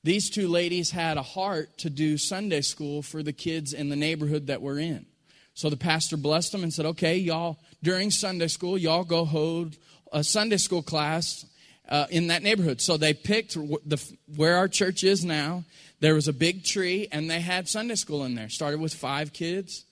these 0.04 0.28
two 0.28 0.46
ladies 0.46 0.90
had 0.90 1.16
a 1.16 1.22
heart 1.22 1.78
to 1.78 1.88
do 1.88 2.18
Sunday 2.18 2.60
school 2.60 3.00
for 3.00 3.22
the 3.22 3.32
kids 3.32 3.72
in 3.72 3.88
the 3.88 3.96
neighborhood 3.96 4.48
that 4.48 4.60
we're 4.60 4.78
in. 4.78 5.06
So 5.54 5.70
the 5.70 5.78
pastor 5.78 6.18
blessed 6.18 6.52
them 6.52 6.62
and 6.62 6.70
said, 6.70 6.84
okay, 6.84 7.16
y'all, 7.16 7.56
during 7.82 8.10
Sunday 8.10 8.48
school, 8.48 8.76
y'all 8.76 9.04
go 9.04 9.24
hold 9.24 9.74
a 10.12 10.22
Sunday 10.22 10.58
school 10.58 10.82
class 10.82 11.46
uh, 11.88 12.04
in 12.10 12.26
that 12.26 12.42
neighborhood. 12.42 12.82
So 12.82 12.98
they 12.98 13.14
picked 13.14 13.54
the, 13.54 14.14
where 14.36 14.58
our 14.58 14.68
church 14.68 15.04
is 15.04 15.24
now. 15.24 15.64
There 16.00 16.14
was 16.14 16.28
a 16.28 16.34
big 16.34 16.64
tree, 16.64 17.08
and 17.10 17.30
they 17.30 17.40
had 17.40 17.66
Sunday 17.66 17.94
school 17.94 18.26
in 18.26 18.34
there. 18.34 18.50
Started 18.50 18.78
with 18.78 18.92
five 18.92 19.32
kids 19.32 19.86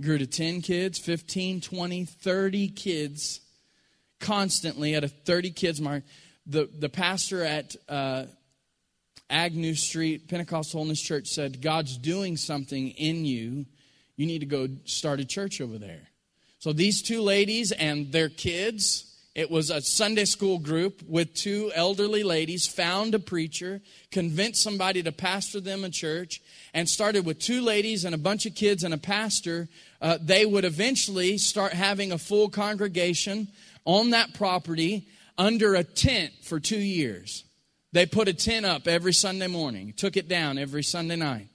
grew 0.00 0.18
to 0.18 0.26
10 0.26 0.62
kids, 0.62 0.98
15, 0.98 1.60
20, 1.60 2.04
30 2.04 2.68
kids 2.68 3.40
constantly 4.20 4.94
at 4.94 5.04
a 5.04 5.08
30 5.08 5.50
kids 5.50 5.80
mark. 5.80 6.02
The, 6.46 6.68
the 6.78 6.88
pastor 6.88 7.44
at 7.44 7.76
uh, 7.88 8.24
Agnew 9.30 9.74
Street 9.74 10.28
Pentecostal 10.28 10.78
Holiness 10.78 11.00
Church 11.00 11.28
said, 11.28 11.60
God's 11.60 11.98
doing 11.98 12.36
something 12.36 12.88
in 12.90 13.24
you. 13.24 13.66
You 14.16 14.26
need 14.26 14.40
to 14.40 14.46
go 14.46 14.68
start 14.84 15.20
a 15.20 15.24
church 15.24 15.60
over 15.60 15.78
there. 15.78 16.08
So 16.58 16.72
these 16.72 17.02
two 17.02 17.22
ladies 17.22 17.70
and 17.70 18.10
their 18.10 18.28
kids, 18.28 19.14
it 19.34 19.50
was 19.50 19.70
a 19.70 19.80
Sunday 19.80 20.24
school 20.24 20.58
group 20.58 21.02
with 21.06 21.34
two 21.34 21.70
elderly 21.74 22.24
ladies, 22.24 22.66
found 22.66 23.14
a 23.14 23.20
preacher, 23.20 23.80
convinced 24.10 24.62
somebody 24.62 25.02
to 25.02 25.12
pastor 25.12 25.60
them 25.60 25.84
a 25.84 25.90
church, 25.90 26.40
and 26.74 26.88
started 26.88 27.24
with 27.24 27.38
two 27.38 27.60
ladies 27.60 28.04
and 28.04 28.14
a 28.14 28.18
bunch 28.18 28.46
of 28.46 28.56
kids 28.56 28.82
and 28.82 28.92
a 28.92 28.98
pastor 28.98 29.68
uh, 30.00 30.18
they 30.20 30.46
would 30.46 30.64
eventually 30.64 31.38
start 31.38 31.72
having 31.72 32.12
a 32.12 32.18
full 32.18 32.48
congregation 32.48 33.48
on 33.84 34.10
that 34.10 34.34
property 34.34 35.08
under 35.36 35.74
a 35.74 35.84
tent 35.84 36.32
for 36.42 36.60
two 36.60 36.78
years. 36.78 37.44
They 37.92 38.06
put 38.06 38.28
a 38.28 38.34
tent 38.34 38.66
up 38.66 38.86
every 38.86 39.14
Sunday 39.14 39.46
morning, 39.46 39.94
took 39.96 40.16
it 40.16 40.28
down 40.28 40.58
every 40.58 40.82
Sunday 40.82 41.16
night. 41.16 41.48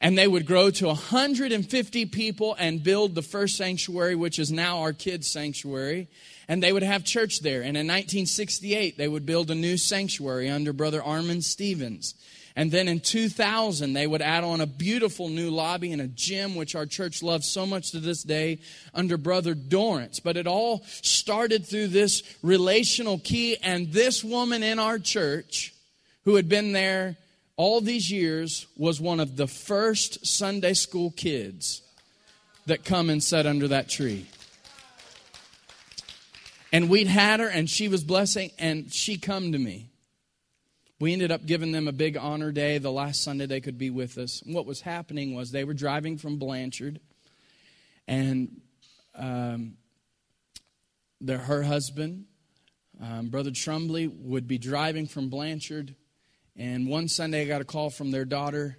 And 0.00 0.16
they 0.16 0.28
would 0.28 0.46
grow 0.46 0.70
to 0.70 0.86
150 0.86 2.06
people 2.06 2.54
and 2.58 2.82
build 2.82 3.14
the 3.14 3.22
first 3.22 3.56
sanctuary, 3.56 4.14
which 4.14 4.38
is 4.38 4.52
now 4.52 4.78
our 4.78 4.92
kids' 4.92 5.26
sanctuary. 5.26 6.08
And 6.46 6.62
they 6.62 6.72
would 6.72 6.84
have 6.84 7.04
church 7.04 7.40
there. 7.40 7.60
And 7.62 7.76
in 7.76 7.86
1968, 7.86 8.96
they 8.96 9.08
would 9.08 9.26
build 9.26 9.50
a 9.50 9.56
new 9.56 9.76
sanctuary 9.76 10.48
under 10.48 10.72
Brother 10.72 11.02
Armin 11.02 11.42
Stevens. 11.42 12.14
And 12.58 12.72
then 12.72 12.88
in 12.88 12.98
2000, 12.98 13.92
they 13.92 14.08
would 14.08 14.20
add 14.20 14.42
on 14.42 14.60
a 14.60 14.66
beautiful 14.66 15.28
new 15.28 15.48
lobby 15.48 15.92
and 15.92 16.02
a 16.02 16.08
gym, 16.08 16.56
which 16.56 16.74
our 16.74 16.86
church 16.86 17.22
loves 17.22 17.46
so 17.46 17.64
much 17.64 17.92
to 17.92 18.00
this 18.00 18.24
day, 18.24 18.58
under 18.92 19.16
Brother 19.16 19.54
Dorrance. 19.54 20.18
But 20.18 20.36
it 20.36 20.48
all 20.48 20.82
started 21.00 21.64
through 21.64 21.86
this 21.86 22.24
relational 22.42 23.20
key. 23.20 23.56
And 23.62 23.92
this 23.92 24.24
woman 24.24 24.64
in 24.64 24.80
our 24.80 24.98
church, 24.98 25.72
who 26.24 26.34
had 26.34 26.48
been 26.48 26.72
there 26.72 27.16
all 27.56 27.80
these 27.80 28.10
years, 28.10 28.66
was 28.76 29.00
one 29.00 29.20
of 29.20 29.36
the 29.36 29.46
first 29.46 30.26
Sunday 30.26 30.74
school 30.74 31.12
kids 31.12 31.80
that 32.66 32.84
come 32.84 33.08
and 33.08 33.22
sat 33.22 33.46
under 33.46 33.68
that 33.68 33.88
tree. 33.88 34.26
And 36.72 36.90
we'd 36.90 37.06
had 37.06 37.38
her, 37.38 37.48
and 37.48 37.70
she 37.70 37.86
was 37.86 38.02
blessing, 38.02 38.50
and 38.58 38.92
she 38.92 39.16
come 39.16 39.52
to 39.52 39.58
me 39.58 39.87
we 41.00 41.12
ended 41.12 41.30
up 41.30 41.46
giving 41.46 41.72
them 41.72 41.86
a 41.86 41.92
big 41.92 42.16
honor 42.16 42.50
day 42.50 42.78
the 42.78 42.90
last 42.90 43.22
Sunday 43.22 43.46
they 43.46 43.60
could 43.60 43.78
be 43.78 43.90
with 43.90 44.18
us. 44.18 44.42
And 44.42 44.54
what 44.54 44.66
was 44.66 44.80
happening 44.80 45.34
was 45.34 45.50
they 45.50 45.64
were 45.64 45.74
driving 45.74 46.18
from 46.18 46.38
Blanchard, 46.38 47.00
and 48.06 48.60
um, 49.14 49.74
their, 51.20 51.38
her 51.38 51.62
husband, 51.62 52.24
um, 53.00 53.28
Brother 53.28 53.50
Trumbly, 53.50 54.08
would 54.08 54.48
be 54.48 54.58
driving 54.58 55.06
from 55.06 55.28
Blanchard. 55.28 55.94
And 56.56 56.88
one 56.88 57.08
Sunday 57.08 57.42
I 57.42 57.44
got 57.44 57.60
a 57.60 57.64
call 57.64 57.90
from 57.90 58.10
their 58.10 58.24
daughter, 58.24 58.78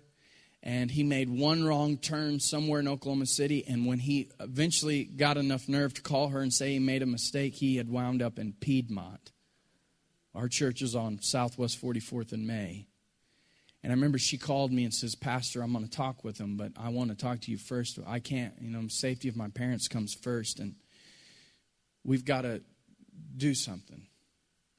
and 0.62 0.92
he 0.92 1.04
made 1.04 1.30
one 1.30 1.64
wrong 1.64 1.98
turn 1.98 2.42
somewhere 2.42 2.82
in 2.82 2.88
Oklahoma 2.90 3.28
City. 3.28 3.64
And 3.66 3.86
when 3.86 4.00
he 4.00 4.30
eventually 4.42 5.06
got 5.06 5.38
enough 5.38 5.70
nerve 5.70 5.94
to 5.94 6.02
call 6.02 6.30
her 6.30 6.42
and 6.42 6.54
say 6.54 6.74
he 6.74 6.80
made 6.80 7.02
a 7.02 7.06
mistake, 7.06 7.56
he 7.56 7.78
had 7.78 7.90
wound 7.90 8.22
up 8.22 8.38
in 8.38 8.54
Piedmont. 8.54 9.32
Our 10.36 10.48
church 10.48 10.82
is 10.82 10.96
on 10.96 11.22
Southwest 11.22 11.82
44th 11.82 12.32
and 12.32 12.46
May. 12.46 12.88
And 13.82 13.92
I 13.92 13.96
remember 13.96 14.18
she 14.18 14.38
called 14.38 14.72
me 14.72 14.84
and 14.84 14.94
says, 14.94 15.16
Pastor, 15.16 15.62
I'm 15.62 15.72
going 15.72 15.86
to 15.86 15.92
talk 15.92 16.24
with 16.24 16.38
him, 16.38 16.58
but 16.58 16.74
I 16.78 16.90
want 16.90 17.12
to 17.12 17.16
talk 17.16 17.40
to 17.42 17.52
you 17.52 17.58
first. 17.58 17.98
I 18.06 18.20
can't, 18.20 18.54
you 18.60 18.70
know, 18.70 18.88
safety 18.90 19.30
of 19.30 19.38
my 19.38 19.48
parents 19.48 19.88
comes 19.88 20.14
first, 20.14 20.60
and 20.60 20.76
we've 22.04 22.26
got 22.26 22.42
to 22.42 22.62
do 23.38 23.54
something. 23.54 24.04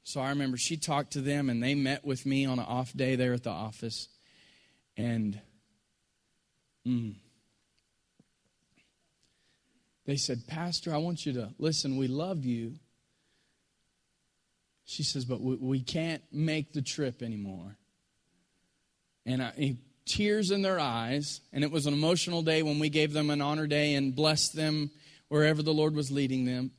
So 0.03 0.21
I 0.21 0.29
remember 0.29 0.57
she 0.57 0.77
talked 0.77 1.13
to 1.13 1.21
them, 1.21 1.49
and 1.49 1.63
they 1.63 1.73
met 1.73 2.05
with 2.05 2.25
me 2.25 2.45
on 2.45 2.59
an 2.59 2.65
off 2.65 2.93
day 2.93 3.15
there 3.15 3.33
at 3.33 3.43
the 3.43 3.49
office. 3.49 4.07
And 4.95 5.39
mm, 6.87 7.15
they 10.05 10.15
said, 10.15 10.47
Pastor, 10.47 10.93
I 10.93 10.97
want 10.97 11.25
you 11.25 11.33
to 11.33 11.49
listen, 11.57 11.97
we 11.97 12.07
love 12.07 12.45
you. 12.45 12.75
She 14.85 15.03
says, 15.03 15.25
But 15.25 15.41
we, 15.41 15.55
we 15.55 15.79
can't 15.81 16.23
make 16.31 16.73
the 16.73 16.81
trip 16.81 17.21
anymore. 17.21 17.77
And 19.25 19.41
I, 19.43 19.77
tears 20.05 20.51
in 20.51 20.61
their 20.61 20.79
eyes, 20.79 21.41
and 21.53 21.63
it 21.63 21.71
was 21.71 21.85
an 21.85 21.93
emotional 21.93 22.41
day 22.41 22.63
when 22.63 22.79
we 22.79 22.89
gave 22.89 23.13
them 23.13 23.29
an 23.29 23.41
honor 23.41 23.67
day 23.67 23.95
and 23.95 24.15
blessed 24.15 24.55
them 24.55 24.91
wherever 25.29 25.61
the 25.63 25.73
Lord 25.73 25.95
was 25.95 26.11
leading 26.11 26.45
them. 26.45 26.71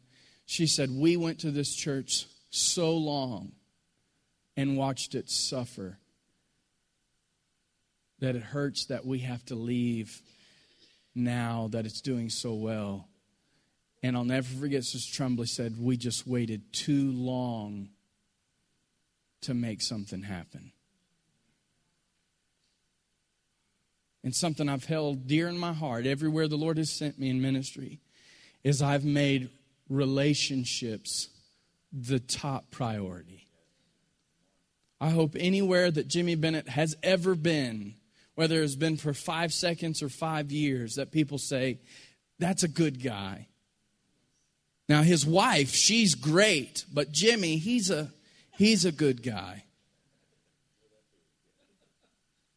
She 0.45 0.67
said, 0.67 0.91
We 0.91 1.17
went 1.17 1.41
to 1.41 1.51
this 1.51 1.75
church 1.75 2.27
so 2.51 2.97
long 2.97 3.53
and 4.57 4.77
watched 4.77 5.15
it 5.15 5.31
suffer 5.31 5.99
that 8.19 8.37
it 8.37 8.43
hurts 8.43 8.87
that 8.87 9.07
we 9.07 9.21
have 9.21 9.45
to 9.47 9.55
leave 9.55 10.21
now 11.15 11.69
that 11.73 11.87
it's 11.87 12.01
doing 12.01 12.29
so 12.29 12.55
well. 12.55 13.09
And 14.03 14.17
I'll 14.17 14.25
never 14.25 14.49
forget, 14.59 14.85
Sister 14.85 15.15
Tremblay 15.15 15.47
said, 15.47 15.77
We 15.79 15.97
just 15.97 16.27
waited 16.27 16.73
too 16.73 17.13
long 17.13 17.91
to 19.43 19.55
make 19.55 19.81
something 19.81 20.23
happen. 20.23 20.73
And 24.25 24.35
something 24.35 24.69
I've 24.69 24.85
held 24.85 25.27
dear 25.27 25.49
in 25.49 25.59
my 25.59 25.73
heart 25.73 26.07
everywhere 26.07 26.49
the 26.49 26.57
Lord 26.57 26.79
has 26.79 26.91
sent 26.91 27.19
me 27.19 27.29
in 27.29 27.43
ministry 27.43 28.01
is 28.63 28.81
I've 28.81 29.05
made 29.05 29.51
relationships 29.89 31.29
the 31.93 32.21
top 32.21 32.71
priority. 32.71 33.47
I 35.01 35.11
hope 35.11 35.35
anywhere 35.39 35.91
that 35.91 36.07
Jimmy 36.07 36.37
Bennett 36.37 36.69
has 36.69 36.95
ever 37.03 37.35
been, 37.35 37.95
whether 38.37 38.63
it's 38.63 38.77
been 38.77 38.97
for 38.97 39.13
five 39.13 39.53
seconds 39.53 40.01
or 40.03 40.09
five 40.09 40.53
years, 40.53 40.95
that 40.95 41.11
people 41.11 41.39
say, 41.39 41.81
that's 42.39 42.63
a 42.63 42.69
good 42.69 43.03
guy. 43.03 43.49
Now 44.89 45.03
his 45.03 45.25
wife, 45.25 45.75
she's 45.75 46.15
great, 46.15 46.85
but 46.93 47.13
Jimmy, 47.13 47.57
he's 47.57 47.91
a 47.91 48.13
he's 48.57 48.85
a 48.85 48.93
good 48.93 49.23
guy. 49.23 49.65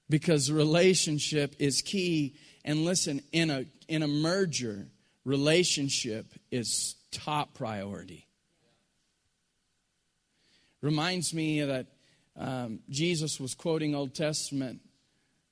Because 0.09 0.51
relationship 0.51 1.55
is 1.59 1.81
key 1.81 2.35
and 2.63 2.83
listen, 2.83 3.21
in 3.31 3.49
a 3.51 3.65
in 3.87 4.01
a 4.01 4.07
merger, 4.07 4.87
relationship 5.23 6.25
is 6.51 6.95
top 7.11 7.53
priority. 7.53 8.27
Reminds 10.81 11.33
me 11.33 11.61
that 11.63 11.87
um, 12.37 12.79
Jesus 12.89 13.39
was 13.39 13.53
quoting 13.55 13.95
Old 13.95 14.13
Testament, 14.13 14.81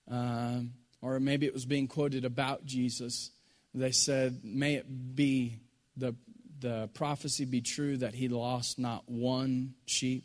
um, 0.10 0.74
or 1.02 1.20
maybe 1.20 1.46
it 1.46 1.54
was 1.54 1.66
being 1.66 1.88
quoted 1.88 2.26
about 2.26 2.66
Jesus. 2.66 3.32
They 3.74 3.92
said, 3.92 4.42
May 4.44 4.76
it 4.76 5.16
be 5.16 5.60
the, 5.98 6.16
the 6.64 6.90
prophecy 6.94 7.44
be 7.44 7.62
true 7.62 7.98
that 7.98 8.16
he 8.16 8.30
lost 8.30 8.80
not 8.80 9.04
one 9.06 9.74
sheep. 9.86 10.24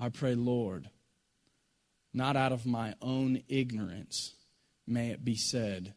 I 0.00 0.08
pray, 0.08 0.34
Lord, 0.34 0.90
not 2.12 2.36
out 2.36 2.50
of 2.50 2.66
my 2.66 2.94
own 3.00 3.40
ignorance, 3.48 4.34
may 4.84 5.10
it 5.10 5.24
be 5.24 5.36
said 5.36 5.94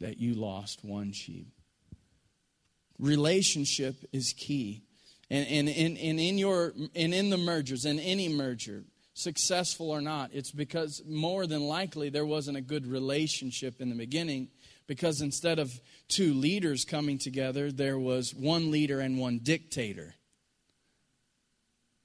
that 0.00 0.18
you 0.18 0.34
lost 0.34 0.84
one 0.84 1.12
sheep. 1.12 1.48
Relationship 2.98 3.96
is 4.12 4.32
key. 4.36 4.84
And, 5.28 5.46
and, 5.48 5.68
and, 5.68 5.98
and, 5.98 6.20
in 6.20 6.38
your, 6.38 6.72
and 6.94 7.12
in 7.12 7.30
the 7.30 7.36
mergers, 7.36 7.84
in 7.84 7.98
any 7.98 8.28
merger, 8.28 8.84
successful 9.14 9.90
or 9.90 10.00
not, 10.00 10.30
it's 10.32 10.52
because 10.52 11.02
more 11.08 11.48
than 11.48 11.62
likely 11.62 12.08
there 12.08 12.24
wasn't 12.24 12.56
a 12.56 12.60
good 12.60 12.86
relationship 12.86 13.80
in 13.80 13.88
the 13.88 13.96
beginning. 13.96 14.48
Because 14.86 15.20
instead 15.20 15.58
of 15.58 15.80
two 16.08 16.32
leaders 16.32 16.84
coming 16.84 17.18
together, 17.18 17.72
there 17.72 17.98
was 17.98 18.34
one 18.34 18.70
leader 18.70 19.00
and 19.00 19.18
one 19.18 19.40
dictator. 19.42 20.14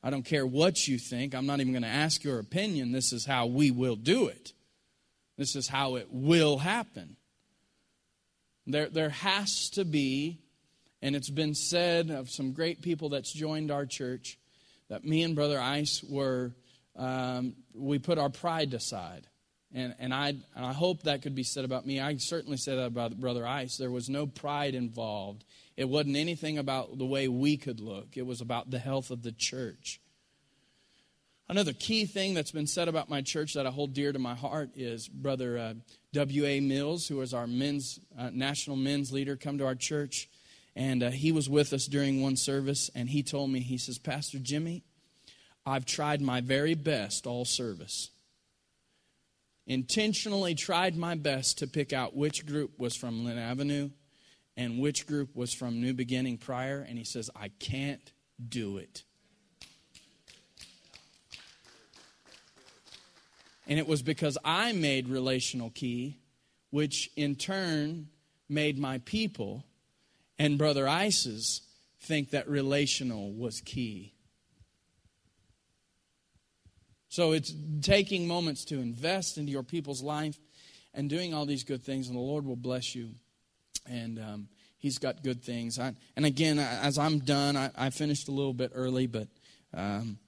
I 0.04 0.10
don't 0.10 0.26
care 0.26 0.48
what 0.48 0.88
you 0.88 0.98
think. 0.98 1.36
I'm 1.36 1.46
not 1.46 1.60
even 1.60 1.74
going 1.74 1.84
to 1.84 1.88
ask 1.88 2.24
your 2.24 2.40
opinion. 2.40 2.92
This 2.92 3.14
is 3.14 3.26
how 3.26 3.46
we 3.46 3.70
will 3.70 3.96
do 3.96 4.28
it. 4.28 4.54
This 5.38 5.56
is 5.56 5.68
how 5.68 5.96
it 5.96 6.08
will 6.12 6.58
happen. 6.58 7.18
There, 8.66 8.90
there 8.90 9.10
has 9.10 9.70
to 9.72 9.86
be, 9.86 10.40
and 11.02 11.16
it's 11.16 11.30
been 11.30 11.54
said 11.54 12.10
of 12.10 12.30
some 12.30 12.54
great 12.54 12.82
people 12.82 13.10
that's 13.10 13.32
joined 13.32 13.70
our 13.70 13.86
church, 13.86 14.40
that 14.90 15.06
me 15.06 15.24
and 15.24 15.36
Brother 15.36 15.60
Ice 15.60 16.04
were, 16.04 16.54
um, 16.96 17.56
we 17.76 18.00
put 18.00 18.18
our 18.18 18.30
pride 18.30 18.74
aside. 18.74 19.28
And, 19.74 19.96
and, 20.00 20.14
I, 20.14 20.30
and 20.30 20.66
I 20.66 20.74
hope 20.74 21.04
that 21.04 21.22
could 21.22 21.36
be 21.36 21.44
said 21.44 21.64
about 21.64 21.86
me. 21.86 22.00
I 22.00 22.18
certainly 22.18 22.58
said 22.58 22.78
that 22.78 22.88
about 22.88 23.20
Brother 23.20 23.48
Ice. 23.48 23.78
There 23.78 23.92
was 23.92 24.10
no 24.10 24.28
pride 24.28 24.76
involved. 24.76 25.46
It 25.78 25.88
wasn't 25.88 26.18
anything 26.18 26.58
about 26.58 26.98
the 26.98 27.06
way 27.06 27.28
we 27.28 27.58
could 27.58 27.80
look, 27.80 28.18
it 28.18 28.26
was 28.26 28.42
about 28.42 28.70
the 28.70 28.80
health 28.80 29.12
of 29.12 29.24
the 29.24 29.32
church. 29.32 30.02
Another 31.52 31.74
key 31.74 32.06
thing 32.06 32.34
that's 32.34 32.52
been 32.52 32.68
said 32.68 32.88
about 32.88 33.10
my 33.10 33.22
church 33.22 33.56
that 33.56 33.68
I 33.68 33.72
hold 33.72 33.94
dear 33.94 34.14
to 34.14 34.20
my 34.20 34.36
heart 34.36 34.70
is 34.74 35.10
Brother 35.10 35.58
uh, 35.58 35.74
W.A. 36.14 36.62
Mills, 36.62 37.10
who 37.10 37.20
is 37.20 37.34
our 37.34 37.46
men's, 37.46 38.00
uh, 38.18 38.30
national 38.32 38.78
men's 38.78 39.12
leader, 39.12 39.36
come 39.36 39.58
to 39.58 39.66
our 39.66 39.76
church. 39.76 40.30
And 40.78 41.04
uh, 41.04 41.10
he 41.10 41.34
was 41.34 41.50
with 41.50 41.74
us 41.74 41.88
during 41.88 42.22
one 42.22 42.38
service, 42.38 42.90
and 42.96 43.10
he 43.10 43.22
told 43.22 43.50
me, 43.50 43.60
he 43.60 43.78
says, 43.78 43.98
Pastor 43.98 44.40
Jimmy, 44.40 44.84
I've 45.66 45.86
tried 45.86 46.22
my 46.22 46.40
very 46.40 46.74
best 46.74 47.28
all 47.28 47.44
service. 47.44 48.12
Intentionally 49.68 50.56
tried 50.56 50.96
my 50.96 51.16
best 51.16 51.60
to 51.60 51.68
pick 51.68 51.94
out 51.94 52.16
which 52.16 52.46
group 52.46 52.80
was 52.80 52.96
from 52.96 53.24
Linn 53.24 53.38
Avenue 53.38 53.90
and 54.58 54.80
which 54.80 55.08
group 55.08 55.36
was 55.36 55.54
from 55.54 55.82
New 55.82 55.94
Beginning 55.94 56.38
prior. 56.38 56.86
And 56.88 56.98
he 56.98 57.04
says, 57.04 57.30
I 57.36 57.50
can't 57.60 58.12
do 58.50 58.78
it. 58.78 59.04
And 63.68 63.80
it 63.80 63.88
was 63.88 64.02
because 64.02 64.38
I 64.44 64.74
made 64.74 65.08
relational 65.08 65.70
key, 65.70 66.18
which 66.72 67.10
in 67.16 67.36
turn 67.36 68.10
made 68.50 68.78
my 68.78 68.98
people 69.06 69.66
and 70.42 70.58
Brother 70.58 70.88
Ice's 70.88 71.62
think 72.00 72.32
that 72.32 72.50
relational 72.50 73.32
was 73.32 73.62
key. 73.62 74.16
So 77.12 77.34
it's 77.34 77.54
taking 77.82 78.26
moments 78.26 78.64
to 78.66 78.80
invest 78.80 79.38
into 79.38 79.52
your 79.52 79.64
people's 79.64 80.02
life 80.02 80.40
and 80.94 81.10
doing 81.10 81.34
all 81.34 81.46
these 81.46 81.66
good 81.66 81.84
things, 81.84 82.08
and 82.08 82.16
the 82.16 82.22
Lord 82.22 82.46
will 82.46 82.56
bless 82.56 82.96
you. 82.96 83.10
And 83.86 84.18
um, 84.18 84.48
He's 84.78 84.98
got 84.98 85.22
good 85.22 85.44
things. 85.44 85.78
I, 85.78 85.94
and 86.16 86.26
again, 86.26 86.58
as 86.58 86.98
I'm 86.98 87.20
done, 87.20 87.58
I, 87.58 87.70
I, 87.78 87.90
finished 87.90 88.30
a 88.30 88.32
little 88.32 88.54
bit 88.54 88.72
early, 88.74 89.08
but 89.08 89.28
um, 89.74 90.20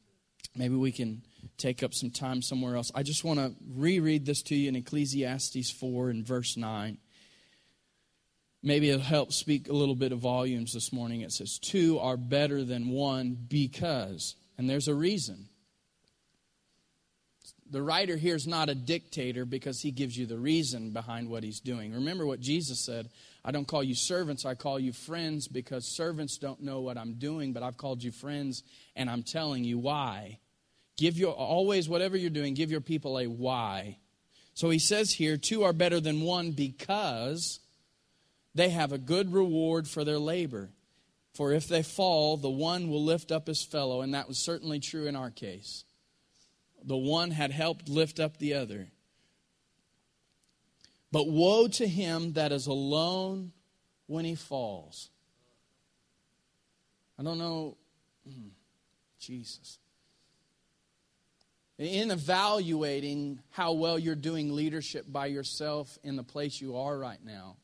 maybe 0.57 0.75
we 0.75 0.91
can 0.91 1.21
take 1.57 1.83
up 1.83 1.93
some 1.93 2.11
time 2.11 2.41
somewhere 2.41 2.75
else. 2.75 2.91
I 2.93 3.01
just 3.01 3.23
want 3.23 3.39
to 3.39 3.55
reread 3.73 4.25
this 4.25 4.43
to 4.43 4.55
you 4.55 4.67
in 4.67 4.75
Ecclesiastes 4.75 5.71
4 5.71 6.09
and 6.09 6.27
verse 6.27 6.57
9. 6.57 6.97
Maybe 8.61 8.89
it'll 8.89 9.01
help 9.01 9.31
speak 9.31 9.69
a 9.69 9.73
little 9.73 9.95
bit 9.95 10.11
of 10.11 10.19
volumes 10.19 10.73
this 10.73 10.91
morning. 10.91 11.21
It 11.21 11.31
says, 11.31 11.59
Two 11.59 11.97
are 11.99 12.17
better 12.17 12.65
than 12.65 12.89
one 12.89 13.37
because, 13.47 14.35
and 14.57 14.69
there's 14.69 14.89
a 14.89 14.93
reason. 14.93 15.47
The 17.73 17.81
writer 17.81 18.15
here 18.17 18.35
is 18.35 18.45
not 18.45 18.69
a 18.69 18.75
dictator 18.75 19.45
because 19.45 19.81
he 19.81 19.89
gives 19.89 20.15
you 20.15 20.27
the 20.27 20.37
reason 20.37 20.91
behind 20.91 21.27
what 21.27 21.41
he's 21.41 21.59
doing. 21.59 21.91
Remember 21.91 22.23
what 22.23 22.39
Jesus 22.39 22.79
said 22.79 23.09
I 23.43 23.51
don't 23.51 23.67
call 23.67 23.83
you 23.83 23.95
servants, 23.95 24.45
I 24.45 24.53
call 24.53 24.79
you 24.79 24.93
friends 24.93 25.47
because 25.47 25.87
servants 25.87 26.37
don't 26.37 26.61
know 26.61 26.81
what 26.81 26.99
I'm 26.99 27.15
doing, 27.15 27.51
but 27.51 27.63
I've 27.63 27.75
called 27.75 28.03
you 28.03 28.11
friends 28.11 28.61
and 28.95 29.09
I'm 29.09 29.23
telling 29.23 29.63
you 29.63 29.79
why. 29.79 30.37
Give 30.97 31.17
your, 31.17 31.33
always, 31.33 31.89
whatever 31.89 32.15
you're 32.15 32.29
doing, 32.29 32.53
give 32.53 32.69
your 32.69 32.79
people 32.79 33.17
a 33.17 33.25
why. 33.25 33.97
So 34.53 34.69
he 34.69 34.77
says 34.77 35.11
here, 35.11 35.35
two 35.37 35.63
are 35.63 35.73
better 35.73 35.99
than 35.99 36.21
one 36.21 36.51
because 36.51 37.59
they 38.53 38.69
have 38.69 38.91
a 38.91 38.99
good 38.99 39.33
reward 39.33 39.87
for 39.87 40.03
their 40.03 40.19
labor. 40.19 40.69
For 41.33 41.51
if 41.51 41.67
they 41.67 41.81
fall, 41.81 42.37
the 42.37 42.51
one 42.51 42.87
will 42.87 43.03
lift 43.03 43.31
up 43.31 43.47
his 43.47 43.63
fellow, 43.63 44.01
and 44.01 44.13
that 44.13 44.27
was 44.27 44.37
certainly 44.37 44.79
true 44.79 45.07
in 45.07 45.15
our 45.15 45.31
case. 45.31 45.85
The 46.83 46.97
one 46.97 47.31
had 47.31 47.51
helped 47.51 47.89
lift 47.89 48.19
up 48.19 48.37
the 48.37 48.53
other. 48.55 48.89
But 51.11 51.29
woe 51.29 51.67
to 51.67 51.87
him 51.87 52.33
that 52.33 52.51
is 52.51 52.67
alone 52.67 53.51
when 54.07 54.25
he 54.25 54.35
falls. 54.35 55.09
I 57.17 57.23
don't 57.23 57.37
know. 57.37 57.77
Hmm, 58.27 58.49
Jesus 59.19 59.77
in 61.77 62.11
evaluating 62.11 63.39
how 63.49 63.73
well 63.73 63.97
you're 63.97 64.15
doing 64.15 64.55
leadership 64.55 65.05
by 65.07 65.25
yourself 65.27 65.97
in 66.03 66.15
the 66.15 66.23
place 66.23 66.61
you 66.61 66.77
are 66.77 66.97
right 66.97 67.23
now. 67.23 67.57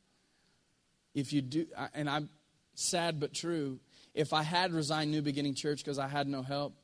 If 1.13 1.31
you 1.33 1.41
do, 1.41 1.67
and 1.93 2.09
I'm 2.09 2.29
sad 2.75 3.19
but 3.19 3.33
true, 3.33 3.79
if 4.13 4.33
I 4.33 4.43
had 4.43 4.73
resigned 4.73 5.11
New 5.11 5.21
Beginning 5.21 5.53
Church 5.53 5.83
because 5.83 5.99
I 5.99 6.07
had 6.07 6.27
no 6.27 6.41
help, 6.41 6.75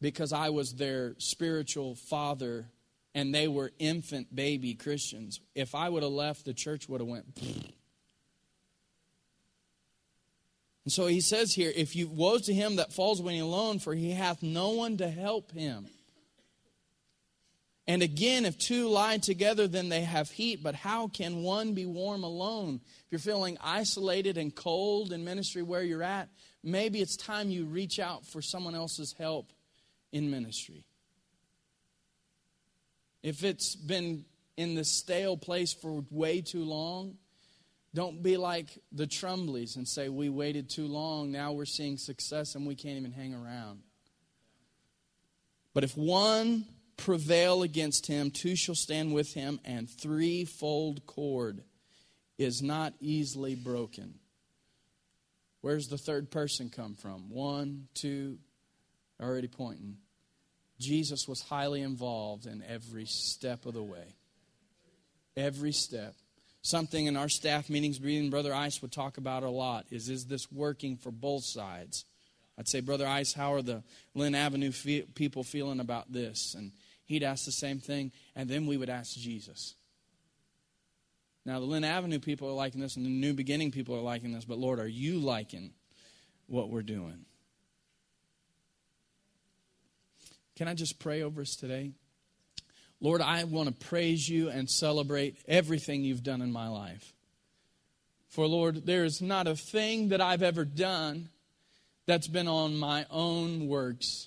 because 0.00 0.32
I 0.32 0.50
was 0.50 0.74
their 0.74 1.14
spiritual 1.18 1.94
father 1.94 2.66
and 3.14 3.34
they 3.34 3.48
were 3.48 3.72
infant 3.78 4.34
baby 4.34 4.74
Christians, 4.74 5.40
if 5.54 5.74
I 5.74 5.88
would 5.88 6.02
have 6.02 6.12
left, 6.12 6.44
the 6.44 6.54
church 6.54 6.88
would 6.88 7.00
have 7.00 7.08
went. 7.08 7.24
And 10.84 10.92
so 10.92 11.06
he 11.06 11.20
says 11.20 11.52
here, 11.52 11.72
if 11.74 11.96
you 11.96 12.08
woe 12.08 12.38
to 12.38 12.54
him 12.54 12.76
that 12.76 12.92
falls 12.92 13.20
when 13.20 13.34
he 13.34 13.40
alone, 13.40 13.78
for 13.78 13.94
he 13.94 14.12
hath 14.12 14.42
no 14.42 14.70
one 14.70 14.96
to 14.98 15.08
help 15.08 15.52
him. 15.52 15.86
And 17.86 18.02
again, 18.02 18.44
if 18.44 18.58
two 18.58 18.88
lie 18.88 19.16
together, 19.16 19.66
then 19.66 19.88
they 19.88 20.02
have 20.02 20.30
heat. 20.30 20.62
But 20.62 20.74
how 20.74 21.08
can 21.08 21.42
one 21.42 21.72
be 21.72 21.86
warm 21.86 22.22
alone? 22.22 22.80
If 22.84 23.06
you're 23.10 23.18
feeling 23.18 23.56
isolated 23.62 24.36
and 24.36 24.54
cold 24.54 25.12
in 25.12 25.24
ministry 25.24 25.62
where 25.62 25.82
you're 25.82 26.02
at, 26.02 26.28
maybe 26.62 27.00
it's 27.00 27.16
time 27.16 27.50
you 27.50 27.64
reach 27.64 27.98
out 27.98 28.26
for 28.26 28.42
someone 28.42 28.74
else's 28.74 29.14
help 29.18 29.52
in 30.12 30.30
ministry. 30.30 30.84
If 33.22 33.44
it's 33.44 33.74
been 33.74 34.24
in 34.56 34.74
the 34.74 34.84
stale 34.84 35.36
place 35.36 35.72
for 35.72 36.04
way 36.10 36.40
too 36.40 36.64
long, 36.64 37.16
don't 37.94 38.22
be 38.22 38.36
like 38.36 38.66
the 38.92 39.06
Trumbleys 39.06 39.76
and 39.76 39.88
say, 39.88 40.08
We 40.08 40.28
waited 40.28 40.68
too 40.68 40.86
long, 40.86 41.32
now 41.32 41.52
we're 41.52 41.64
seeing 41.64 41.96
success 41.96 42.54
and 42.54 42.66
we 42.66 42.74
can't 42.74 42.98
even 42.98 43.12
hang 43.12 43.34
around. 43.34 43.80
But 45.74 45.84
if 45.84 45.96
one 45.96 46.66
prevail 46.96 47.62
against 47.62 48.06
him, 48.06 48.30
two 48.30 48.56
shall 48.56 48.74
stand 48.74 49.14
with 49.14 49.32
him, 49.32 49.60
and 49.64 49.88
threefold 49.88 51.06
cord 51.06 51.62
is 52.36 52.62
not 52.62 52.92
easily 53.00 53.54
broken. 53.54 54.14
Where's 55.60 55.88
the 55.88 55.98
third 55.98 56.30
person 56.30 56.70
come 56.70 56.94
from? 56.94 57.30
One, 57.30 57.88
two, 57.94 58.38
already 59.20 59.48
pointing. 59.48 59.98
Jesus 60.78 61.26
was 61.26 61.42
highly 61.42 61.82
involved 61.82 62.46
in 62.46 62.62
every 62.62 63.06
step 63.06 63.66
of 63.66 63.74
the 63.74 63.82
way. 63.82 64.14
Every 65.36 65.72
step 65.72 66.14
something 66.62 67.06
in 67.06 67.16
our 67.16 67.28
staff 67.28 67.70
meetings, 67.70 67.98
and 67.98 68.30
Brother 68.30 68.54
Ice 68.54 68.82
would 68.82 68.92
talk 68.92 69.16
about 69.18 69.42
a 69.42 69.50
lot 69.50 69.86
is 69.90 70.08
is 70.08 70.26
this 70.26 70.50
working 70.52 70.96
for 70.96 71.10
both 71.10 71.44
sides? 71.44 72.04
I'd 72.58 72.68
say, 72.68 72.80
Brother 72.80 73.06
Ice, 73.06 73.32
how 73.32 73.54
are 73.54 73.62
the 73.62 73.84
Linn 74.14 74.34
Avenue 74.34 74.72
fe- 74.72 75.06
people 75.14 75.44
feeling 75.44 75.78
about 75.78 76.12
this? 76.12 76.54
And 76.54 76.72
he'd 77.04 77.22
ask 77.22 77.44
the 77.44 77.52
same 77.52 77.78
thing, 77.78 78.12
and 78.34 78.48
then 78.48 78.66
we 78.66 78.76
would 78.76 78.90
ask 78.90 79.16
Jesus. 79.16 79.74
Now, 81.44 81.60
the 81.60 81.66
Linn 81.66 81.84
Avenue 81.84 82.18
people 82.18 82.48
are 82.48 82.54
liking 82.54 82.80
this, 82.80 82.96
and 82.96 83.06
the 83.06 83.10
New 83.10 83.32
Beginning 83.32 83.70
people 83.70 83.94
are 83.94 84.02
liking 84.02 84.32
this, 84.32 84.44
but 84.44 84.58
Lord, 84.58 84.80
are 84.80 84.88
you 84.88 85.18
liking 85.18 85.70
what 86.46 86.68
we're 86.68 86.82
doing? 86.82 87.24
Can 90.58 90.66
I 90.66 90.74
just 90.74 90.98
pray 90.98 91.22
over 91.22 91.42
us 91.42 91.54
today? 91.54 91.92
Lord, 93.00 93.20
I 93.20 93.44
want 93.44 93.68
to 93.68 93.86
praise 93.86 94.28
you 94.28 94.48
and 94.48 94.68
celebrate 94.68 95.36
everything 95.46 96.02
you've 96.02 96.24
done 96.24 96.42
in 96.42 96.50
my 96.50 96.66
life. 96.66 97.12
For, 98.26 98.44
Lord, 98.44 98.84
there 98.84 99.04
is 99.04 99.22
not 99.22 99.46
a 99.46 99.54
thing 99.54 100.08
that 100.08 100.20
I've 100.20 100.42
ever 100.42 100.64
done 100.64 101.28
that's 102.06 102.26
been 102.26 102.48
on 102.48 102.76
my 102.76 103.06
own 103.08 103.68
works. 103.68 104.26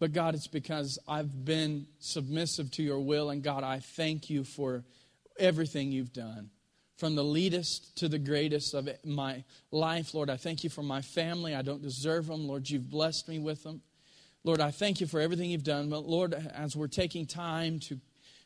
But, 0.00 0.12
God, 0.12 0.34
it's 0.34 0.48
because 0.48 0.98
I've 1.06 1.44
been 1.44 1.86
submissive 2.00 2.72
to 2.72 2.82
your 2.82 2.98
will. 2.98 3.30
And, 3.30 3.40
God, 3.40 3.62
I 3.62 3.78
thank 3.78 4.28
you 4.28 4.42
for 4.42 4.82
everything 5.38 5.92
you've 5.92 6.12
done. 6.12 6.50
From 6.96 7.14
the 7.14 7.22
least 7.22 7.96
to 7.98 8.08
the 8.08 8.18
greatest 8.18 8.74
of 8.74 8.88
my 9.04 9.44
life, 9.70 10.14
Lord, 10.14 10.30
I 10.30 10.36
thank 10.36 10.64
you 10.64 10.70
for 10.70 10.82
my 10.82 11.00
family. 11.00 11.54
I 11.54 11.62
don't 11.62 11.80
deserve 11.80 12.26
them. 12.26 12.48
Lord, 12.48 12.68
you've 12.68 12.90
blessed 12.90 13.28
me 13.28 13.38
with 13.38 13.62
them. 13.62 13.82
Lord, 14.46 14.60
I 14.60 14.72
thank 14.72 15.00
you 15.00 15.06
for 15.06 15.20
everything 15.20 15.48
you've 15.48 15.64
done. 15.64 15.88
But 15.88 16.06
Lord, 16.06 16.34
as 16.34 16.76
we're 16.76 16.86
taking 16.86 17.24
time 17.24 17.78
to, 17.80 17.98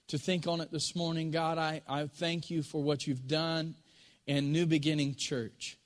to 0.07 0.17
think 0.17 0.47
on 0.47 0.61
it 0.61 0.71
this 0.71 0.95
morning, 0.95 1.33
God, 1.33 1.59
I, 1.59 1.83
I 1.89 2.07
thank 2.07 2.51
you 2.51 2.63
for 2.63 2.81
what 2.81 3.09
you've 3.09 3.27
done 3.27 3.75
in 4.25 4.53
New 4.53 4.65
Beginning 4.65 5.17
Church. 5.17 5.77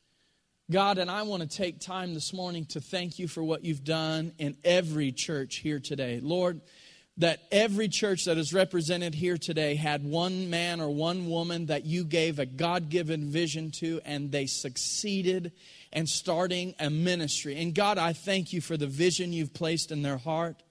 God, 0.70 0.98
and 0.98 1.10
I 1.10 1.22
want 1.22 1.42
to 1.42 1.48
take 1.48 1.80
time 1.80 2.12
this 2.12 2.34
morning 2.34 2.66
to 2.66 2.80
thank 2.80 3.18
you 3.18 3.26
for 3.26 3.42
what 3.42 3.64
you've 3.64 3.84
done 3.84 4.32
in 4.38 4.54
every 4.64 5.12
church 5.12 5.56
here 5.56 5.80
today. 5.80 6.20
Lord, 6.22 6.60
that 7.16 7.40
every 7.50 7.88
church 7.88 8.26
that 8.26 8.36
is 8.36 8.52
represented 8.52 9.14
here 9.14 9.38
today 9.38 9.76
had 9.76 10.04
one 10.04 10.50
man 10.50 10.82
or 10.82 10.90
one 10.90 11.30
woman 11.30 11.66
that 11.66 11.86
you 11.86 12.04
gave 12.04 12.38
a 12.38 12.44
God 12.44 12.90
given 12.90 13.30
vision 13.30 13.70
to, 13.78 14.02
and 14.04 14.30
they 14.30 14.44
succeeded 14.44 15.52
and 15.92 16.08
starting 16.08 16.74
a 16.78 16.90
ministry. 16.90 17.60
And 17.60 17.74
God, 17.74 17.98
I 17.98 18.12
thank 18.12 18.52
you 18.52 18.60
for 18.60 18.76
the 18.76 18.86
vision 18.86 19.32
you've 19.32 19.54
placed 19.54 19.92
in 19.92 20.02
their 20.02 20.18
heart. 20.18 20.62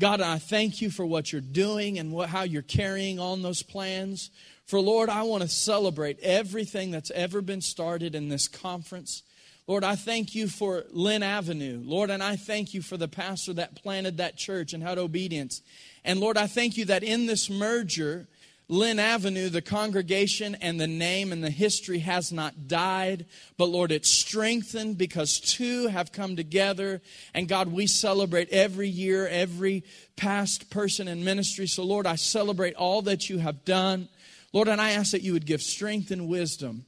God, 0.00 0.20
I 0.20 0.38
thank 0.38 0.80
you 0.80 0.90
for 0.90 1.06
what 1.06 1.30
you're 1.30 1.40
doing 1.40 1.98
and 1.98 2.10
what, 2.12 2.28
how 2.28 2.42
you're 2.42 2.62
carrying 2.62 3.20
on 3.20 3.42
those 3.42 3.62
plans. 3.62 4.30
For 4.66 4.80
Lord, 4.80 5.08
I 5.08 5.22
want 5.22 5.42
to 5.42 5.48
celebrate 5.48 6.18
everything 6.20 6.90
that's 6.90 7.12
ever 7.12 7.40
been 7.40 7.60
started 7.60 8.14
in 8.14 8.28
this 8.28 8.48
conference. 8.48 9.22
Lord, 9.66 9.84
I 9.84 9.94
thank 9.94 10.34
you 10.34 10.48
for 10.48 10.84
Linn 10.90 11.22
Avenue. 11.22 11.80
Lord, 11.84 12.10
and 12.10 12.22
I 12.22 12.36
thank 12.36 12.74
you 12.74 12.82
for 12.82 12.96
the 12.96 13.08
pastor 13.08 13.54
that 13.54 13.76
planted 13.76 14.18
that 14.18 14.36
church 14.36 14.72
and 14.72 14.82
had 14.82 14.98
obedience. 14.98 15.62
And 16.04 16.20
Lord, 16.20 16.36
I 16.36 16.48
thank 16.48 16.76
you 16.76 16.84
that 16.86 17.02
in 17.02 17.26
this 17.26 17.48
merger, 17.48 18.26
Linn 18.68 18.98
Avenue, 18.98 19.50
the 19.50 19.60
congregation 19.60 20.54
and 20.54 20.80
the 20.80 20.86
name 20.86 21.32
and 21.32 21.44
the 21.44 21.50
history 21.50 21.98
has 21.98 22.32
not 22.32 22.66
died, 22.66 23.26
but 23.58 23.68
Lord, 23.68 23.92
it's 23.92 24.10
strengthened 24.10 24.96
because 24.96 25.38
two 25.38 25.88
have 25.88 26.12
come 26.12 26.34
together. 26.34 27.02
And 27.34 27.46
God, 27.46 27.68
we 27.68 27.86
celebrate 27.86 28.48
every 28.50 28.88
year, 28.88 29.28
every 29.28 29.84
past 30.16 30.70
person 30.70 31.08
in 31.08 31.24
ministry. 31.24 31.66
So, 31.66 31.84
Lord, 31.84 32.06
I 32.06 32.16
celebrate 32.16 32.74
all 32.74 33.02
that 33.02 33.28
you 33.28 33.38
have 33.38 33.66
done. 33.66 34.08
Lord, 34.54 34.68
and 34.68 34.80
I 34.80 34.92
ask 34.92 35.12
that 35.12 35.22
you 35.22 35.34
would 35.34 35.46
give 35.46 35.60
strength 35.60 36.10
and 36.10 36.26
wisdom 36.26 36.86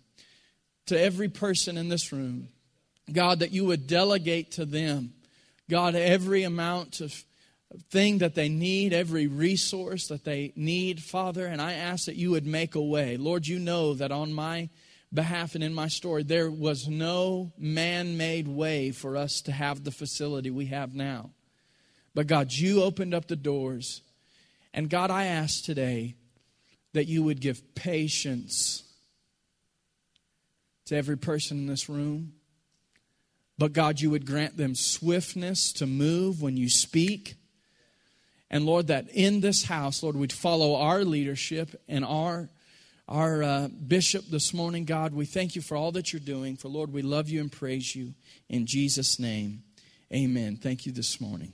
to 0.86 0.98
every 0.98 1.28
person 1.28 1.76
in 1.76 1.90
this 1.90 2.10
room. 2.10 2.48
God, 3.12 3.40
that 3.40 3.52
you 3.52 3.66
would 3.66 3.86
delegate 3.86 4.52
to 4.52 4.64
them, 4.64 5.12
God, 5.68 5.94
every 5.94 6.42
amount 6.42 7.00
of 7.00 7.24
thing 7.90 8.18
that 8.18 8.34
they 8.34 8.48
need, 8.48 8.92
every 8.92 9.26
resource 9.26 10.08
that 10.08 10.24
they 10.24 10.52
need, 10.56 11.02
Father. 11.02 11.46
And 11.46 11.60
I 11.60 11.74
ask 11.74 12.06
that 12.06 12.16
you 12.16 12.30
would 12.32 12.46
make 12.46 12.74
a 12.74 12.80
way. 12.80 13.16
Lord, 13.16 13.46
you 13.46 13.58
know 13.58 13.94
that 13.94 14.12
on 14.12 14.32
my 14.32 14.68
behalf 15.12 15.54
and 15.54 15.64
in 15.64 15.74
my 15.74 15.88
story, 15.88 16.22
there 16.22 16.50
was 16.50 16.88
no 16.88 17.52
man 17.58 18.16
made 18.16 18.48
way 18.48 18.90
for 18.90 19.16
us 19.16 19.40
to 19.42 19.52
have 19.52 19.84
the 19.84 19.90
facility 19.90 20.50
we 20.50 20.66
have 20.66 20.94
now. 20.94 21.30
But 22.14 22.26
God, 22.26 22.52
you 22.52 22.82
opened 22.82 23.14
up 23.14 23.28
the 23.28 23.36
doors. 23.36 24.02
And 24.72 24.90
God, 24.90 25.10
I 25.10 25.26
ask 25.26 25.64
today 25.64 26.16
that 26.92 27.06
you 27.06 27.22
would 27.22 27.40
give 27.40 27.74
patience 27.74 28.82
to 30.86 30.96
every 30.96 31.18
person 31.18 31.58
in 31.58 31.66
this 31.66 31.88
room. 31.88 32.32
But 33.58 33.72
God, 33.72 34.00
you 34.00 34.10
would 34.10 34.26
grant 34.26 34.56
them 34.56 34.74
swiftness 34.74 35.72
to 35.74 35.86
move 35.86 36.42
when 36.42 36.56
you 36.56 36.68
speak. 36.68 37.36
And 38.50 38.64
Lord, 38.64 38.86
that 38.88 39.08
in 39.10 39.40
this 39.40 39.64
house, 39.64 40.02
Lord, 40.02 40.16
we'd 40.16 40.32
follow 40.32 40.76
our 40.76 41.04
leadership 41.04 41.80
and 41.88 42.04
our 42.04 42.48
our 43.08 43.42
uh, 43.42 43.68
bishop 43.68 44.24
this 44.30 44.52
morning, 44.52 44.84
God. 44.84 45.14
We 45.14 45.26
thank 45.26 45.54
you 45.54 45.62
for 45.62 45.76
all 45.76 45.92
that 45.92 46.12
you're 46.12 46.18
doing. 46.18 46.56
For 46.56 46.68
Lord, 46.68 46.92
we 46.92 47.02
love 47.02 47.28
you 47.28 47.40
and 47.40 47.52
praise 47.52 47.94
you 47.94 48.14
in 48.48 48.66
Jesus' 48.66 49.20
name. 49.20 49.62
Amen. 50.12 50.56
Thank 50.56 50.86
you 50.86 50.92
this 50.92 51.20
morning. 51.20 51.52